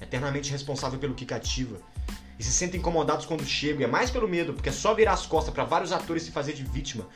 Eternamente 0.00 0.50
responsável 0.50 0.98
pelo 0.98 1.14
que 1.14 1.26
cativa. 1.26 1.76
E 2.40 2.42
se 2.42 2.52
sentem 2.52 2.80
incomodados 2.80 3.26
quando 3.26 3.44
chego, 3.44 3.82
e 3.82 3.84
é 3.84 3.86
mais 3.86 4.10
pelo 4.10 4.26
medo, 4.26 4.54
porque 4.54 4.70
é 4.70 4.72
só 4.72 4.94
virar 4.94 5.12
as 5.12 5.26
costas 5.26 5.52
pra 5.52 5.62
vários 5.62 5.92
atores 5.92 6.22
se 6.22 6.30
fazer 6.30 6.54
de 6.54 6.64
vítima. 6.64 7.06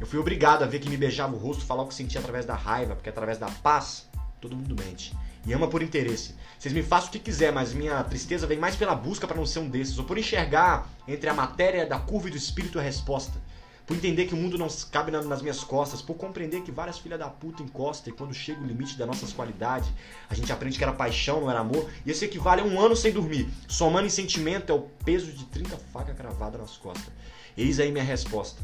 Eu 0.00 0.08
fui 0.08 0.18
obrigado 0.18 0.64
a 0.64 0.66
ver 0.66 0.80
que 0.80 0.90
me 0.90 0.96
beijava 0.96 1.36
o 1.36 1.38
rosto, 1.38 1.64
falar 1.64 1.84
o 1.84 1.86
que 1.86 1.94
sentia 1.94 2.20
através 2.20 2.44
da 2.44 2.56
raiva, 2.56 2.96
porque 2.96 3.08
através 3.08 3.38
da 3.38 3.46
paz, 3.46 4.08
todo 4.40 4.56
mundo 4.56 4.74
mente. 4.74 5.14
E 5.46 5.52
ama 5.52 5.68
por 5.68 5.84
interesse. 5.84 6.34
Vocês 6.58 6.74
me 6.74 6.82
façam 6.82 7.10
o 7.10 7.12
que 7.12 7.20
quiser, 7.20 7.52
mas 7.52 7.72
minha 7.72 8.02
tristeza 8.02 8.44
vem 8.44 8.58
mais 8.58 8.74
pela 8.74 8.96
busca 8.96 9.24
pra 9.24 9.36
não 9.36 9.46
ser 9.46 9.60
um 9.60 9.68
desses, 9.68 9.96
ou 10.00 10.04
por 10.04 10.18
enxergar 10.18 10.90
entre 11.06 11.30
a 11.30 11.34
matéria 11.34 11.86
da 11.86 12.00
curva 12.00 12.26
e 12.26 12.32
do 12.32 12.36
espírito 12.36 12.80
a 12.80 12.82
resposta. 12.82 13.40
Por 13.86 13.96
entender 13.96 14.26
que 14.26 14.34
o 14.34 14.36
mundo 14.36 14.58
não 14.58 14.66
cabe 14.90 15.12
na- 15.12 15.22
nas 15.22 15.40
minhas 15.40 15.62
costas, 15.62 16.02
por 16.02 16.14
compreender 16.14 16.62
que 16.62 16.72
várias 16.72 16.98
filhas 16.98 17.20
da 17.20 17.28
puta 17.28 17.62
encostam 17.62 18.12
e 18.12 18.16
quando 18.16 18.34
chega 18.34 18.60
o 18.60 18.66
limite 18.66 18.98
das 18.98 19.06
nossas 19.06 19.32
qualidades, 19.32 19.88
a 20.28 20.34
gente 20.34 20.50
aprende 20.52 20.76
que 20.76 20.82
era 20.82 20.92
paixão, 20.92 21.40
não 21.40 21.50
era 21.50 21.60
amor, 21.60 21.88
e 22.04 22.10
isso 22.10 22.24
equivale 22.24 22.62
a 22.62 22.64
um 22.64 22.80
ano 22.80 22.96
sem 22.96 23.12
dormir. 23.12 23.48
Somando 23.68 24.06
em 24.06 24.10
sentimento 24.10 24.70
é 24.72 24.74
o 24.74 24.82
peso 24.82 25.30
de 25.30 25.44
30 25.44 25.76
facas 25.92 26.16
cravadas 26.16 26.60
nas 26.60 26.76
costas. 26.76 27.12
Eis 27.56 27.78
aí 27.78 27.92
minha 27.92 28.04
resposta. 28.04 28.60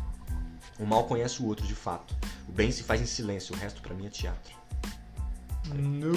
O 0.78 0.84
mal 0.84 1.04
conhece 1.04 1.40
o 1.40 1.46
outro 1.46 1.64
de 1.64 1.74
fato. 1.74 2.16
O 2.48 2.52
bem 2.52 2.72
se 2.72 2.82
faz 2.82 3.00
em 3.00 3.06
silêncio, 3.06 3.54
o 3.54 3.58
resto 3.58 3.80
pra 3.80 3.94
mim 3.94 4.06
é 4.06 4.10
teatro. 4.10 4.52
No. 5.72 6.12